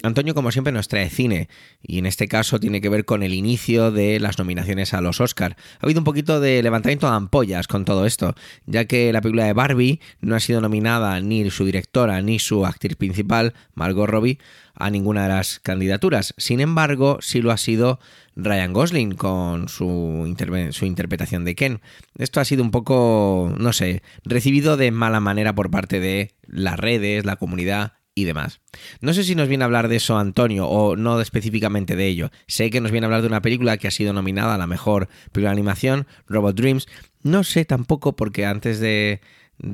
Antonio, 0.07 0.35
como 0.35 0.51
siempre, 0.51 0.73
nos 0.73 0.89
trae 0.89 1.11
cine 1.11 1.49
y 1.83 1.99
en 1.99 2.07
este 2.07 2.29
caso 2.29 2.61
tiene 2.61 2.81
que 2.81 2.89
ver 2.89 3.05
con 3.05 3.23
el 3.23 3.35
inicio 3.35 3.91
de 3.91 4.21
las 4.21 4.39
nominaciones 4.39 4.95
a 4.95 5.01
los 5.01 5.21
Oscar. 5.21 5.57
Ha 5.81 5.87
habido 5.87 6.01
un 6.01 6.05
poquito 6.05 6.41
de 6.41 6.63
levantamiento 6.63 7.09
de 7.09 7.17
ampollas 7.17 7.67
con 7.67 7.85
todo 7.85 8.07
esto, 8.07 8.35
ya 8.67 8.85
que 8.87 9.13
la 9.13 9.21
película 9.21 9.45
de 9.47 9.53
Barbie 9.53 10.01
no 10.21 10.35
ha 10.35 10.41
sido 10.41 10.61
nominada 10.61 11.21
ni 11.21 11.51
su 11.51 11.65
directora 11.65 12.23
ni 12.23 12.39
su 12.39 12.67
actriz 12.67 12.97
principal, 12.97 13.55
Margot 13.75 14.09
Robbie, 14.09 14.39
a 14.75 14.91
ninguna 14.91 15.25
de 15.25 15.31
las 15.31 15.59
candidaturas. 15.61 16.35
Sin 16.37 16.61
embargo, 16.61 17.19
sí 17.21 17.41
lo 17.41 17.51
ha 17.51 17.57
sido 17.57 17.99
Ryan 18.37 18.73
Gosling 18.73 19.15
con 19.15 19.69
su, 19.69 20.37
su, 20.71 20.85
interpretación 20.85 21.45
de 21.45 21.55
Ken. 21.55 21.81
Esto 22.19 22.41
ha 22.41 22.45
sido 22.45 22.63
un 22.63 22.71
poco, 22.71 23.55
no 23.59 23.73
sé, 23.73 24.03
recibido 24.25 24.77
de 24.77 24.91
mala 24.91 25.21
manera 25.21 25.55
por 25.55 25.71
parte 25.71 26.01
de 26.01 26.35
las 26.47 26.79
redes, 26.79 27.25
la 27.25 27.37
comunidad 27.37 27.95
y 28.17 28.25
demás. 28.25 28.61
No 29.01 29.12
sé 29.12 29.23
si 29.23 29.37
nos 29.37 29.47
viene 29.47 29.62
a 29.62 29.67
hablar 29.67 29.89
de 29.89 29.97
eso 29.97 30.19
Antonio 30.19 30.67
o 30.67 30.97
no 30.97 31.21
específicamente 31.21 31.95
de 31.95 32.07
ello. 32.07 32.31
Sé 32.49 32.71
que 32.71 32.81
nos 32.81 32.91
viene 32.91 33.05
a 33.05 33.09
hablar 33.09 33.21
de 33.21 33.29
una 33.29 33.43
película 33.43 33.77
que 33.77 33.87
ha 33.87 33.93
sido 33.93 34.12
nominada 34.12 34.55
a 34.55 34.59
la 34.59 34.67
mejor 34.67 35.09
película 35.31 35.51
de 35.51 35.59
animación, 35.59 36.07
Robot 36.27 36.57
Dreams. 36.57 36.89
No 37.23 37.45
sé 37.45 37.67
tampoco 37.67 38.17
porque 38.17 38.47
antes 38.47 38.81
de, 38.81 39.21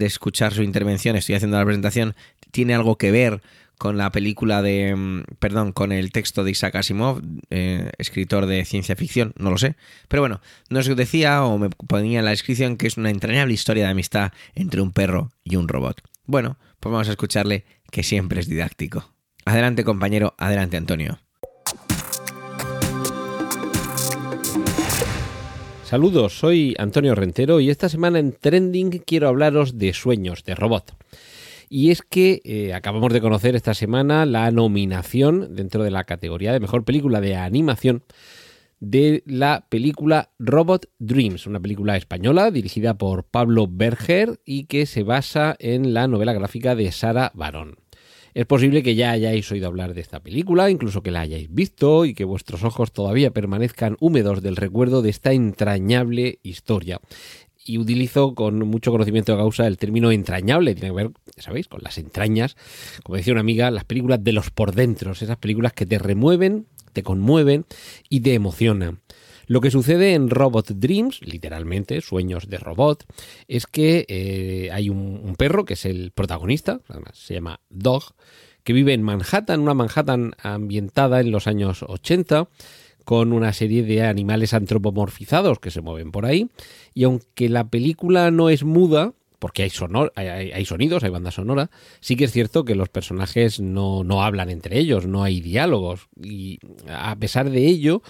escuchar 0.00 0.52
su 0.52 0.62
intervención, 0.62 1.14
estoy 1.16 1.36
haciendo 1.36 1.56
la 1.56 1.64
presentación, 1.64 2.16
tiene 2.50 2.74
algo 2.74 2.98
que 2.98 3.12
ver 3.12 3.42
con 3.78 3.96
la 3.96 4.10
película 4.10 4.60
de, 4.60 4.94
mm, 4.94 5.22
perdón, 5.38 5.72
con 5.72 5.92
el 5.92 6.10
texto 6.10 6.42
de 6.42 6.50
Isaac 6.50 6.76
Asimov, 6.76 7.22
eh, 7.50 7.92
escritor 7.98 8.46
de 8.46 8.64
ciencia 8.64 8.96
ficción, 8.96 9.34
no 9.38 9.50
lo 9.50 9.58
sé. 9.58 9.76
Pero 10.08 10.22
bueno, 10.22 10.40
nos 10.68 10.86
decía 10.96 11.44
o 11.44 11.58
me 11.58 11.70
ponía 11.70 12.18
en 12.18 12.24
la 12.24 12.32
descripción 12.32 12.76
que 12.76 12.88
es 12.88 12.96
una 12.96 13.10
entrañable 13.10 13.54
historia 13.54 13.84
de 13.84 13.90
amistad 13.90 14.32
entre 14.54 14.80
un 14.80 14.92
perro 14.92 15.30
y 15.44 15.56
un 15.56 15.68
robot. 15.68 16.00
Bueno, 16.26 16.56
pues 16.80 16.92
vamos 16.92 17.08
a 17.08 17.12
escucharle 17.12 17.64
que 17.92 18.02
siempre 18.02 18.40
es 18.40 18.48
didáctico. 18.48 19.04
Adelante 19.44 19.84
compañero, 19.84 20.34
adelante 20.38 20.76
Antonio. 20.76 21.20
Saludos, 25.84 26.38
soy 26.38 26.74
Antonio 26.78 27.14
Rentero 27.14 27.60
y 27.60 27.68
esta 27.68 27.90
semana 27.90 28.18
en 28.18 28.32
Trending 28.32 29.02
quiero 29.04 29.28
hablaros 29.28 29.76
de 29.78 29.92
sueños 29.92 30.42
de 30.42 30.54
robot. 30.54 30.96
Y 31.68 31.90
es 31.90 32.00
que 32.00 32.40
eh, 32.44 32.72
acabamos 32.72 33.12
de 33.12 33.20
conocer 33.20 33.56
esta 33.56 33.74
semana 33.74 34.24
la 34.24 34.50
nominación 34.50 35.54
dentro 35.54 35.84
de 35.84 35.90
la 35.90 36.04
categoría 36.04 36.52
de 36.52 36.60
mejor 36.60 36.84
película 36.84 37.20
de 37.20 37.36
animación 37.36 38.04
de 38.80 39.22
la 39.26 39.66
película 39.68 40.30
Robot 40.38 40.86
Dreams, 40.98 41.46
una 41.46 41.60
película 41.60 41.98
española 41.98 42.50
dirigida 42.50 42.96
por 42.96 43.24
Pablo 43.24 43.68
Berger 43.70 44.40
y 44.46 44.64
que 44.64 44.86
se 44.86 45.02
basa 45.02 45.56
en 45.58 45.92
la 45.92 46.08
novela 46.08 46.32
gráfica 46.32 46.74
de 46.74 46.90
Sara 46.90 47.32
Barón. 47.34 47.81
Es 48.34 48.46
posible 48.46 48.82
que 48.82 48.94
ya 48.94 49.10
hayáis 49.10 49.50
oído 49.52 49.66
hablar 49.66 49.92
de 49.94 50.00
esta 50.00 50.20
película, 50.20 50.70
incluso 50.70 51.02
que 51.02 51.10
la 51.10 51.20
hayáis 51.20 51.52
visto 51.52 52.06
y 52.06 52.14
que 52.14 52.24
vuestros 52.24 52.64
ojos 52.64 52.92
todavía 52.92 53.30
permanezcan 53.30 53.96
húmedos 54.00 54.42
del 54.42 54.56
recuerdo 54.56 55.02
de 55.02 55.10
esta 55.10 55.32
entrañable 55.32 56.38
historia. 56.42 57.00
Y 57.64 57.78
utilizo 57.78 58.34
con 58.34 58.58
mucho 58.60 58.90
conocimiento 58.90 59.32
de 59.32 59.38
causa 59.38 59.66
el 59.66 59.76
término 59.76 60.10
entrañable, 60.10 60.74
tiene 60.74 60.88
que 60.88 60.96
ver, 60.96 61.10
¿sabéis?, 61.36 61.68
con 61.68 61.82
las 61.82 61.98
entrañas, 61.98 62.56
como 63.04 63.16
decía 63.16 63.34
una 63.34 63.40
amiga, 63.40 63.70
las 63.70 63.84
películas 63.84 64.24
de 64.24 64.32
los 64.32 64.50
por 64.50 64.74
dentro, 64.74 65.12
esas 65.12 65.36
películas 65.36 65.72
que 65.72 65.86
te 65.86 65.98
remueven 65.98 66.66
te 66.92 67.02
conmueven 67.02 67.64
y 68.08 68.20
te 68.20 68.34
emocionan. 68.34 69.00
Lo 69.46 69.60
que 69.60 69.70
sucede 69.70 70.14
en 70.14 70.30
Robot 70.30 70.70
Dreams, 70.72 71.20
literalmente, 71.22 72.00
sueños 72.00 72.48
de 72.48 72.58
robot, 72.58 73.04
es 73.48 73.66
que 73.66 74.04
eh, 74.08 74.70
hay 74.72 74.88
un, 74.88 75.34
perro 75.36 75.64
que 75.64 75.74
es 75.74 75.84
el 75.84 76.12
protagonista, 76.12 76.80
se 77.12 77.34
llama 77.34 77.60
Dog, 77.70 78.14
que 78.64 78.72
vive 78.72 78.92
en 78.92 79.02
Manhattan, 79.02 79.60
una 79.60 79.74
Manhattan 79.74 80.32
ambientada 80.42 81.20
en 81.20 81.30
los 81.30 81.46
años 81.46 81.82
80, 81.82 82.48
con 83.04 83.32
una 83.32 83.52
serie 83.52 83.82
de 83.82 84.04
animales 84.04 84.54
antropomorfizados 84.54 85.58
que 85.58 85.70
se 85.70 85.80
mueven 85.80 86.12
por 86.12 86.24
ahí. 86.24 86.48
Y 86.94 87.04
aunque 87.04 87.48
la 87.48 87.68
película 87.68 88.30
no 88.30 88.48
es 88.48 88.62
muda, 88.62 89.14
porque 89.40 89.64
hay, 89.64 89.70
sonor, 89.70 90.12
hay, 90.14 90.64
sonidos, 90.64 91.02
hay 91.02 91.10
banda 91.10 91.32
sonora, 91.32 91.68
sí 91.98 92.14
que 92.14 92.26
es 92.26 92.32
cierto 92.32 92.64
que 92.64 92.76
los 92.76 92.88
personajes 92.88 93.58
no, 93.58 94.04
no 94.04 94.22
hablan 94.22 94.50
entre 94.50 94.78
ellos, 94.78 95.08
no 95.08 95.24
hay 95.24 95.40
diálogos. 95.40 96.08
Y 96.22 96.60
a 96.88 97.16
pesar 97.16 97.50
de 97.50 97.66
ello, 97.66 98.02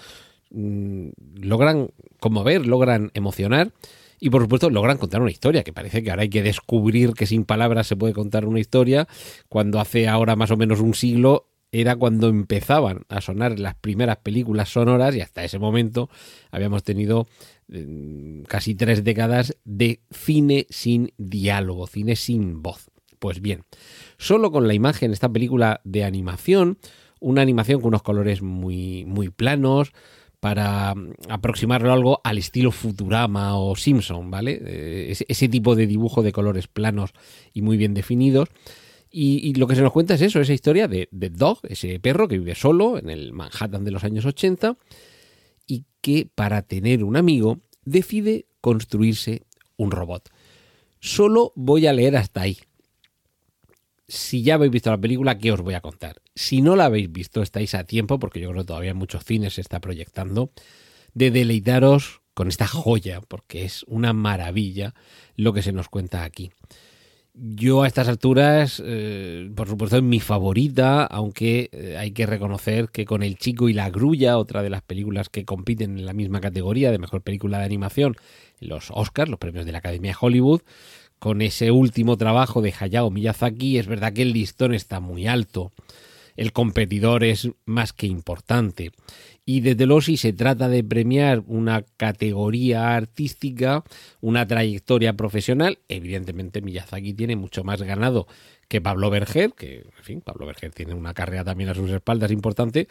mm, 0.53 1.09
logran 1.41 1.89
conmover, 2.19 2.65
logran 2.65 3.11
emocionar. 3.13 3.73
Y 4.19 4.29
por 4.29 4.41
supuesto 4.43 4.69
logran 4.69 4.97
contar 4.97 5.21
una 5.21 5.31
historia, 5.31 5.63
que 5.63 5.73
parece 5.73 6.01
que 6.01 6.09
ahora 6.09 6.21
hay 6.21 6.29
que 6.29 6.43
descubrir 6.43 7.11
que 7.13 7.25
sin 7.25 7.43
palabras 7.43 7.87
se 7.87 7.97
puede 7.97 8.13
contar 8.13 8.45
una 8.45 8.61
historia, 8.61 9.05
cuando 9.49 9.81
hace 9.81 10.07
ahora 10.07 10.37
más 10.37 10.49
o 10.51 10.55
menos 10.55 10.79
un 10.79 10.93
siglo 10.93 11.49
era 11.73 11.95
cuando 11.95 12.29
empezaban 12.29 13.01
a 13.09 13.19
sonar 13.19 13.59
las 13.59 13.73
primeras 13.75 14.17
películas 14.17 14.69
sonoras 14.69 15.15
y 15.15 15.21
hasta 15.21 15.43
ese 15.43 15.57
momento 15.57 16.07
habíamos 16.51 16.83
tenido 16.83 17.27
casi 18.47 18.75
tres 18.75 19.03
décadas 19.03 19.57
de 19.65 19.99
cine 20.11 20.67
sin 20.69 21.13
diálogo, 21.17 21.87
cine 21.87 22.15
sin 22.15 22.61
voz. 22.61 22.91
Pues 23.17 23.41
bien, 23.41 23.63
solo 24.17 24.51
con 24.51 24.67
la 24.67 24.75
imagen, 24.75 25.11
esta 25.11 25.29
película 25.29 25.81
de 25.83 26.03
animación, 26.03 26.77
una 27.19 27.41
animación 27.41 27.81
con 27.81 27.87
unos 27.87 28.03
colores 28.03 28.43
muy, 28.43 29.05
muy 29.05 29.29
planos, 29.29 29.93
para 30.43 30.93
mm, 30.93 31.13
aproximarlo 31.29 31.93
algo 31.93 32.19
al 32.21 32.37
estilo 32.37 32.73
Futurama 32.73 33.57
o 33.57 33.77
Simpson, 33.77 34.29
¿vale? 34.29 34.59
Eh, 34.61 35.15
ese, 35.29 35.47
tipo 35.47 35.73
de 35.73 35.87
dibujo 35.87 36.21
de 36.21 36.33
colores 36.33 36.67
planos 36.67 37.11
y 37.53 37.61
muy 37.61 37.77
bien 37.77 37.93
definidos. 37.93 38.49
Y, 39.09 39.53
lo 39.53 39.67
que 39.67 39.75
se 39.75 39.81
nos 39.81 39.93
cuenta 39.93 40.15
es 40.15 40.21
eso, 40.21 40.41
esa 40.41 40.51
historia 40.51 40.89
de, 40.89 41.07
de, 41.11 41.29
Dog, 41.29 41.59
ese 41.69 41.97
perro 42.01 42.27
que 42.27 42.39
vive 42.39 42.55
solo 42.55 42.97
en 42.97 43.09
el 43.09 43.31
Manhattan 43.31 43.85
de 43.85 43.91
los 43.91 44.03
años 44.03 44.25
80 44.25 44.75
y 45.65 45.85
que 46.01 46.27
para 46.35 46.63
tener 46.63 47.05
un 47.05 47.15
amigo 47.15 47.59
decide 47.85 48.47
construirse 48.59 49.43
un 49.77 49.91
robot. 49.91 50.29
Solo 50.99 51.53
voy 51.55 51.87
a 51.87 51.93
leer 51.93 52.17
hasta 52.17 52.41
ahí. 52.41 52.57
Si 54.13 54.43
ya 54.43 54.55
habéis 54.55 54.71
visto 54.71 54.91
la 54.91 54.97
película, 54.97 55.37
¿qué 55.37 55.51
os 55.51 55.61
voy 55.61 55.73
a 55.73 55.81
contar? 55.81 56.21
Si 56.35 56.61
no 56.61 56.75
la 56.75 56.85
habéis 56.85 57.11
visto, 57.11 57.41
estáis 57.41 57.73
a 57.73 57.83
tiempo, 57.83 58.19
porque 58.19 58.39
yo 58.39 58.49
creo 58.51 58.61
que 58.61 58.67
todavía 58.67 58.91
en 58.91 58.97
muchos 58.97 59.25
cines 59.25 59.55
se 59.55 59.61
está 59.61 59.79
proyectando, 59.79 60.51
de 61.13 61.31
deleitaros 61.31 62.21
con 62.33 62.47
esta 62.47 62.67
joya, 62.67 63.21
porque 63.21 63.65
es 63.65 63.83
una 63.87 64.13
maravilla 64.13 64.93
lo 65.35 65.53
que 65.53 65.63
se 65.63 65.71
nos 65.71 65.89
cuenta 65.89 66.23
aquí. 66.23 66.51
Yo 67.33 67.81
a 67.81 67.87
estas 67.87 68.07
alturas, 68.07 68.81
eh, 68.85 69.49
por 69.55 69.67
supuesto, 69.67 69.97
es 69.97 70.03
mi 70.03 70.19
favorita, 70.19 71.03
aunque 71.05 71.69
eh, 71.71 71.97
hay 71.97 72.11
que 72.11 72.27
reconocer 72.27 72.89
que 72.89 73.05
con 73.05 73.23
El 73.23 73.37
Chico 73.37 73.69
y 73.69 73.73
la 73.73 73.89
Grulla, 73.89 74.37
otra 74.37 74.61
de 74.61 74.69
las 74.69 74.83
películas 74.83 75.29
que 75.29 75.43
compiten 75.43 75.97
en 75.97 76.05
la 76.05 76.13
misma 76.13 76.39
categoría 76.39 76.91
de 76.91 76.99
mejor 76.99 77.23
película 77.23 77.57
de 77.57 77.65
animación, 77.65 78.15
los 78.59 78.91
Oscars, 78.91 79.31
los 79.31 79.39
premios 79.39 79.65
de 79.65 79.71
la 79.71 79.79
Academia 79.79 80.11
de 80.11 80.17
Hollywood, 80.21 80.61
con 81.23 81.41
ese 81.41 81.71
último 81.71 82.17
trabajo 82.17 82.61
de 82.61 82.73
Hayao 82.77 83.09
Miyazaki, 83.09 83.77
es 83.77 83.87
verdad 83.87 84.11
que 84.11 84.23
el 84.23 84.33
listón 84.33 84.73
está 84.73 84.99
muy 84.99 85.25
alto. 85.25 85.71
El 86.35 86.51
competidor 86.51 87.23
es 87.23 87.47
más 87.63 87.93
que 87.93 88.07
importante. 88.07 88.91
Y 89.45 89.59
desde 89.61 89.85
luego 89.85 90.01
si 90.01 90.17
se 90.17 90.33
trata 90.33 90.69
de 90.69 90.83
premiar 90.83 91.43
una 91.47 91.83
categoría 91.97 92.95
artística, 92.95 93.83
una 94.21 94.47
trayectoria 94.47 95.13
profesional, 95.13 95.79
evidentemente 95.89 96.61
Miyazaki 96.61 97.13
tiene 97.13 97.35
mucho 97.35 97.63
más 97.63 97.81
ganado 97.81 98.27
que 98.67 98.81
Pablo 98.81 99.09
Berger, 99.09 99.51
que 99.53 99.81
en 99.81 100.03
fin, 100.03 100.21
Pablo 100.21 100.45
Berger 100.45 100.71
tiene 100.71 100.93
una 100.93 101.13
carrera 101.13 101.43
también 101.43 101.69
a 101.69 101.75
sus 101.75 101.89
espaldas 101.91 102.31
importante, 102.31 102.87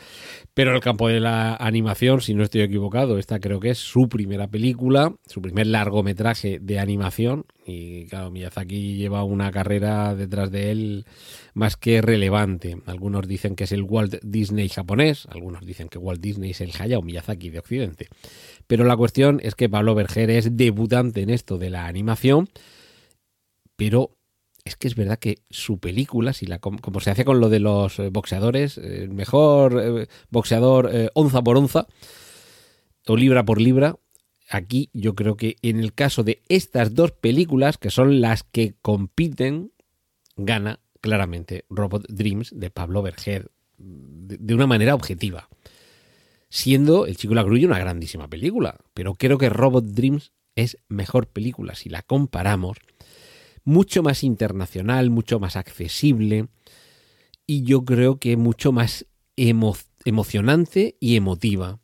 pero 0.55 0.75
el 0.75 0.81
campo 0.81 1.09
de 1.09 1.21
la 1.21 1.57
animación, 1.57 2.21
si 2.21 2.35
no 2.35 2.43
estoy 2.43 2.61
equivocado, 2.61 3.19
esta 3.19 3.41
creo 3.41 3.59
que 3.59 3.71
es 3.71 3.79
su 3.79 4.09
primera 4.09 4.47
película, 4.47 5.15
su 5.27 5.43
primer 5.43 5.67
largometraje 5.67 6.59
de 6.61 6.79
animación, 6.79 7.47
y 7.65 8.07
claro, 8.07 8.31
Miyazaki 8.31 8.97
lleva 8.97 9.25
una 9.25 9.51
carrera 9.51 10.15
detrás 10.15 10.51
de 10.51 10.73
él 10.73 11.07
más 11.55 11.77
que 11.77 12.03
relevante. 12.03 12.77
Algunos 12.87 13.29
dicen 13.29 13.55
que 13.55 13.65
es 13.65 13.73
el 13.73 13.83
Walt 13.83 14.17
Disney 14.23 14.69
japonés, 14.69 15.27
algunos 15.31 15.65
dicen 15.65 15.89
que 15.89 15.99
Walt 15.99 16.21
Disney 16.21 16.42
es 16.51 16.61
el 16.61 16.73
Hayao 16.79 17.03
Miyazaki 17.03 17.51
de 17.51 17.59
Occidente. 17.59 18.09
Pero 18.67 18.85
la 18.85 18.97
cuestión 18.97 19.41
es 19.43 19.55
que 19.55 19.69
Pablo 19.69 19.95
Berger 19.95 20.31
es 20.31 20.57
debutante 20.57 21.23
en 21.23 21.31
esto 21.31 21.59
de 21.59 21.71
la 21.71 21.87
animación, 21.87 22.49
pero 23.77 24.17
es 24.65 24.77
que 24.77 24.89
es 24.89 24.95
verdad 24.95 25.19
que 25.19 25.39
su 25.51 25.79
película, 25.79 26.33
si 26.33 26.47
la, 26.47 26.59
como 26.59 27.01
se 27.01 27.11
hace 27.11 27.25
con 27.25 27.41
lo 27.41 27.49
de 27.49 27.59
los 27.59 27.99
eh, 27.99 28.11
boxeadores, 28.11 28.79
el 28.79 29.11
mejor 29.11 29.81
eh, 29.83 30.07
boxeador 30.31 30.91
eh, 30.93 31.11
onza 31.15 31.43
por 31.43 31.57
onza, 31.57 31.87
o 33.07 33.17
libra 33.17 33.45
por 33.45 33.61
libra, 33.61 33.97
aquí 34.49 34.91
yo 34.93 35.15
creo 35.15 35.37
que 35.37 35.57
en 35.63 35.81
el 35.81 35.93
caso 35.93 36.23
de 36.23 36.43
estas 36.49 36.95
dos 36.95 37.11
películas, 37.11 37.79
que 37.79 37.91
son 37.91 38.21
las 38.21 38.45
que 38.45 38.75
compiten, 38.81 39.73
gana 40.37 40.79
claramente 41.01 41.65
Robot 41.69 42.07
Dreams 42.09 42.53
de 42.55 42.71
Pablo 42.71 43.03
Berger 43.03 43.51
de, 43.77 44.55
una 44.55 44.67
manera 44.67 44.95
objetiva. 44.95 45.49
Siendo 46.55 47.07
El 47.07 47.17
Chico 47.17 47.35
la 47.35 47.45
Grulla 47.45 47.67
una 47.67 47.79
grandísima 47.79 48.29
película, 48.29 48.77
pero 48.93 49.15
creo 49.15 49.39
que 49.39 49.49
Robot 49.49 49.87
Dreams 49.87 50.33
es 50.55 50.77
mejor 50.87 51.27
película 51.27 51.75
si 51.75 51.89
la 51.89 52.03
comparamos 52.03 52.77
mucho 53.65 54.03
más 54.03 54.23
internacional, 54.23 55.09
mucho 55.09 55.41
más 55.41 55.57
accesible 55.57 56.49
y 57.47 57.63
yo 57.63 57.87
creo 57.87 58.19
que 58.19 58.37
mucho 58.37 58.71
más 58.71 59.07
emocionante 59.35 60.99
y 61.01 61.17
emotiva. 61.17 61.79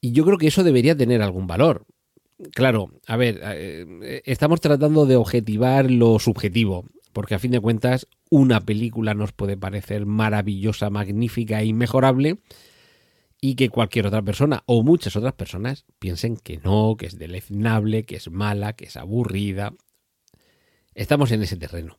Y 0.00 0.12
yo 0.12 0.24
creo 0.24 0.38
que 0.38 0.46
eso 0.46 0.64
debería 0.64 0.96
tener 0.96 1.20
algún 1.20 1.46
valor. 1.46 1.84
Claro, 2.54 2.92
a 3.06 3.18
ver, 3.18 3.42
eh, 3.44 4.22
estamos 4.24 4.62
tratando 4.62 5.04
de 5.04 5.16
objetivar 5.16 5.90
lo 5.90 6.18
subjetivo, 6.18 6.86
porque 7.12 7.34
a 7.34 7.38
fin 7.38 7.50
de 7.50 7.60
cuentas 7.60 8.08
una 8.30 8.62
película 8.62 9.12
nos 9.12 9.32
puede 9.32 9.58
parecer 9.58 10.06
maravillosa, 10.06 10.88
magnífica 10.88 11.60
e 11.60 11.66
inmejorable 11.66 12.38
y 13.42 13.56
que 13.56 13.68
cualquier 13.68 14.06
otra 14.06 14.22
persona 14.22 14.62
o 14.64 14.82
muchas 14.82 15.16
otras 15.16 15.34
personas 15.34 15.84
piensen 15.98 16.38
que 16.38 16.56
no, 16.58 16.96
que 16.96 17.06
es 17.06 17.18
deleznable, 17.18 18.04
que 18.04 18.16
es 18.16 18.30
mala, 18.30 18.72
que 18.72 18.86
es 18.86 18.96
aburrida, 18.96 19.74
Estamos 20.94 21.32
en 21.32 21.42
ese 21.42 21.56
terreno. 21.56 21.98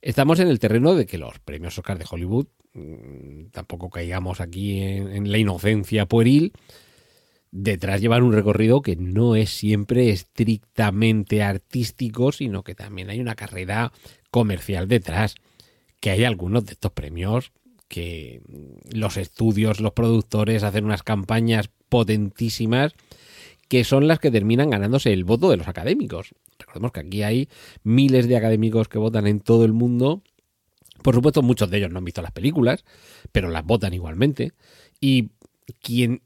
Estamos 0.00 0.40
en 0.40 0.48
el 0.48 0.58
terreno 0.58 0.94
de 0.94 1.06
que 1.06 1.18
los 1.18 1.38
premios 1.40 1.76
Oscar 1.78 1.98
de 1.98 2.06
Hollywood, 2.08 2.46
mm, 2.72 3.46
tampoco 3.50 3.90
caigamos 3.90 4.40
aquí 4.40 4.80
en, 4.80 5.30
la 5.30 5.38
inocencia 5.38 6.06
pueril, 6.06 6.52
detrás 7.50 8.00
llevan 8.00 8.22
un 8.22 8.32
recorrido 8.32 8.80
que 8.80 8.96
no 8.96 9.34
es 9.34 9.50
siempre 9.50 10.10
estrictamente 10.10 11.42
artístico, 11.42 12.32
sino 12.32 12.62
que 12.62 12.74
también 12.74 13.10
hay 13.10 13.20
una 13.20 13.34
carrera 13.34 13.92
comercial 14.30 14.88
detrás, 14.88 15.34
que 16.00 16.10
hay 16.10 16.24
algunos 16.24 16.64
de 16.64 16.72
estos 16.72 16.92
premios 16.92 17.52
que 17.88 18.42
los 18.92 19.16
estudios, 19.16 19.80
los 19.80 19.92
productores 19.92 20.62
hacen 20.62 20.84
unas 20.84 21.02
campañas 21.02 21.70
potentísimas 21.88 22.94
que 23.68 23.84
son 23.84 24.06
las 24.08 24.18
que 24.18 24.30
terminan 24.30 24.70
ganándose 24.70 25.12
el 25.12 25.24
voto 25.24 25.50
de 25.50 25.58
los 25.58 25.68
académicos. 25.68 26.34
Recordemos 26.58 26.92
que 26.92 27.00
aquí 27.00 27.22
hay 27.22 27.48
miles 27.82 28.28
de 28.28 28.36
académicos 28.36 28.88
que 28.88 28.98
votan 28.98 29.26
en 29.26 29.40
todo 29.40 29.64
el 29.64 29.72
mundo. 29.72 30.22
Por 31.02 31.14
supuesto, 31.14 31.42
muchos 31.42 31.70
de 31.70 31.78
ellos 31.78 31.90
no 31.90 31.98
han 31.98 32.04
visto 32.04 32.22
las 32.22 32.32
películas, 32.32 32.84
pero 33.30 33.48
las 33.48 33.64
votan 33.64 33.92
igualmente. 33.92 34.52
Y 35.00 35.30
quien 35.82 36.22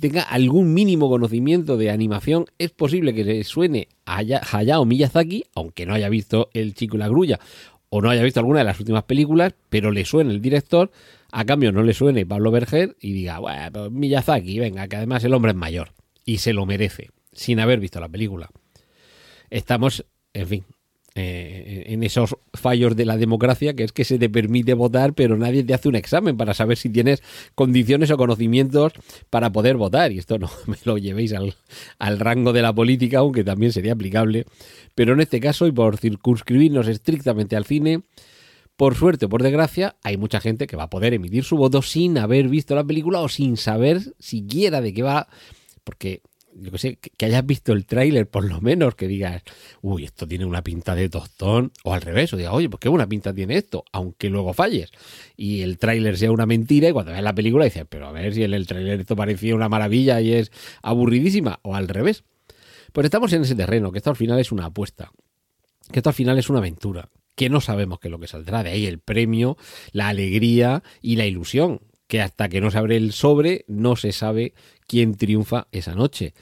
tenga 0.00 0.22
algún 0.22 0.74
mínimo 0.74 1.08
conocimiento 1.08 1.76
de 1.76 1.90
animación, 1.90 2.46
es 2.58 2.70
posible 2.70 3.14
que 3.14 3.24
le 3.24 3.44
suene 3.44 3.88
a 4.04 4.18
Hayao 4.18 4.84
Miyazaki, 4.84 5.44
aunque 5.54 5.86
no 5.86 5.94
haya 5.94 6.10
visto 6.10 6.50
El 6.52 6.74
Chico 6.74 6.96
y 6.96 7.00
la 7.00 7.08
Grulla, 7.08 7.40
o 7.96 8.02
no 8.02 8.10
haya 8.10 8.24
visto 8.24 8.40
alguna 8.40 8.58
de 8.58 8.64
las 8.64 8.80
últimas 8.80 9.04
películas, 9.04 9.54
pero 9.68 9.92
le 9.92 10.04
suene 10.04 10.32
el 10.32 10.42
director, 10.42 10.90
a 11.30 11.44
cambio 11.44 11.70
no 11.70 11.84
le 11.84 11.94
suene 11.94 12.26
Pablo 12.26 12.50
Berger 12.50 12.96
y 13.00 13.12
diga, 13.12 13.38
bueno, 13.38 13.70
pues 13.72 13.92
Miyazaki, 13.92 14.58
venga, 14.58 14.88
que 14.88 14.96
además 14.96 15.22
el 15.22 15.32
hombre 15.32 15.52
es 15.52 15.56
mayor 15.56 15.92
y 16.24 16.38
se 16.38 16.52
lo 16.52 16.66
merece, 16.66 17.10
sin 17.32 17.60
haber 17.60 17.78
visto 17.78 18.00
la 18.00 18.08
película. 18.08 18.50
Estamos, 19.48 20.04
en 20.32 20.48
fin, 20.48 20.64
eh, 21.16 21.84
en 21.86 22.02
esos 22.02 22.36
fallos 22.52 22.96
de 22.96 23.04
la 23.04 23.16
democracia, 23.16 23.74
que 23.74 23.84
es 23.84 23.92
que 23.92 24.04
se 24.04 24.18
te 24.18 24.28
permite 24.28 24.74
votar, 24.74 25.14
pero 25.14 25.36
nadie 25.36 25.62
te 25.62 25.72
hace 25.72 25.88
un 25.88 25.94
examen 25.94 26.36
para 26.36 26.54
saber 26.54 26.76
si 26.76 26.88
tienes 26.88 27.22
condiciones 27.54 28.10
o 28.10 28.16
conocimientos 28.16 28.92
para 29.30 29.52
poder 29.52 29.76
votar. 29.76 30.10
Y 30.10 30.18
esto 30.18 30.38
no 30.38 30.50
me 30.66 30.76
lo 30.84 30.98
llevéis 30.98 31.32
al, 31.32 31.54
al 31.98 32.18
rango 32.18 32.52
de 32.52 32.62
la 32.62 32.74
política, 32.74 33.18
aunque 33.18 33.44
también 33.44 33.72
sería 33.72 33.92
aplicable. 33.92 34.44
Pero 34.96 35.12
en 35.12 35.20
este 35.20 35.38
caso, 35.38 35.68
y 35.68 35.72
por 35.72 35.98
circunscribirnos 35.98 36.88
estrictamente 36.88 37.54
al 37.54 37.64
cine, 37.64 38.02
por 38.76 38.96
suerte 38.96 39.26
o 39.26 39.28
por 39.28 39.42
desgracia, 39.42 39.94
hay 40.02 40.16
mucha 40.16 40.40
gente 40.40 40.66
que 40.66 40.76
va 40.76 40.84
a 40.84 40.90
poder 40.90 41.14
emitir 41.14 41.44
su 41.44 41.56
voto 41.56 41.80
sin 41.80 42.18
haber 42.18 42.48
visto 42.48 42.74
la 42.74 42.82
película 42.82 43.20
o 43.20 43.28
sin 43.28 43.56
saber 43.56 44.00
siquiera 44.18 44.80
de 44.80 44.92
qué 44.92 45.02
va, 45.04 45.28
porque 45.84 46.22
yo 46.56 46.70
que 46.70 46.78
sé, 46.78 46.96
que 46.96 47.26
hayas 47.26 47.44
visto 47.44 47.72
el 47.72 47.86
tráiler 47.86 48.28
por 48.28 48.44
lo 48.44 48.60
menos, 48.60 48.94
que 48.94 49.08
digas, 49.08 49.42
uy, 49.82 50.04
esto 50.04 50.26
tiene 50.26 50.44
una 50.44 50.62
pinta 50.62 50.94
de 50.94 51.08
tostón, 51.08 51.72
o 51.82 51.94
al 51.94 52.00
revés, 52.00 52.32
o 52.32 52.36
digas, 52.36 52.52
oye, 52.52 52.68
pues 52.68 52.80
qué 52.80 52.88
buena 52.88 53.08
pinta 53.08 53.34
tiene 53.34 53.56
esto, 53.56 53.84
aunque 53.92 54.30
luego 54.30 54.52
falles, 54.52 54.90
y 55.36 55.62
el 55.62 55.78
tráiler 55.78 56.16
sea 56.16 56.30
una 56.30 56.46
mentira, 56.46 56.88
y 56.88 56.92
cuando 56.92 57.12
ves 57.12 57.22
la 57.22 57.34
película 57.34 57.64
dices, 57.64 57.84
pero 57.88 58.06
a 58.06 58.12
ver 58.12 58.34
si 58.34 58.44
en 58.44 58.54
el 58.54 58.66
tráiler 58.66 59.00
esto 59.00 59.16
parecía 59.16 59.54
una 59.54 59.68
maravilla 59.68 60.20
y 60.20 60.32
es 60.32 60.52
aburridísima, 60.82 61.60
o 61.62 61.74
al 61.74 61.88
revés. 61.88 62.24
Pues 62.92 63.06
estamos 63.06 63.32
en 63.32 63.42
ese 63.42 63.56
terreno, 63.56 63.90
que 63.90 63.98
esto 63.98 64.10
al 64.10 64.16
final 64.16 64.38
es 64.38 64.52
una 64.52 64.66
apuesta, 64.66 65.10
que 65.90 65.98
esto 65.98 66.10
al 66.10 66.14
final 66.14 66.38
es 66.38 66.48
una 66.48 66.60
aventura, 66.60 67.10
que 67.34 67.50
no 67.50 67.60
sabemos 67.60 67.98
qué 67.98 68.08
es 68.08 68.12
lo 68.12 68.20
que 68.20 68.28
saldrá, 68.28 68.62
de 68.62 68.70
ahí 68.70 68.86
el 68.86 69.00
premio, 69.00 69.56
la 69.90 70.08
alegría 70.08 70.82
y 71.02 71.16
la 71.16 71.26
ilusión, 71.26 71.80
que 72.06 72.20
hasta 72.20 72.48
que 72.48 72.60
no 72.60 72.70
se 72.70 72.78
abre 72.78 72.96
el 72.96 73.12
sobre 73.12 73.64
no 73.68 73.96
se 73.96 74.12
sabe 74.12 74.54
quién 74.86 75.14
triunfa 75.14 75.68
esa 75.72 75.94
noche. 75.94 76.34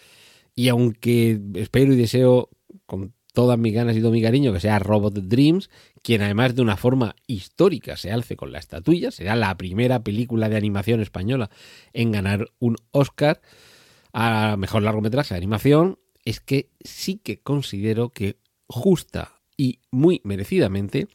Y 0.54 0.68
aunque 0.68 1.40
espero 1.54 1.92
y 1.92 1.96
deseo 1.96 2.50
con 2.86 3.14
todas 3.32 3.58
mis 3.58 3.72
ganas 3.72 3.96
y 3.96 4.00
todo 4.00 4.10
mi 4.10 4.22
cariño 4.22 4.52
que 4.52 4.60
sea 4.60 4.78
Robot 4.78 5.14
Dreams, 5.14 5.70
quien 6.02 6.22
además 6.22 6.54
de 6.54 6.62
una 6.62 6.76
forma 6.76 7.16
histórica 7.26 7.96
se 7.96 8.12
alce 8.12 8.36
con 8.36 8.52
la 8.52 8.58
estatuilla, 8.58 9.10
será 9.10 9.36
la 9.36 9.56
primera 9.56 10.02
película 10.02 10.48
de 10.48 10.56
animación 10.56 11.00
española 11.00 11.50
en 11.92 12.12
ganar 12.12 12.50
un 12.58 12.76
Oscar 12.90 13.40
a 14.12 14.56
mejor 14.58 14.82
largometraje 14.82 15.34
de 15.34 15.38
animación, 15.38 15.98
es 16.24 16.40
que 16.40 16.68
sí 16.84 17.16
que 17.16 17.40
considero 17.40 18.10
que 18.10 18.36
justa 18.68 19.40
y 19.56 19.80
muy 19.90 20.20
merecidamente 20.24 21.08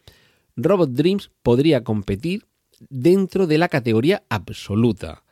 Robot 0.56 0.90
Dreams 0.92 1.32
podría 1.44 1.84
competir 1.84 2.47
dentro 2.90 3.48
de 3.48 3.58
la 3.58 3.70
categoría 3.70 4.24
absoluta. 4.30 5.24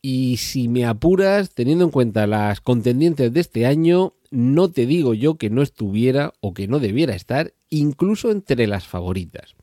Y 0.00 0.36
si 0.36 0.68
me 0.68 0.84
apuras, 0.84 1.50
teniendo 1.50 1.84
en 1.84 1.90
cuenta 1.90 2.26
las 2.26 2.60
contendientes 2.60 3.32
de 3.32 3.40
este 3.40 3.66
año, 3.66 4.14
no 4.30 4.70
te 4.70 4.86
digo 4.86 5.14
yo 5.14 5.36
que 5.36 5.50
no 5.50 5.62
estuviera 5.62 6.32
o 6.40 6.54
que 6.54 6.68
no 6.68 6.78
debiera 6.78 7.14
estar 7.14 7.52
incluso 7.68 8.30
entre 8.30 8.66
las 8.66 8.86
favoritas. 8.86 9.54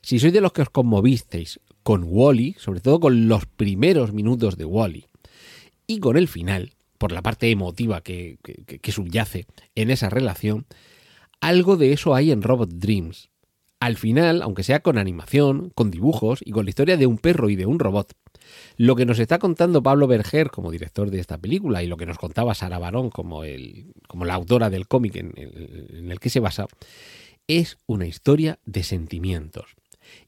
Si 0.00 0.18
sois 0.18 0.32
de 0.32 0.40
los 0.40 0.52
que 0.52 0.62
os 0.62 0.70
conmovisteis 0.70 1.60
con 1.82 2.04
Wally, 2.06 2.54
sobre 2.58 2.80
todo 2.80 3.00
con 3.00 3.28
los 3.28 3.46
primeros 3.46 4.12
minutos 4.12 4.56
de 4.56 4.64
Wally, 4.64 5.06
y 5.86 5.98
con 6.00 6.16
el 6.16 6.28
final, 6.28 6.72
por 6.98 7.12
la 7.12 7.22
parte 7.22 7.50
emotiva 7.50 8.00
que, 8.00 8.38
que 8.42 8.92
subyace 8.92 9.46
en 9.74 9.90
esa 9.90 10.08
relación, 10.08 10.66
algo 11.40 11.76
de 11.76 11.92
eso 11.92 12.14
hay 12.14 12.30
en 12.30 12.42
Robot 12.42 12.70
Dreams. 12.70 13.30
Al 13.80 13.96
final, 13.96 14.42
aunque 14.42 14.62
sea 14.62 14.80
con 14.80 14.98
animación, 14.98 15.70
con 15.74 15.90
dibujos 15.90 16.40
y 16.44 16.52
con 16.52 16.64
la 16.64 16.70
historia 16.70 16.96
de 16.96 17.06
un 17.06 17.18
perro 17.18 17.50
y 17.50 17.56
de 17.56 17.66
un 17.66 17.78
robot, 17.78 18.14
lo 18.76 18.96
que 18.96 19.06
nos 19.06 19.18
está 19.18 19.38
contando 19.38 19.82
Pablo 19.82 20.06
Berger 20.06 20.50
como 20.50 20.70
director 20.70 21.10
de 21.10 21.20
esta 21.20 21.38
película 21.38 21.82
y 21.82 21.86
lo 21.86 21.96
que 21.96 22.06
nos 22.06 22.18
contaba 22.18 22.54
Sara 22.54 22.78
Barón 22.78 23.10
como, 23.10 23.44
el, 23.44 23.92
como 24.08 24.24
la 24.24 24.34
autora 24.34 24.70
del 24.70 24.88
cómic 24.88 25.16
en, 25.16 25.32
en 25.36 26.10
el 26.10 26.20
que 26.20 26.30
se 26.30 26.40
basa, 26.40 26.66
es 27.48 27.78
una 27.86 28.06
historia 28.06 28.58
de 28.64 28.82
sentimientos. 28.82 29.76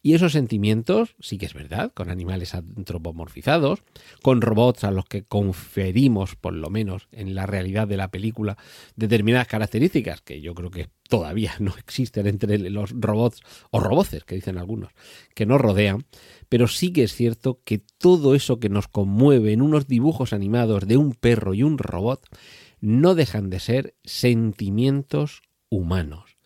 Y 0.02 0.14
esos 0.14 0.32
sentimientos, 0.32 1.14
sí 1.20 1.38
que 1.38 1.46
es 1.46 1.54
verdad, 1.54 1.92
con 1.92 2.10
animales 2.10 2.54
antropomorfizados, 2.54 3.82
con 4.22 4.40
robots 4.40 4.84
a 4.84 4.90
los 4.90 5.04
que 5.06 5.24
conferimos, 5.24 6.36
por 6.36 6.54
lo 6.54 6.70
menos 6.70 7.08
en 7.12 7.34
la 7.34 7.46
realidad 7.46 7.88
de 7.88 7.96
la 7.96 8.10
película, 8.10 8.56
determinadas 8.96 9.48
características 9.48 10.20
que 10.20 10.40
yo 10.40 10.54
creo 10.54 10.70
que 10.70 10.88
todavía 11.08 11.54
no 11.58 11.74
existen 11.76 12.26
entre 12.26 12.58
los 12.70 12.92
robots 12.92 13.40
o 13.70 13.80
roboces, 13.80 14.24
que 14.24 14.34
dicen 14.36 14.58
algunos, 14.58 14.92
que 15.34 15.46
nos 15.46 15.60
rodean, 15.60 16.06
pero 16.48 16.68
sí 16.68 16.92
que 16.92 17.04
es 17.04 17.14
cierto 17.14 17.60
que 17.64 17.78
todo 17.78 18.34
eso 18.34 18.60
que 18.60 18.68
nos 18.68 18.88
conmueve 18.88 19.52
en 19.52 19.62
unos 19.62 19.88
dibujos 19.88 20.32
animados 20.32 20.86
de 20.86 20.96
un 20.96 21.14
perro 21.14 21.54
y 21.54 21.62
un 21.62 21.78
robot 21.78 22.24
no 22.80 23.14
dejan 23.14 23.50
de 23.50 23.60
ser 23.60 23.94
sentimientos 24.04 25.42
humanos. 25.68 26.36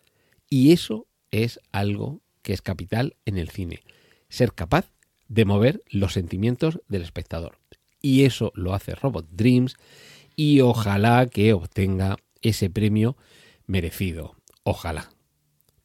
Y 0.49 0.71
eso 0.71 1.07
es 1.31 1.59
algo 1.71 2.22
que 2.43 2.53
es 2.53 2.61
capital 2.61 3.15
en 3.25 3.37
el 3.39 3.49
cine. 3.49 3.81
Ser 4.29 4.53
capaz 4.53 4.91
de 5.27 5.45
mover 5.45 5.81
los 5.89 6.13
sentimientos 6.13 6.79
del 6.87 7.01
espectador. 7.01 7.57
Y 8.01 8.25
eso 8.25 8.51
lo 8.53 8.73
hace 8.73 8.93
Robot 8.93 9.27
Dreams 9.31 9.75
y 10.35 10.61
ojalá 10.61 11.25
que 11.27 11.53
obtenga 11.53 12.17
ese 12.41 12.69
premio 12.69 13.17
merecido. 13.65 14.35
Ojalá. 14.63 15.09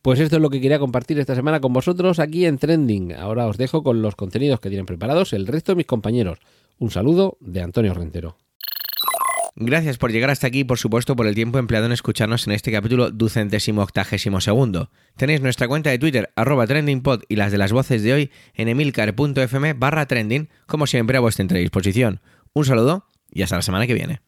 Pues 0.02 0.20
esto 0.20 0.36
es 0.36 0.42
lo 0.42 0.50
que 0.50 0.60
quería 0.60 0.78
compartir 0.78 1.18
esta 1.18 1.34
semana 1.34 1.60
con 1.60 1.72
vosotros 1.72 2.18
aquí 2.18 2.46
en 2.46 2.58
Trending. 2.58 3.14
Ahora 3.14 3.46
os 3.46 3.56
dejo 3.56 3.82
con 3.82 4.02
los 4.02 4.16
contenidos 4.16 4.60
que 4.60 4.68
tienen 4.68 4.86
preparados 4.86 5.32
el 5.32 5.46
resto 5.46 5.72
de 5.72 5.76
mis 5.76 5.86
compañeros. 5.86 6.38
Un 6.78 6.90
saludo 6.90 7.36
de 7.40 7.62
Antonio 7.62 7.94
Rentero. 7.94 8.36
Gracias 9.56 9.98
por 9.98 10.12
llegar 10.12 10.30
hasta 10.30 10.46
aquí 10.46 10.60
y 10.60 10.64
por 10.64 10.78
supuesto 10.78 11.16
por 11.16 11.26
el 11.26 11.34
tiempo 11.34 11.58
empleado 11.58 11.86
en 11.86 11.92
escucharnos 11.92 12.46
en 12.46 12.52
este 12.52 12.70
capítulo 12.70 13.10
ducentésimo 13.10 13.82
octagésimo 13.82 14.40
segundo. 14.40 14.90
Tenéis 15.16 15.40
nuestra 15.40 15.68
cuenta 15.68 15.90
de 15.90 15.98
Twitter 15.98 16.30
arroba 16.36 16.66
trendingpod 16.66 17.22
y 17.28 17.36
las 17.36 17.50
de 17.52 17.58
las 17.58 17.72
voces 17.72 18.02
de 18.02 18.12
hoy 18.12 18.30
en 18.54 18.68
emilcar.fm 18.68 19.72
barra 19.74 20.06
trending 20.06 20.48
como 20.66 20.86
siempre 20.86 21.16
a 21.16 21.20
vuestra 21.20 21.46
disposición. 21.58 22.20
Un 22.52 22.64
saludo 22.64 23.06
y 23.30 23.42
hasta 23.42 23.56
la 23.56 23.62
semana 23.62 23.86
que 23.86 23.94
viene. 23.94 24.20